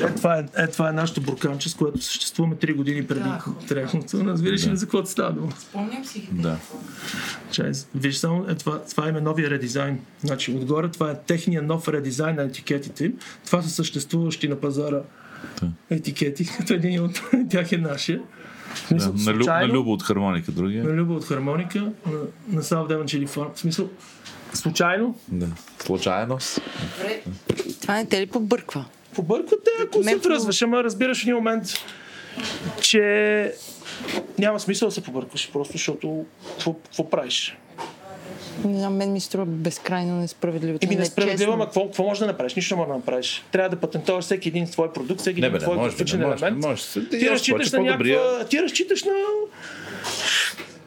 Е, 0.00 0.14
това, 0.14 0.38
е, 0.38 0.62
е, 0.62 0.66
това 0.66 0.88
е 0.88 0.92
нашето 0.92 1.20
бурканче, 1.20 1.68
с 1.68 1.74
което 1.74 2.02
съществуваме 2.02 2.56
3 2.56 2.74
години 2.74 3.06
преди 3.06 3.20
Да. 3.20 3.44
трехното. 3.68 4.24
Разбираш 4.24 4.66
ли 4.66 4.76
за 4.76 4.86
какво 4.86 5.06
става 5.06 5.32
дума? 5.32 5.52
Спомням 5.58 6.04
си. 6.04 6.28
Да. 6.32 6.56
Чай, 7.50 7.72
виж 7.94 8.16
само, 8.16 8.44
е, 8.48 8.54
това, 8.54 8.82
това 8.82 9.08
им 9.08 9.16
е 9.16 9.20
новия 9.20 9.50
редизайн. 9.50 10.00
Значи, 10.20 10.50
отгоре 10.52 10.88
това 10.88 11.10
е 11.10 11.18
техния 11.18 11.62
нов 11.62 11.88
редизайн 11.88 12.36
на 12.36 12.42
етикетите 12.42 13.04
им. 13.04 13.18
Това 13.46 13.62
са 13.62 13.70
съществуващи 13.70 14.48
на 14.48 14.60
пазара 14.60 15.00
етикети, 15.90 16.46
като 16.58 16.74
един 16.74 17.04
от 17.04 17.22
тях 17.50 17.72
е 17.72 17.76
нашия. 17.76 18.20
Да, 18.80 18.86
смисъл, 18.88 19.08
на, 19.08 19.18
Люб, 19.20 19.26
на 19.26 19.34
случайно- 19.34 19.74
Любо 19.74 19.92
от 19.92 20.02
хармоника, 20.02 20.52
другия. 20.52 20.84
на 20.84 20.92
Люба 20.92 21.14
от 21.14 21.24
хармоника, 21.24 21.78
на, 21.78 22.18
на 22.48 22.62
South 22.62 22.88
Devon 22.88 23.04
Chili 23.04 23.28
Farm. 23.28 23.54
В 23.54 23.60
смисъл, 23.60 23.88
случайно, 24.52 25.18
Да. 25.28 25.46
Случайност. 25.78 26.60
Добре. 26.98 27.22
Това 27.80 27.94
не 27.94 28.06
те 28.06 28.20
ли 28.20 28.26
побърква? 28.26 28.84
побърквате, 29.14 29.70
ако 29.82 30.02
се 30.02 30.16
връзваш, 30.16 30.62
ама 30.62 30.84
разбираш 30.84 31.18
в 31.18 31.22
един 31.22 31.34
момент, 31.34 31.64
че 32.80 33.52
няма 34.38 34.60
смисъл 34.60 34.88
да 34.88 34.92
се 34.92 35.02
побъркваш, 35.02 35.50
просто 35.52 35.72
защото 35.72 36.24
какво 36.56 37.10
правиш? 37.10 37.56
Не 38.64 38.78
знам, 38.78 38.96
мен 38.96 39.12
ми 39.12 39.20
струва 39.20 39.46
безкрайно 39.46 40.20
несправедливо. 40.20 40.78
Еми, 40.82 40.94
Не 40.94 41.00
несправедливо, 41.00 41.52
ама 41.52 41.64
какво, 41.64 41.84
какво 41.84 42.02
можеш 42.02 42.20
да 42.20 42.26
направиш? 42.26 42.54
Нищо 42.54 42.74
не 42.74 42.76
можеш 42.76 42.88
да 42.88 42.96
направиш. 42.96 43.44
Трябва 43.52 43.68
да 43.68 43.76
патентоваш 43.76 44.24
всеки 44.24 44.48
един 44.48 44.66
твой 44.66 44.92
продукт, 44.92 45.20
всеки 45.20 45.40
Не, 45.40 45.46
един 45.46 45.58
бе, 45.58 45.64
твой 45.64 45.76
графичен 45.76 46.22
елемент. 46.22 46.64
Ти 47.10 47.30
разчиташ 47.30 47.72
на 47.72 47.80
някаква... 47.80 48.44
Ти 48.44 48.62
разчиташ 48.62 49.04
на 49.04 49.12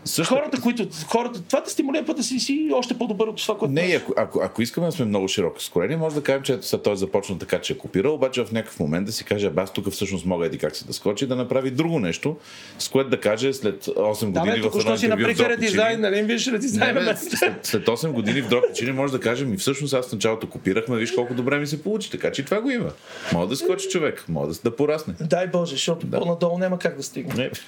Също, 0.05 0.35
хората, 0.35 0.61
които... 0.61 0.87
Хората, 1.07 1.41
това 1.41 1.63
те 1.63 1.69
стимулира 1.69 2.05
път 2.05 2.17
да 2.17 2.23
си, 2.23 2.39
си 2.39 2.69
още 2.73 2.97
по-добър 2.97 3.27
от 3.27 3.37
това, 3.37 3.57
което 3.57 3.73
Не, 3.73 4.01
ако, 4.01 4.13
ако, 4.17 4.39
ако 4.43 4.61
искаме 4.61 4.87
да 4.87 4.91
сме 4.91 5.05
много 5.05 5.27
широко 5.27 5.61
скорени, 5.61 5.95
може 5.95 6.15
да 6.15 6.23
кажем, 6.23 6.41
че 6.41 6.53
ето 6.53 6.65
сега 6.65 6.81
той 6.83 6.95
започна 6.95 7.37
така, 7.39 7.61
че 7.61 7.73
е 7.73 7.77
копирал, 7.77 8.13
обаче 8.13 8.45
в 8.45 8.51
някакъв 8.51 8.79
момент 8.79 9.05
да 9.05 9.11
си 9.11 9.23
каже, 9.23 9.47
«Абе, 9.47 9.61
аз 9.61 9.73
тук 9.73 9.89
всъщност 9.91 10.25
мога 10.25 10.45
еди 10.45 10.57
как 10.57 10.75
се 10.75 10.85
да 10.85 10.93
скочи, 10.93 11.27
да 11.27 11.35
направи 11.35 11.71
друго 11.71 11.99
нещо, 11.99 12.37
с 12.79 12.89
което 12.89 13.09
да 13.09 13.19
каже 13.19 13.53
след 13.53 13.85
8 13.85 14.31
Да, 14.31 14.39
години 14.39 14.45
бе, 14.45 14.51
в 14.51 14.55
едно 14.55 14.69
току-що 14.71 14.97
си 14.97 15.07
Дропичини, 15.07 15.49
редизайн, 15.49 16.01
нали? 16.01 16.23
Виж 16.23 16.47
редизайн 16.47 16.95
Не, 16.95 17.03
бе, 17.03 17.15
след, 17.15 17.65
след 17.65 17.85
8 17.85 18.11
години 18.11 18.41
в 18.41 18.49
Дропичини 18.49 18.91
може 18.91 19.13
да 19.13 19.19
кажем 19.19 19.53
и 19.53 19.57
всъщност 19.57 19.93
аз 19.93 20.09
в 20.09 20.13
началото 20.13 20.49
копирахме, 20.49 20.97
виж 20.97 21.11
колко 21.11 21.33
добре 21.33 21.59
ми 21.59 21.67
се 21.67 21.83
получи, 21.83 22.11
така 22.11 22.31
че 22.31 22.41
и 22.41 22.45
това 22.45 22.61
го 22.61 22.69
има. 22.69 22.89
Може 23.33 23.49
да 23.49 23.55
скочи 23.55 23.89
човек, 23.89 24.25
може 24.29 24.51
да, 24.51 24.69
да 24.69 24.75
порасне. 24.75 25.13
Дай 25.21 25.47
Боже, 25.47 25.71
защото 25.71 26.07
Да. 26.07 26.19
по-надолу 26.19 26.57
няма 26.57 26.79
как 26.79 26.97
да 26.97 27.03
стигне. 27.03 27.51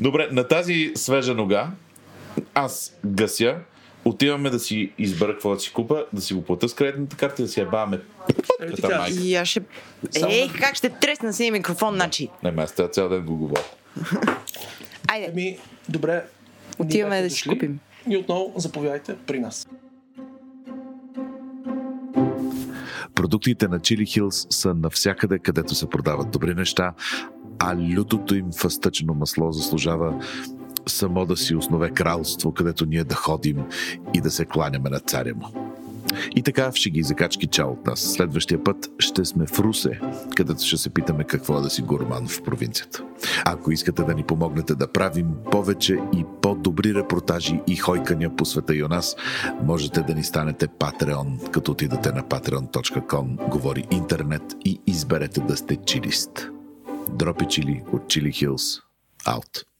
Добре, 0.00 0.28
на 0.32 0.48
тази 0.48 0.92
свежа 0.94 1.34
нога 1.34 1.70
аз 2.54 2.96
гася, 3.04 3.56
отиваме 4.04 4.50
да 4.50 4.58
си 4.58 4.92
избера 4.98 5.32
какво 5.32 5.54
да 5.54 5.60
си 5.60 5.72
купа, 5.72 6.04
да 6.12 6.20
си 6.20 6.34
го 6.34 6.44
плата 6.44 6.68
с 6.68 6.74
кредитната 6.74 7.16
карта 7.16 7.42
и 7.42 7.44
да 7.44 7.50
си 7.50 7.60
я 7.60 7.66
баваме 7.66 8.00
майка. 8.82 9.10
И 9.22 9.34
аз 9.34 9.48
ще... 9.48 9.62
Ей, 10.28 10.48
как 10.60 10.74
ще 10.74 10.88
тресна 10.88 11.32
си 11.32 11.50
микрофон, 11.50 11.94
значи? 11.94 12.28
Не, 12.42 12.50
ме, 12.50 12.62
аз 12.62 12.72
трябва 12.72 12.90
цял 12.90 13.08
ден 13.08 13.22
го 13.22 13.36
говоря. 13.36 13.62
Айде, 15.08 15.28
Ами, 15.32 15.58
добре. 15.88 16.24
отиваме 16.78 17.22
да 17.22 17.30
си 17.30 17.34
дошли. 17.34 17.48
купим. 17.48 17.78
И 18.10 18.16
отново 18.16 18.52
заповядайте 18.56 19.16
при 19.26 19.38
нас. 19.40 19.68
Продуктите 23.14 23.68
на 23.68 23.80
Chili 23.80 24.02
Hills 24.20 24.52
са 24.52 24.74
навсякъде, 24.74 25.38
където 25.38 25.74
се 25.74 25.90
продават 25.90 26.30
добри 26.30 26.54
неща, 26.54 26.92
а 27.58 27.76
лютото 27.76 28.34
им 28.34 28.46
фъстъчно 28.52 29.14
масло 29.14 29.52
заслужава 29.52 30.20
само 30.86 31.26
да 31.26 31.36
си 31.36 31.54
основе 31.54 31.90
кралство, 31.90 32.52
където 32.52 32.86
ние 32.86 33.04
да 33.04 33.14
ходим 33.14 33.64
и 34.14 34.20
да 34.20 34.30
се 34.30 34.44
кланяме 34.44 34.90
на 34.90 34.98
царя 34.98 35.34
му. 35.34 35.64
И 36.36 36.42
така 36.42 36.70
в 36.70 36.74
шеги 36.74 37.02
закачки 37.02 37.46
чао 37.46 37.70
от 37.70 37.86
нас. 37.86 38.00
Следващия 38.00 38.64
път 38.64 38.90
ще 38.98 39.24
сме 39.24 39.46
в 39.46 39.60
Русе, 39.60 40.00
където 40.36 40.64
ще 40.64 40.76
се 40.76 40.90
питаме 40.90 41.24
какво 41.24 41.58
е 41.58 41.62
да 41.62 41.70
си 41.70 41.82
гурман 41.82 42.28
в 42.28 42.42
провинцията. 42.42 43.04
Ако 43.44 43.72
искате 43.72 44.02
да 44.02 44.14
ни 44.14 44.22
помогнете 44.24 44.74
да 44.74 44.92
правим 44.92 45.28
повече 45.50 45.98
и 46.12 46.24
по-добри 46.42 46.94
репортажи 46.94 47.60
и 47.66 47.76
хойкания 47.76 48.36
по 48.36 48.44
света 48.44 48.74
и 48.74 48.84
у 48.84 48.88
нас, 48.88 49.16
можете 49.62 50.00
да 50.00 50.14
ни 50.14 50.24
станете 50.24 50.68
Patreon, 50.68 51.50
като 51.50 51.72
отидете 51.72 52.12
на 52.12 52.22
patreon.com, 52.22 53.48
говори 53.48 53.84
интернет 53.90 54.42
и 54.64 54.80
изберете 54.86 55.40
да 55.40 55.56
сте 55.56 55.76
чилист. 55.76 56.50
Дропи 57.08 57.46
чили 57.46 57.82
от 57.92 58.02
Chili 58.02 58.44
Hills. 58.44 58.80
Out. 59.26 59.73